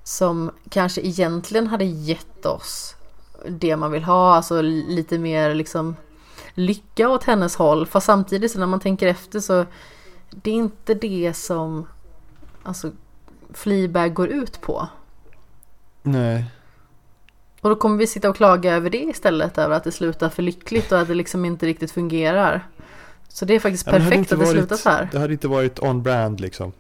som 0.03 0.51
kanske 0.69 1.01
egentligen 1.01 1.67
hade 1.67 1.85
gett 1.85 2.45
oss 2.45 2.95
det 3.47 3.75
man 3.75 3.91
vill 3.91 4.03
ha, 4.03 4.35
alltså 4.35 4.61
lite 4.61 5.17
mer 5.17 5.55
liksom 5.55 5.95
lycka 6.53 7.09
åt 7.09 7.23
hennes 7.23 7.55
håll. 7.55 7.85
Fast 7.85 8.05
samtidigt 8.05 8.51
så 8.51 8.59
när 8.59 8.65
man 8.65 8.79
tänker 8.79 9.07
efter 9.07 9.39
så 9.39 9.65
det 10.31 10.51
är 10.51 10.55
inte 10.55 10.93
det 10.93 11.33
som 11.33 11.87
alltså 12.63 12.91
Fleabag 13.53 14.13
går 14.13 14.27
ut 14.27 14.61
på. 14.61 14.87
Nej. 16.01 16.45
Och 17.61 17.69
då 17.69 17.75
kommer 17.75 17.97
vi 17.97 18.07
sitta 18.07 18.29
och 18.29 18.35
klaga 18.35 18.75
över 18.75 18.89
det 18.89 19.03
istället, 19.03 19.57
över 19.57 19.75
att 19.75 19.83
det 19.83 19.91
slutar 19.91 20.29
för 20.29 20.43
lyckligt 20.43 20.91
och 20.91 20.99
att 20.99 21.07
det 21.07 21.13
liksom 21.13 21.45
inte 21.45 21.65
riktigt 21.65 21.91
fungerar. 21.91 22.67
Så 23.27 23.45
det 23.45 23.53
är 23.53 23.59
faktiskt 23.59 23.85
ja, 23.85 23.91
perfekt 23.91 24.29
det 24.29 24.35
att 24.35 24.41
det 24.41 24.47
slutar 24.47 24.75
så 24.75 24.89
här. 24.89 25.09
Det 25.11 25.19
hade 25.19 25.33
inte 25.33 25.47
varit 25.47 25.79
on-brand 25.79 26.39
liksom. 26.39 26.73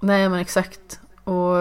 Nej 0.00 0.28
men 0.28 0.38
exakt. 0.38 1.00
Och 1.24 1.56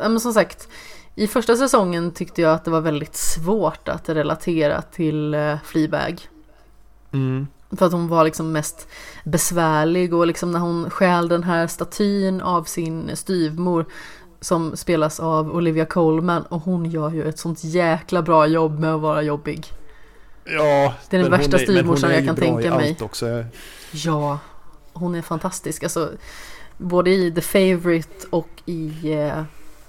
ja, 0.00 0.08
men 0.08 0.20
som 0.20 0.32
sagt, 0.32 0.68
i 1.14 1.26
första 1.26 1.56
säsongen 1.56 2.12
tyckte 2.12 2.42
jag 2.42 2.54
att 2.54 2.64
det 2.64 2.70
var 2.70 2.80
väldigt 2.80 3.16
svårt 3.16 3.88
att 3.88 4.08
relatera 4.08 4.82
till 4.82 5.34
uh, 5.34 5.56
Fleabag. 5.64 6.28
Mm. 7.12 7.46
För 7.70 7.86
att 7.86 7.92
hon 7.92 8.08
var 8.08 8.24
liksom 8.24 8.52
mest 8.52 8.88
besvärlig 9.24 10.14
och 10.14 10.26
liksom 10.26 10.52
när 10.52 10.60
hon 10.60 10.90
stjäl 10.90 11.28
den 11.28 11.42
här 11.42 11.66
statyn 11.66 12.40
av 12.40 12.64
sin 12.64 13.16
styvmor 13.16 13.86
som 14.40 14.76
spelas 14.76 15.20
av 15.20 15.56
Olivia 15.56 15.84
Colman 15.84 16.42
och 16.42 16.60
hon 16.60 16.84
gör 16.90 17.10
ju 17.10 17.28
ett 17.28 17.38
sånt 17.38 17.64
jäkla 17.64 18.22
bra 18.22 18.46
jobb 18.46 18.78
med 18.78 18.94
att 18.94 19.00
vara 19.00 19.22
jobbig. 19.22 19.66
Ja, 20.44 20.94
det 21.10 21.16
är 21.16 21.20
den 21.22 21.30
värsta 21.30 21.58
styvmorsan 21.58 22.10
jag 22.10 22.24
kan 22.24 22.36
tänka 22.36 22.76
mig. 22.76 22.96
Också. 23.00 23.44
Ja, 23.90 24.38
hon 24.92 25.14
är 25.14 25.22
fantastisk. 25.22 25.82
Alltså, 25.82 26.12
både 26.76 27.10
i 27.10 27.32
The 27.32 27.40
Favourite 27.40 28.26
och 28.30 28.48
i 28.66 29.14
uh, 29.14 29.42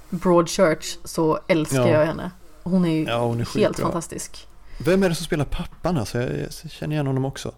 Broadchurch 0.10 0.98
så 1.04 1.40
älskar 1.48 1.88
ja. 1.88 2.00
jag 2.00 2.06
henne. 2.06 2.32
Hon 2.64 2.86
är 2.86 2.90
ju 2.90 3.04
ja, 3.04 3.20
hon 3.20 3.40
är 3.40 3.58
helt 3.58 3.80
fantastisk. 3.80 4.48
Vem 4.86 5.04
är 5.04 5.10
det 5.10 5.16
som 5.16 5.26
spelar 5.26 5.46
pappan? 5.46 5.98
Alltså, 5.98 6.18
jag, 6.22 6.30
jag 6.64 6.72
känner 6.72 6.94
igen 6.94 7.08
honom 7.08 7.26
också. 7.26 7.52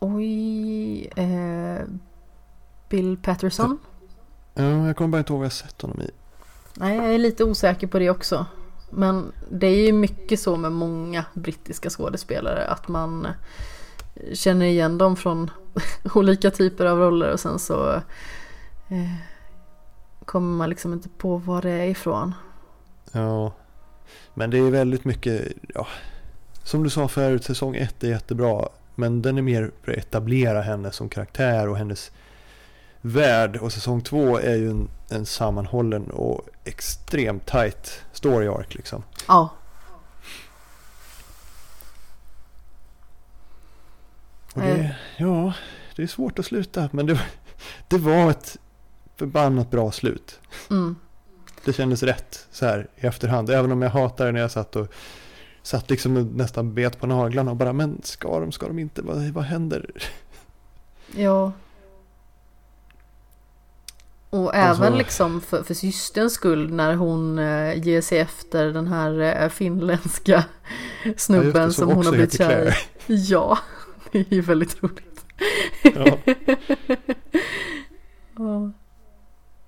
Oj, 0.00 1.06
eh, 1.06 1.84
Bill 2.88 3.16
Patterson. 3.22 3.78
Ja, 4.58 4.86
jag 4.86 4.96
kommer 4.96 5.08
bara 5.08 5.18
inte 5.18 5.32
ihåg 5.32 5.38
vad 5.38 5.46
jag 5.46 5.52
sett 5.52 5.82
honom 5.82 6.00
i. 6.00 6.10
Nej, 6.74 6.96
jag 6.96 7.14
är 7.14 7.18
lite 7.18 7.44
osäker 7.44 7.86
på 7.86 7.98
det 7.98 8.10
också. 8.10 8.46
Men 8.90 9.32
det 9.50 9.66
är 9.66 9.86
ju 9.86 9.92
mycket 9.92 10.40
så 10.40 10.56
med 10.56 10.72
många 10.72 11.24
brittiska 11.34 11.90
skådespelare 11.90 12.66
att 12.66 12.88
man 12.88 13.26
känner 14.32 14.66
igen 14.66 14.98
dem 14.98 15.16
från 15.16 15.50
olika 16.14 16.50
typer 16.50 16.86
av 16.86 16.98
roller 16.98 17.32
och 17.32 17.40
sen 17.40 17.58
så 17.58 17.92
eh, 18.88 19.14
kommer 20.24 20.56
man 20.56 20.70
liksom 20.70 20.92
inte 20.92 21.08
på 21.08 21.36
var 21.36 21.62
det 21.62 21.70
är 21.70 21.86
ifrån. 21.86 22.34
Ja, 23.12 23.52
men 24.34 24.50
det 24.50 24.58
är 24.58 24.70
väldigt 24.70 25.04
mycket, 25.04 25.52
ja, 25.74 25.86
som 26.62 26.82
du 26.82 26.90
sa 26.90 27.08
förut, 27.08 27.44
säsong 27.44 27.76
ett 27.76 28.04
är 28.04 28.08
jättebra. 28.08 28.68
Men 28.94 29.22
den 29.22 29.38
är 29.38 29.42
mer 29.42 29.70
för 29.82 29.92
att 29.92 29.98
etablera 29.98 30.60
henne 30.60 30.92
som 30.92 31.08
karaktär 31.08 31.68
och 31.68 31.76
hennes 31.76 32.10
värld. 33.00 33.56
Och 33.56 33.72
säsong 33.72 34.00
två 34.00 34.38
är 34.38 34.56
ju 34.56 34.70
en, 34.70 34.88
en 35.08 35.26
sammanhållen 35.26 36.10
och 36.10 36.48
extremt 36.64 37.46
tight 37.46 38.04
story 38.12 38.48
arc 38.48 38.74
liksom. 38.74 39.02
Ja. 39.28 39.48
Och 44.54 44.60
det, 44.60 44.70
eh. 44.70 44.90
ja, 45.16 45.52
det 45.96 46.02
är 46.02 46.06
svårt 46.06 46.38
att 46.38 46.46
sluta. 46.46 46.88
Men 46.92 47.06
det, 47.06 47.20
det 47.88 47.98
var 47.98 48.30
ett 48.30 48.56
förbannat 49.16 49.70
bra 49.70 49.92
slut. 49.92 50.40
Mm. 50.70 50.96
Det 51.64 51.72
kändes 51.72 52.02
rätt 52.02 52.46
så 52.50 52.66
här 52.66 52.88
i 52.96 53.06
efterhand. 53.06 53.50
Även 53.50 53.72
om 53.72 53.82
jag 53.82 53.90
hatade 53.90 54.32
när 54.32 54.40
jag 54.40 54.50
satt 54.50 54.76
och 54.76 54.92
satt 55.62 55.90
liksom 55.90 56.14
nästan 56.14 56.74
bet 56.74 56.98
på 56.98 57.06
naglarna 57.06 57.50
och 57.50 57.56
bara 57.56 57.72
men 57.72 58.00
ska 58.02 58.40
de, 58.40 58.52
ska 58.52 58.66
de 58.66 58.78
inte, 58.78 59.02
vad, 59.02 59.28
vad 59.28 59.44
händer? 59.44 59.90
Ja. 61.16 61.52
Och 64.30 64.54
även 64.54 64.92
så... 64.92 64.98
liksom 64.98 65.40
för, 65.40 65.62
för 65.62 65.74
systerns 65.74 66.32
skull 66.32 66.72
när 66.72 66.94
hon 66.94 67.38
äh, 67.38 67.86
ger 67.86 68.00
sig 68.00 68.18
efter 68.18 68.66
den 68.66 68.86
här 68.86 69.42
äh, 69.42 69.48
finländska 69.48 70.44
snubben 71.16 71.60
ja, 71.60 71.66
det, 71.66 71.72
som, 71.72 71.88
som 71.88 71.96
hon 71.96 72.06
har 72.06 72.12
blivit 72.12 72.38
kär 72.38 72.68
i. 72.68 72.72
Ja, 73.06 73.58
det 74.12 74.18
är 74.18 74.34
ju 74.34 74.40
väldigt 74.40 74.82
roligt. 74.82 75.24
Ja. 75.82 76.18
ja. 78.38 78.72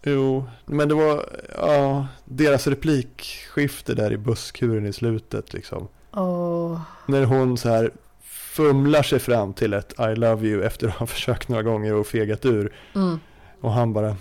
Jo, 0.02 0.44
men 0.66 0.88
det 0.88 0.94
var 0.94 1.24
ja, 1.56 2.06
deras 2.24 2.66
replikskifte 2.66 3.94
där 3.94 4.12
i 4.12 4.18
busskuren 4.18 4.86
i 4.86 4.92
slutet 4.92 5.52
liksom. 5.52 5.88
Oh. 6.12 6.80
När 7.06 7.24
hon 7.24 7.58
så 7.58 7.68
här 7.68 7.90
fumlar 8.22 9.02
sig 9.02 9.18
fram 9.18 9.52
till 9.52 9.74
ett 9.74 9.94
I 10.00 10.14
love 10.14 10.46
you 10.46 10.64
efter 10.64 10.88
att 10.88 10.94
ha 10.94 11.06
försökt 11.06 11.48
några 11.48 11.62
gånger 11.62 11.94
och 11.94 12.06
fegat 12.06 12.44
ur. 12.44 12.72
Mm. 12.94 13.20
Och 13.60 13.72
han 13.72 13.92
bara 13.92 14.16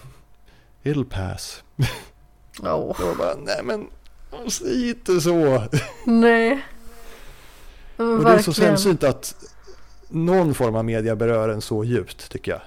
It'll 0.84 1.06
pass. 1.06 1.64
Oh. 2.60 2.96
Jag 3.00 3.18
bara, 3.18 3.36
nej 3.36 3.62
men 3.64 3.88
säg 4.50 4.90
inte 4.90 5.22
så. 5.22 5.64
Nej. 6.06 6.66
och 7.98 8.24
det 8.24 8.32
är 8.32 8.40
så 8.40 8.54
sällsynt 8.54 9.04
att 9.04 9.36
någon 10.10 10.54
form 10.54 10.76
av 10.76 10.86
media 10.86 11.16
berör 11.16 11.50
en 11.50 11.62
så 11.62 11.84
djupt 11.84 12.32
tycker 12.32 12.52
jag. 12.52 12.62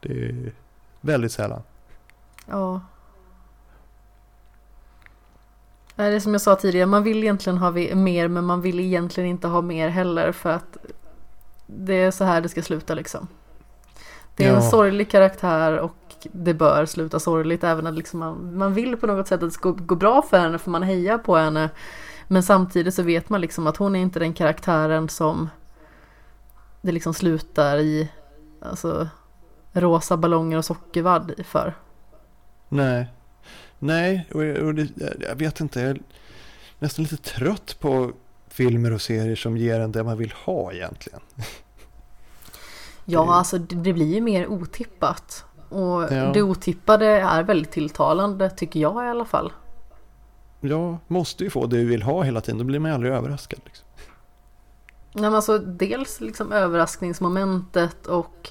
Det 0.00 0.28
är 0.28 0.52
väldigt 1.00 1.32
sällan. 1.32 1.62
Ja. 2.46 2.80
Det 5.96 6.02
är 6.02 6.20
som 6.20 6.32
jag 6.32 6.40
sa 6.40 6.56
tidigare, 6.56 6.86
man 6.86 7.02
vill 7.02 7.22
egentligen 7.22 7.58
ha 7.58 7.70
mer 7.70 8.28
men 8.28 8.44
man 8.44 8.60
vill 8.60 8.80
egentligen 8.80 9.30
inte 9.30 9.48
ha 9.48 9.62
mer 9.62 9.88
heller 9.88 10.32
för 10.32 10.50
att 10.50 10.76
det 11.66 11.94
är 11.94 12.10
så 12.10 12.24
här 12.24 12.40
det 12.40 12.48
ska 12.48 12.62
sluta 12.62 12.94
liksom. 12.94 13.28
Det 14.36 14.44
är 14.44 14.48
ja. 14.48 14.56
en 14.56 14.70
sorglig 14.70 15.10
karaktär 15.10 15.78
och 15.78 16.05
det 16.32 16.54
bör 16.54 16.86
sluta 16.86 17.20
sorgligt 17.20 17.64
även 17.64 17.86
att 17.86 17.94
liksom 17.94 18.20
man, 18.20 18.58
man 18.58 18.74
vill 18.74 18.96
på 18.96 19.06
något 19.06 19.28
sätt 19.28 19.42
att 19.42 19.48
det 19.48 19.54
ska 19.54 19.70
gå 19.70 19.94
bra 19.94 20.22
för 20.22 20.38
henne 20.38 20.58
för 20.58 20.70
man 20.70 20.82
hejar 20.82 21.18
på 21.18 21.36
henne. 21.36 21.70
Men 22.28 22.42
samtidigt 22.42 22.94
så 22.94 23.02
vet 23.02 23.28
man 23.28 23.40
liksom 23.40 23.66
att 23.66 23.76
hon 23.76 23.96
är 23.96 24.00
inte 24.00 24.18
den 24.18 24.32
karaktären 24.32 25.08
som 25.08 25.48
det 26.82 26.92
liksom 26.92 27.14
slutar 27.14 27.78
i 27.78 28.10
alltså, 28.60 29.08
rosa 29.72 30.16
ballonger 30.16 30.58
och 30.58 30.64
sockervadd 30.64 31.32
för. 31.44 31.74
Nej, 32.68 33.06
nej 33.78 34.28
och, 34.34 34.42
och 34.42 34.74
det, 34.74 34.88
jag 35.20 35.36
vet 35.36 35.60
inte, 35.60 35.80
jag 35.80 35.90
är 35.90 36.00
nästan 36.78 37.02
lite 37.02 37.16
trött 37.16 37.76
på 37.80 38.12
filmer 38.48 38.92
och 38.92 39.02
serier 39.02 39.36
som 39.36 39.56
ger 39.56 39.80
en 39.80 39.92
det 39.92 40.04
man 40.04 40.18
vill 40.18 40.32
ha 40.44 40.72
egentligen. 40.72 41.20
Ja, 43.08 43.34
alltså 43.34 43.58
det 43.58 43.92
blir 43.92 44.14
ju 44.14 44.20
mer 44.20 44.46
otippat. 44.46 45.44
Och 45.68 46.02
ja. 46.02 46.32
det 46.34 46.42
otippade 46.42 47.06
är 47.06 47.42
väldigt 47.42 47.70
tilltalande 47.70 48.50
tycker 48.50 48.80
jag 48.80 49.04
i 49.04 49.08
alla 49.08 49.24
fall. 49.24 49.52
Ja, 50.60 50.98
måste 51.06 51.44
ju 51.44 51.50
få 51.50 51.66
det 51.66 51.76
vi 51.76 51.84
vill 51.84 52.02
ha 52.02 52.22
hela 52.22 52.40
tiden. 52.40 52.58
Då 52.58 52.64
blir 52.64 52.78
man 52.78 52.90
ju 52.90 52.94
aldrig 52.94 53.12
överraskad. 53.12 53.60
Liksom. 53.64 53.86
Nej, 55.12 55.22
men 55.22 55.34
alltså, 55.34 55.58
dels 55.58 56.20
liksom 56.20 56.52
överraskningsmomentet 56.52 58.06
och 58.06 58.50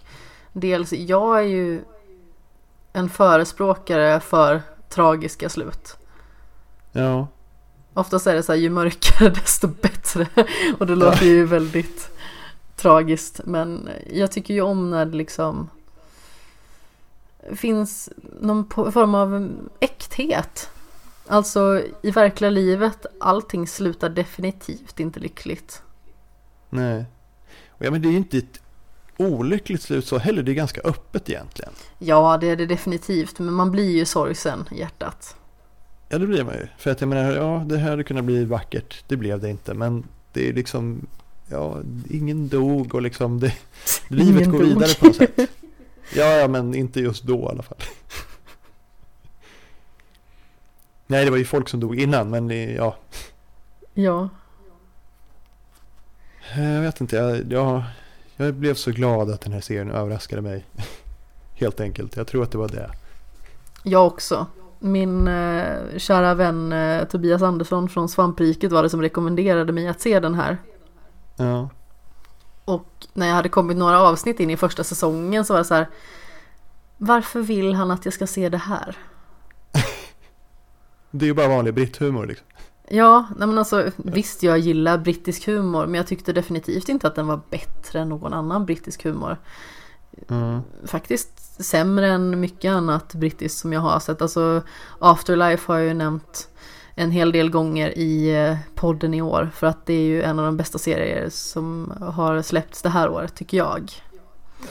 dels 0.54 0.94
jag 0.94 1.40
är 1.40 1.44
ju 1.44 1.82
en 2.94 3.10
förespråkare 3.10 4.20
för 4.20 4.62
tragiska 4.90 5.50
slut. 5.50 5.98
Ja. 6.92 7.28
Oftast 7.94 8.28
är 8.28 8.36
det 8.36 8.44
så 8.44 8.52
här 8.52 8.60
ju 8.60 8.70
mörkare 8.70 9.30
desto 9.44 9.68
bättre 9.68 10.28
och 10.80 10.88
det 10.88 10.96
låter 10.96 11.26
ju 11.26 11.46
väldigt 11.46 12.10
tragiskt 12.76 13.42
men 13.46 13.90
jag 14.14 14.32
tycker 14.32 14.54
ju 14.54 14.62
om 14.62 14.90
när 14.90 15.06
det 15.06 15.18
liksom 15.18 15.70
finns 17.54 18.10
någon 18.42 18.70
form 18.70 19.16
av 19.16 19.58
äkthet. 19.80 20.70
Alltså 21.28 21.84
i 22.02 22.12
verkliga 22.12 22.50
livet, 22.50 23.06
allting 23.20 23.68
slutar 23.68 24.10
definitivt 24.10 25.00
inte 25.00 25.20
lyckligt. 25.20 25.82
Nej. 26.70 27.06
Ja, 27.78 27.92
men 27.92 28.02
det 28.02 28.08
är 28.08 28.12
ju 28.12 28.18
inte 28.18 28.38
ett 28.38 28.62
olyckligt 29.18 29.82
slut 29.82 30.08
så 30.08 30.18
heller, 30.18 30.44
det 30.44 30.52
är 30.52 30.56
ganska 30.56 30.82
öppet 30.82 31.30
egentligen. 31.30 31.72
Ja, 32.00 32.38
det 32.42 32.48
är 32.48 32.56
det 32.56 32.66
definitivt, 32.66 33.40
men 33.40 33.54
man 33.54 33.72
blir 33.72 33.92
ju 33.92 34.06
sorgsen 34.06 34.66
i 34.72 34.80
hjärtat. 34.80 35.36
Ja, 36.10 36.18
det 36.18 36.28
blir 36.28 36.44
man 36.44 36.54
ju. 36.54 36.68
För 36.78 36.92
att 36.92 37.02
jag 37.02 37.08
menar, 37.08 37.32
ja, 37.32 37.64
det 37.66 37.78
här 37.78 37.90
hade 37.90 38.04
kunnat 38.04 38.26
bli 38.26 38.46
vackert, 38.46 39.04
det 39.08 39.18
blev 39.18 39.40
det 39.40 39.50
inte, 39.50 39.74
men 39.74 40.04
det 40.34 40.50
är 40.50 40.54
liksom, 40.54 41.08
ja, 41.50 41.78
ingen 42.10 42.48
dog 42.48 42.96
och 42.96 43.02
liksom 43.02 43.40
det, 43.40 43.54
livet 44.08 44.52
går 44.52 44.60
vidare 44.60 44.94
på 45.00 45.06
något 45.06 45.16
sätt. 45.16 45.40
Ja, 46.14 46.26
ja, 46.26 46.48
men 46.48 46.76
inte 46.76 47.00
just 47.00 47.24
då 47.24 47.40
i 47.40 47.46
alla 47.46 47.64
fall. 47.64 47.78
Nej, 51.08 51.26
det 51.26 51.32
var 51.32 51.38
ju 51.38 51.46
folk 51.46 51.70
som 51.70 51.80
dog 51.80 52.00
innan, 52.00 52.30
men 52.30 52.50
ja. 52.76 52.96
Ja. 53.94 54.30
Jag 56.56 56.82
vet 56.82 57.02
inte, 57.02 57.16
jag, 57.16 57.52
jag, 57.52 57.84
jag 58.36 58.54
blev 58.54 58.74
så 58.74 58.92
glad 58.92 59.32
att 59.32 59.42
den 59.42 59.54
här 59.54 59.62
serien 59.62 59.92
överraskade 59.92 60.42
mig. 60.42 60.66
Helt 61.54 61.80
enkelt, 61.80 62.16
jag 62.16 62.28
tror 62.28 62.44
att 62.44 62.52
det 62.52 62.58
var 62.58 62.68
det. 62.68 62.90
Jag 63.84 64.08
också. 64.08 64.46
Min 64.80 65.28
eh, 65.28 65.98
kära 65.98 66.34
vän 66.34 66.74
eh, 66.74 67.04
Tobias 67.04 67.42
Andersson 67.42 67.90
från 67.90 68.10
Svampriket 68.10 68.72
var 68.72 68.84
det 68.84 68.90
som 68.90 69.02
rekommenderade 69.02 69.74
mig 69.74 69.88
att 69.88 70.02
se 70.02 70.20
den 70.20 70.36
här. 70.36 70.58
Ja. 71.36 71.70
Och 72.66 73.08
när 73.14 73.28
jag 73.28 73.36
hade 73.36 73.50
kommit 73.50 73.78
några 73.78 74.02
avsnitt 74.02 74.40
in 74.40 74.50
i 74.50 74.58
första 74.58 74.84
säsongen 74.84 75.46
så 75.46 75.54
var 75.54 75.60
det 75.60 75.66
så 75.66 75.74
här. 75.74 75.90
Varför 76.98 77.42
vill 77.42 77.74
han 77.74 77.92
att 77.92 78.06
jag 78.06 78.14
ska 78.14 78.28
se 78.28 78.50
det 78.50 78.58
här? 78.58 78.98
det 81.12 81.26
är 81.26 81.28
ju 81.28 81.34
bara 81.34 81.48
vanlig 81.48 81.74
britthumor 81.74 82.26
liksom. 82.26 82.48
Ja, 82.88 83.28
nej 83.38 83.48
men 83.48 83.58
alltså 83.58 83.92
visst 83.98 84.44
jag 84.44 84.60
gillar 84.60 84.98
brittisk 84.98 85.46
humor 85.46 85.86
men 85.86 85.96
jag 85.96 86.08
tyckte 86.08 86.34
definitivt 86.34 86.90
inte 86.90 87.08
att 87.08 87.16
den 87.16 87.28
var 87.28 87.42
bättre 87.50 88.00
än 88.00 88.10
någon 88.10 88.34
annan 88.34 88.66
brittisk 88.66 89.04
humor. 89.04 89.38
Mm. 90.30 90.62
Faktiskt 90.86 91.64
sämre 91.64 92.08
än 92.08 92.40
mycket 92.40 92.72
annat 92.72 93.14
brittiskt 93.14 93.60
som 93.60 93.74
jag 93.74 93.82
har 93.82 94.00
sett. 94.00 94.22
Alltså 94.22 94.62
Afterlife 95.00 95.72
har 95.72 95.80
jag 95.80 95.88
ju 95.88 95.94
nämnt 95.94 96.50
en 96.96 97.12
hel 97.12 97.32
del 97.32 97.50
gånger 97.50 97.98
i 97.98 98.36
eh, 98.36 98.58
podden 98.76 99.14
i 99.14 99.22
år. 99.22 99.50
För 99.54 99.68
att 99.68 99.86
det 99.86 99.94
är 99.94 100.06
ju 100.06 100.24
en 100.24 100.40
av 100.40 100.46
de 100.46 100.58
bästa 100.58 100.78
serier 100.78 101.30
som 101.30 101.94
har 102.02 102.42
släppts 102.42 102.82
det 102.82 102.90
här 102.90 103.10
året 103.10 103.36
tycker 103.36 103.58
jag. 103.58 103.92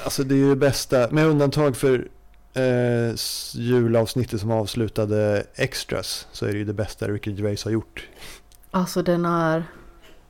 Alltså 0.04 0.24
det 0.24 0.34
är 0.34 0.38
ju 0.38 0.48
det 0.48 0.56
bästa, 0.56 1.08
med 1.10 1.26
undantag 1.26 1.76
för 1.76 2.08
eh, 2.54 3.14
julavsnittet 3.54 4.40
som 4.40 4.50
avslutade 4.50 5.46
Extras 5.54 6.26
så 6.32 6.46
är 6.46 6.52
det 6.52 6.58
ju 6.58 6.64
det 6.64 6.72
bästa 6.72 7.08
Ricky 7.08 7.32
Gervais 7.32 7.64
har 7.64 7.70
gjort. 7.70 8.08
Alltså 8.70 9.02
den 9.02 9.24
är 9.24 9.64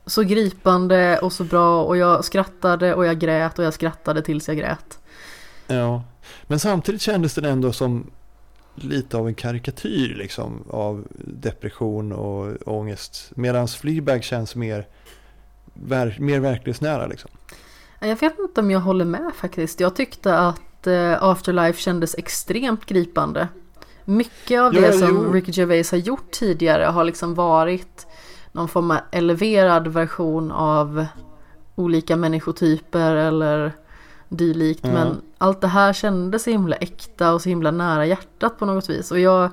så 0.05 0.23
gripande 0.23 1.19
och 1.19 1.33
så 1.33 1.43
bra 1.43 1.83
och 1.83 1.97
jag 1.97 2.25
skrattade 2.25 2.95
och 2.95 3.05
jag 3.05 3.19
grät 3.19 3.59
och 3.59 3.65
jag 3.65 3.73
skrattade 3.73 4.21
tills 4.21 4.47
jag 4.47 4.57
grät. 4.57 4.99
Ja, 5.67 6.03
men 6.47 6.59
samtidigt 6.59 7.01
kändes 7.01 7.33
den 7.33 7.45
ändå 7.45 7.73
som 7.73 8.11
lite 8.75 9.17
av 9.17 9.27
en 9.27 9.35
karikatyr 9.35 10.15
liksom 10.15 10.63
av 10.69 11.07
depression 11.19 12.11
och 12.11 12.67
ångest. 12.67 13.31
Medan 13.35 13.67
Fleabag 13.67 14.23
känns 14.23 14.55
mer, 14.55 14.87
ver 15.73 16.17
mer 16.19 16.39
verklighetsnära 16.39 17.07
liksom. 17.07 17.31
Jag 17.99 18.19
vet 18.19 18.39
inte 18.39 18.61
om 18.61 18.71
jag 18.71 18.79
håller 18.79 19.05
med 19.05 19.31
faktiskt. 19.35 19.79
Jag 19.79 19.95
tyckte 19.95 20.37
att 20.37 20.87
eh, 20.87 21.23
Afterlife 21.23 21.81
kändes 21.81 22.15
extremt 22.15 22.85
gripande. 22.85 23.47
Mycket 24.05 24.61
av 24.61 24.73
det 24.73 24.79
ja, 24.79 24.91
som 24.91 25.09
jo. 25.09 25.33
Ricky 25.33 25.51
Gervais 25.51 25.91
har 25.91 25.97
gjort 25.97 26.31
tidigare 26.31 26.83
har 26.83 27.03
liksom 27.03 27.33
varit 27.33 28.07
någon 28.51 28.67
form 28.67 28.91
av 28.91 28.97
eleverad 29.11 29.87
version 29.87 30.51
av 30.51 31.05
olika 31.75 32.15
människotyper 32.15 33.15
eller 33.15 33.73
dylikt. 34.37 34.85
Mm. 34.85 34.93
Men 34.93 35.21
allt 35.37 35.61
det 35.61 35.67
här 35.67 35.93
kändes 35.93 36.43
så 36.43 36.49
himla 36.49 36.75
äkta 36.75 37.33
och 37.33 37.41
så 37.41 37.49
himla 37.49 37.71
nära 37.71 38.05
hjärtat 38.05 38.59
på 38.59 38.65
något 38.65 38.89
vis. 38.89 39.11
Och 39.11 39.19
jag, 39.19 39.49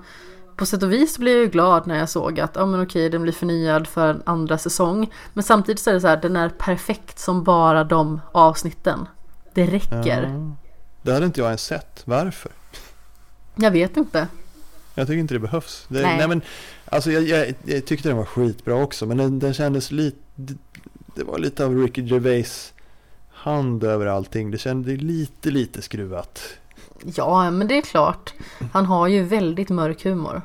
på 0.57 0.67
sätt 0.67 0.83
och 0.83 0.93
vis 0.93 1.19
blev 1.19 1.35
jag 1.35 1.43
ju 1.43 1.51
glad 1.51 1.87
när 1.87 1.99
jag 1.99 2.09
såg 2.09 2.41
att, 2.41 2.51
ja 2.55 2.67
men 2.67 2.83
okej, 2.83 3.11
den 3.11 3.23
blir 3.23 3.33
förnyad 3.33 3.87
för 3.87 4.09
en 4.09 4.23
andra 4.27 4.59
säsong. 4.59 5.13
Men 5.33 5.45
samtidigt 5.45 5.81
så 5.81 5.91
är 5.91 5.95
det 5.95 6.01
så 6.01 6.09
här, 6.09 6.17
den 6.17 6.37
är 6.37 6.49
perfekt 6.49 7.19
som 7.19 7.45
bara 7.45 7.85
de 7.85 8.21
avsnitten. 8.33 9.07
Det 9.55 9.67
räcker. 9.67 10.23
Ja, 10.23 10.57
det 11.03 11.13
hade 11.13 11.27
inte 11.27 11.41
jag 11.41 11.47
ens 11.47 11.65
sett. 11.65 12.03
Varför? 12.05 12.53
Jag 13.55 13.71
vet 13.71 13.97
inte. 13.97 14.29
Jag 14.95 15.07
tycker 15.07 15.21
inte 15.21 15.35
det 15.35 15.41
behövs. 15.41 15.85
Det, 15.89 16.03
nej. 16.03 16.19
nej. 16.19 16.29
men, 16.29 16.43
alltså 16.85 17.11
jag, 17.11 17.23
jag, 17.23 17.55
jag, 17.65 17.87
tyckte 17.87 18.09
den 18.09 18.17
var 18.17 18.25
skitbra 18.25 18.75
också, 18.75 19.07
men 19.07 19.17
den, 19.17 19.39
den 19.39 19.55
kändes 19.55 19.91
lite, 19.91 20.19
det, 20.35 20.55
det 21.15 21.25
var 21.25 21.39
lite 21.39 21.65
av 21.65 21.79
Ricky 21.79 22.03
Gervais 22.03 22.72
hand 23.43 23.85
över 23.85 24.07
allting. 24.07 24.51
Det 24.51 24.59
kändes 24.59 25.01
lite, 25.01 25.51
lite 25.51 25.83
skruvat. 25.83 26.43
Ja, 27.05 27.51
men 27.51 27.69
det 27.69 27.79
är 27.79 27.83
klart. 27.83 28.35
Han 28.73 28.87
har 28.87 29.09
ju 29.09 29.23
väldigt 29.23 29.71
mörk 29.71 30.05
humor. 30.05 30.43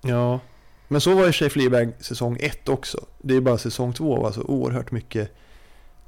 Ja, 0.00 0.40
men 0.88 1.00
så 1.00 1.14
var 1.14 1.26
ju 1.26 1.32
sig 1.32 1.50
Fleabag 1.50 1.92
säsong 2.00 2.36
1 2.40 2.68
också. 2.68 2.98
Det 3.18 3.36
är 3.36 3.40
bara 3.40 3.58
säsong 3.58 3.92
2 3.92 4.22
var 4.22 4.32
så 4.32 4.42
oerhört 4.42 4.90
mycket 4.90 5.36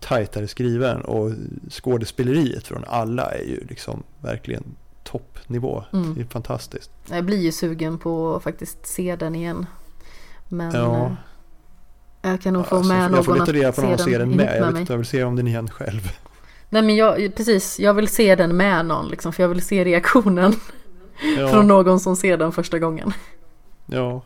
tajtare 0.00 0.48
skriven 0.48 1.00
och 1.02 1.30
skådespeleriet 1.70 2.66
från 2.66 2.84
alla 2.86 3.30
är 3.30 3.44
ju 3.44 3.66
liksom 3.68 4.02
verkligen 4.20 4.64
toppnivå. 5.02 5.84
Mm. 5.92 6.14
Det 6.14 6.20
är 6.20 6.26
fantastiskt. 6.26 6.90
Jag 7.10 7.24
blir 7.24 7.40
ju 7.40 7.52
sugen 7.52 7.98
på 7.98 8.36
att 8.36 8.42
faktiskt 8.42 8.86
se 8.86 9.16
den 9.16 9.34
igen. 9.34 9.66
Men 10.48 10.74
ja. 10.74 11.16
Jag 12.24 12.40
kan 12.40 12.54
nog 12.54 12.66
få 12.66 12.76
alltså, 12.76 12.92
med 12.92 13.10
någon 13.10 13.16
Jag 13.16 13.24
får 13.24 13.34
lite 13.34 13.52
reda 13.52 13.72
på 13.72 13.98
se 13.98 14.18
den 14.18 14.30
med. 14.30 14.58
Jag, 14.60 14.72
vet, 14.72 14.88
jag 14.88 14.96
vill 14.96 15.06
se 15.06 15.24
om 15.24 15.36
den 15.36 15.46
igen 15.46 15.70
själv. 15.70 16.12
Nej 16.68 16.82
men 16.82 16.96
jag, 16.96 17.34
precis, 17.34 17.80
jag 17.80 17.94
vill 17.94 18.08
se 18.08 18.36
den 18.36 18.56
med 18.56 18.86
någon 18.86 19.08
liksom. 19.08 19.32
För 19.32 19.42
jag 19.42 19.48
vill 19.48 19.62
se 19.62 19.84
reaktionen. 19.84 20.54
Ja. 21.38 21.48
från 21.48 21.66
någon 21.66 22.00
som 22.00 22.16
ser 22.16 22.36
den 22.36 22.52
första 22.52 22.78
gången. 22.78 23.12
Ja. 23.86 24.22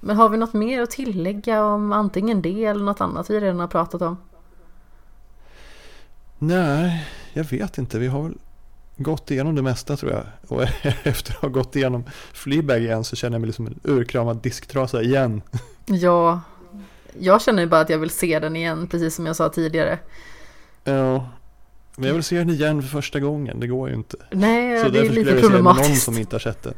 Men 0.00 0.16
har 0.16 0.28
vi 0.28 0.36
något 0.36 0.52
mer 0.52 0.82
att 0.82 0.90
tillägga 0.90 1.64
om 1.64 1.92
antingen 1.92 2.42
det 2.42 2.64
eller 2.64 2.84
något 2.84 3.00
annat 3.00 3.30
vi 3.30 3.40
redan 3.40 3.60
har 3.60 3.66
pratat 3.66 4.02
om? 4.02 4.16
Nej, 6.38 7.06
jag 7.32 7.44
vet 7.44 7.78
inte. 7.78 7.98
Vi 7.98 8.06
har 8.06 8.22
väl 8.22 8.34
gått 9.02 9.30
igenom 9.30 9.54
det 9.54 9.62
mesta 9.62 9.96
tror 9.96 10.12
jag. 10.12 10.24
Och 10.48 10.62
efter 11.02 11.32
att 11.32 11.40
ha 11.40 11.48
gått 11.48 11.76
igenom 11.76 12.04
Fleabag 12.32 12.82
igen 12.82 13.04
så 13.04 13.16
känner 13.16 13.34
jag 13.34 13.40
mig 13.40 13.46
liksom 13.46 13.66
en 13.66 13.80
urkramad 13.84 14.36
disktrasa 14.42 15.02
igen. 15.02 15.42
Ja, 15.92 16.40
jag 17.18 17.42
känner 17.42 17.62
ju 17.62 17.68
bara 17.68 17.80
att 17.80 17.90
jag 17.90 17.98
vill 17.98 18.10
se 18.10 18.38
den 18.38 18.56
igen, 18.56 18.86
precis 18.86 19.14
som 19.14 19.26
jag 19.26 19.36
sa 19.36 19.48
tidigare. 19.48 19.98
Ja, 20.84 21.28
men 21.96 22.06
jag 22.06 22.14
vill 22.14 22.22
se 22.22 22.38
den 22.38 22.50
igen 22.50 22.82
för 22.82 22.88
första 22.88 23.20
gången, 23.20 23.60
det 23.60 23.66
går 23.66 23.88
ju 23.88 23.94
inte. 23.94 24.16
Nej, 24.30 24.84
så 24.84 24.88
det 24.88 24.98
är 24.98 25.10
lite 25.10 25.40
problematiskt. 25.40 25.84
Så 25.84 25.90
någon 25.90 25.96
som 25.96 26.18
inte 26.18 26.34
har 26.34 26.40
sett 26.40 26.62
den. 26.62 26.74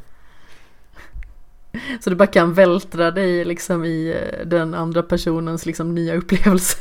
Så 2.01 2.09
du 2.09 2.15
bara 2.15 2.27
kan 2.27 2.53
vältra 2.53 3.11
dig 3.11 3.45
liksom 3.45 3.85
i 3.85 4.09
eh, 4.09 4.47
den 4.47 4.73
andra 4.73 5.03
personens 5.03 5.65
liksom 5.65 5.95
nya 5.95 6.15
upplevelse. 6.15 6.77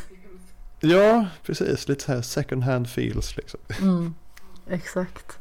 Ja, 0.81 1.27
precis. 1.47 1.89
Lite 1.89 2.05
så 2.05 2.13
här 2.13 2.23
second 2.23 2.63
hand 2.63 2.89
feels 2.89 3.37
liksom. 3.37 3.61
Mm. 3.81 4.15
Exakt. 4.71 5.32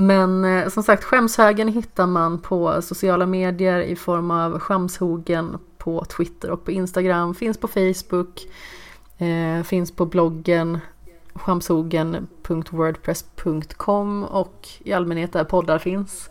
Men 0.00 0.44
eh, 0.44 0.68
som 0.68 0.82
sagt, 0.82 1.04
skämshögen 1.04 1.68
hittar 1.68 2.06
man 2.06 2.38
på 2.38 2.82
sociala 2.82 3.26
medier 3.26 3.80
i 3.80 3.96
form 3.96 4.30
av 4.30 4.58
skämshogen 4.58 5.58
på 5.78 6.04
Twitter 6.04 6.50
och 6.50 6.64
på 6.64 6.70
Instagram, 6.70 7.34
finns 7.34 7.58
på 7.58 7.68
Facebook, 7.68 8.46
eh, 9.18 9.62
finns 9.62 9.92
på 9.92 10.06
bloggen 10.06 10.78
skamshogen.wordpress.com 11.34 14.24
och 14.24 14.68
i 14.78 14.92
allmänhet 14.92 15.32
där 15.32 15.44
poddar 15.44 15.78
finns. 15.78 16.30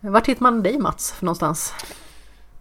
Vart 0.00 0.28
hittar 0.28 0.42
man 0.42 0.62
dig 0.62 0.78
Mats 0.78 1.12
för 1.12 1.24
någonstans? 1.24 1.74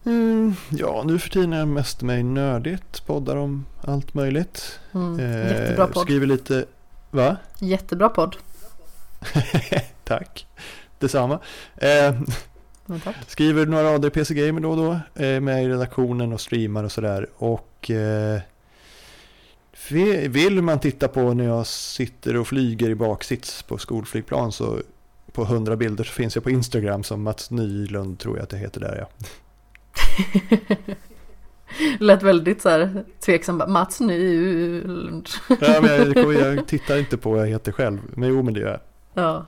Mm, 0.05 0.53
ja, 0.69 1.03
nu 1.05 1.19
för 1.19 1.30
tiden 1.30 1.53
är 1.53 1.59
jag 1.59 1.68
mest 1.68 2.01
med 2.01 2.26
nördigt, 2.26 3.05
poddar 3.05 3.35
om 3.35 3.65
allt 3.81 4.14
möjligt. 4.14 4.80
Mm, 4.93 5.19
jättebra 5.19 5.88
podd. 5.88 6.03
Skriver 6.03 6.26
lite, 6.26 6.65
va? 7.11 7.38
Jättebra 7.59 8.09
podd. 8.09 8.35
Tack, 10.07 10.47
detsamma. 10.99 11.39
Eh, 11.77 12.15
tack. 13.03 13.15
Skriver 13.27 13.65
några 13.65 13.84
rader 13.93 14.07
i 14.07 14.11
PC 14.11 14.34
Gamer 14.34 14.61
då 14.61 14.69
och 14.71 14.77
då. 14.77 14.99
Är 15.15 15.39
med 15.39 15.63
i 15.63 15.67
redaktionen 15.69 16.34
och 16.34 16.41
streamar 16.41 16.84
och 16.84 16.91
sådär. 16.91 17.27
Och 17.35 17.91
eh, 17.91 18.39
vi- 19.89 20.27
vill 20.27 20.61
man 20.61 20.79
titta 20.79 21.07
på 21.07 21.34
när 21.34 21.43
jag 21.45 21.67
sitter 21.67 22.35
och 22.38 22.47
flyger 22.47 22.89
i 22.89 22.95
baksits 22.95 23.63
på 23.63 23.77
skolflygplan 23.77 24.51
så 24.51 24.79
på 25.31 25.43
100 25.43 25.75
bilder 25.75 26.03
så 26.03 26.11
finns 26.13 26.35
jag 26.35 26.43
på 26.43 26.49
Instagram 26.49 27.03
som 27.03 27.23
Mats 27.23 27.51
Nylund 27.51 28.19
tror 28.19 28.35
jag 28.38 28.43
att 28.43 28.49
det 28.49 28.57
heter 28.57 28.79
där 28.81 28.97
ja. 28.97 29.25
Lät 31.99 32.23
väldigt 32.23 32.61
så 32.61 32.69
här 32.69 33.03
tveksam. 33.25 33.61
Mats 33.67 33.99
Nylund. 33.99 35.29
ja 35.61 35.81
men 35.81 36.13
jag, 36.13 36.34
jag 36.34 36.67
tittar 36.67 36.97
inte 36.97 37.17
på 37.17 37.31
vad 37.31 37.39
jag 37.41 37.47
heter 37.47 37.71
själv. 37.71 37.99
Men 38.15 38.29
jo 38.29 38.41
men 38.43 38.53
det 38.53 38.59
gör 38.59 38.69
jag. 38.71 38.79
Ja. 39.23 39.45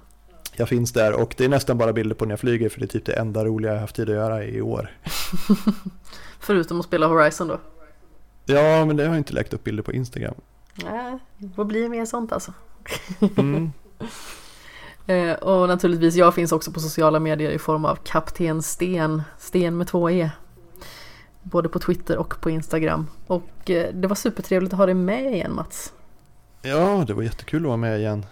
Jag 0.59 0.69
finns 0.69 0.93
där 0.93 1.13
och 1.13 1.33
det 1.37 1.45
är 1.45 1.49
nästan 1.49 1.77
bara 1.77 1.93
bilder 1.93 2.15
på 2.15 2.25
när 2.25 2.31
jag 2.31 2.39
flyger 2.39 2.69
för 2.69 2.79
det 2.79 2.85
är 2.85 2.87
typ 2.87 3.05
det 3.05 3.13
enda 3.13 3.45
roliga 3.45 3.73
jag 3.73 3.79
haft 3.79 3.95
tid 3.95 4.09
att 4.09 4.15
göra 4.15 4.43
i 4.43 4.61
år. 4.61 4.91
Förutom 6.39 6.79
att 6.79 6.85
spela 6.85 7.07
Horizon 7.07 7.47
då. 7.47 7.59
Ja 8.45 8.85
men 8.85 8.95
det 8.95 9.03
har 9.03 9.09
jag 9.09 9.17
inte 9.17 9.33
lagt 9.33 9.53
upp 9.53 9.63
bilder 9.63 9.83
på 9.83 9.93
Instagram. 9.93 10.35
Nej, 10.83 11.19
vad 11.37 11.67
blir 11.67 11.89
mer 11.89 12.05
sånt 12.05 12.31
alltså? 12.31 12.53
Mm. 13.37 13.71
Eh, 15.05 15.33
och 15.33 15.67
naturligtvis, 15.67 16.15
jag 16.15 16.35
finns 16.35 16.51
också 16.51 16.71
på 16.71 16.79
sociala 16.79 17.19
medier 17.19 17.51
i 17.51 17.59
form 17.59 17.85
av 17.85 17.95
Kapten 17.95 18.61
Sten, 18.61 19.21
Sten 19.37 19.77
med 19.77 19.87
två 19.87 20.09
E. 20.09 20.31
Både 21.43 21.69
på 21.69 21.79
Twitter 21.79 22.17
och 22.17 22.41
på 22.41 22.49
Instagram. 22.49 23.07
Och 23.27 23.69
eh, 23.69 23.93
det 23.93 24.07
var 24.07 24.15
supertrevligt 24.15 24.73
att 24.73 24.79
ha 24.79 24.85
dig 24.85 24.95
med 24.95 25.33
igen 25.33 25.55
Mats. 25.55 25.93
Ja 26.61 27.03
det 27.07 27.13
var 27.13 27.23
jättekul 27.23 27.61
att 27.61 27.67
vara 27.67 27.77
med 27.77 27.99
igen. 27.99 28.25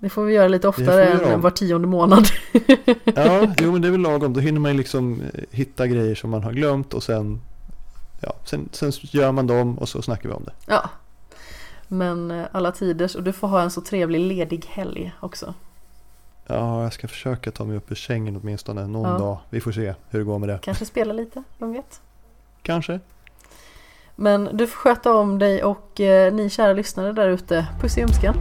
Det 0.00 0.08
får 0.08 0.24
vi 0.24 0.32
göra 0.34 0.48
lite 0.48 0.68
oftare 0.68 1.08
än 1.08 1.40
var 1.40 1.50
tionde 1.50 1.88
månad. 1.88 2.26
Ja, 3.04 3.46
jo 3.60 3.72
men 3.72 3.82
det 3.82 3.88
är 3.88 3.92
väl 3.92 4.00
lagom. 4.00 4.32
Då 4.32 4.40
hinner 4.40 4.60
man 4.60 4.76
liksom 4.76 5.20
eh, 5.20 5.40
hitta 5.50 5.86
grejer 5.86 6.14
som 6.14 6.30
man 6.30 6.42
har 6.42 6.52
glömt 6.52 6.94
och 6.94 7.02
sen, 7.02 7.40
ja, 8.20 8.34
sen, 8.44 8.68
sen 8.72 8.92
gör 8.92 9.32
man 9.32 9.46
dem 9.46 9.78
och 9.78 9.88
så 9.88 10.02
snackar 10.02 10.28
vi 10.28 10.34
om 10.34 10.44
det. 10.44 10.52
ja. 10.66 10.90
Men 11.88 12.30
eh, 12.30 12.44
alla 12.52 12.72
tiders 12.72 13.14
och 13.14 13.22
du 13.22 13.32
får 13.32 13.48
ha 13.48 13.62
en 13.62 13.70
så 13.70 13.80
trevlig 13.80 14.20
ledig 14.20 14.64
helg 14.68 15.12
också. 15.20 15.54
Ja, 16.46 16.82
jag 16.82 16.92
ska 16.92 17.08
försöka 17.08 17.50
ta 17.50 17.64
mig 17.64 17.76
upp 17.76 17.90
ur 17.90 17.96
sängen 17.96 18.36
åtminstone 18.42 18.86
någon 18.86 19.10
Ja. 19.12 19.18
dag. 19.18 19.38
Vi 19.50 19.60
får 19.60 19.72
se 19.72 19.94
hur 20.10 20.18
det 20.18 20.24
går 20.24 20.38
med 20.38 20.48
det. 20.48 20.58
Kanske 20.62 20.84
spela 20.84 21.12
lite, 21.12 21.42
vem 21.58 21.72
vet? 21.72 22.00
Kanske. 22.62 23.00
Men 24.16 24.48
du 24.52 24.66
får 24.66 24.76
sköta 24.78 25.12
om 25.14 25.38
dig 25.38 25.64
och 25.64 26.00
eh, 26.00 26.32
ni 26.32 26.50
kära 26.50 26.72
lyssnare 26.72 27.12
där 27.12 27.28
ute, 27.28 27.66
puss 27.80 27.98
i 27.98 28.02
ömskan. 28.02 28.34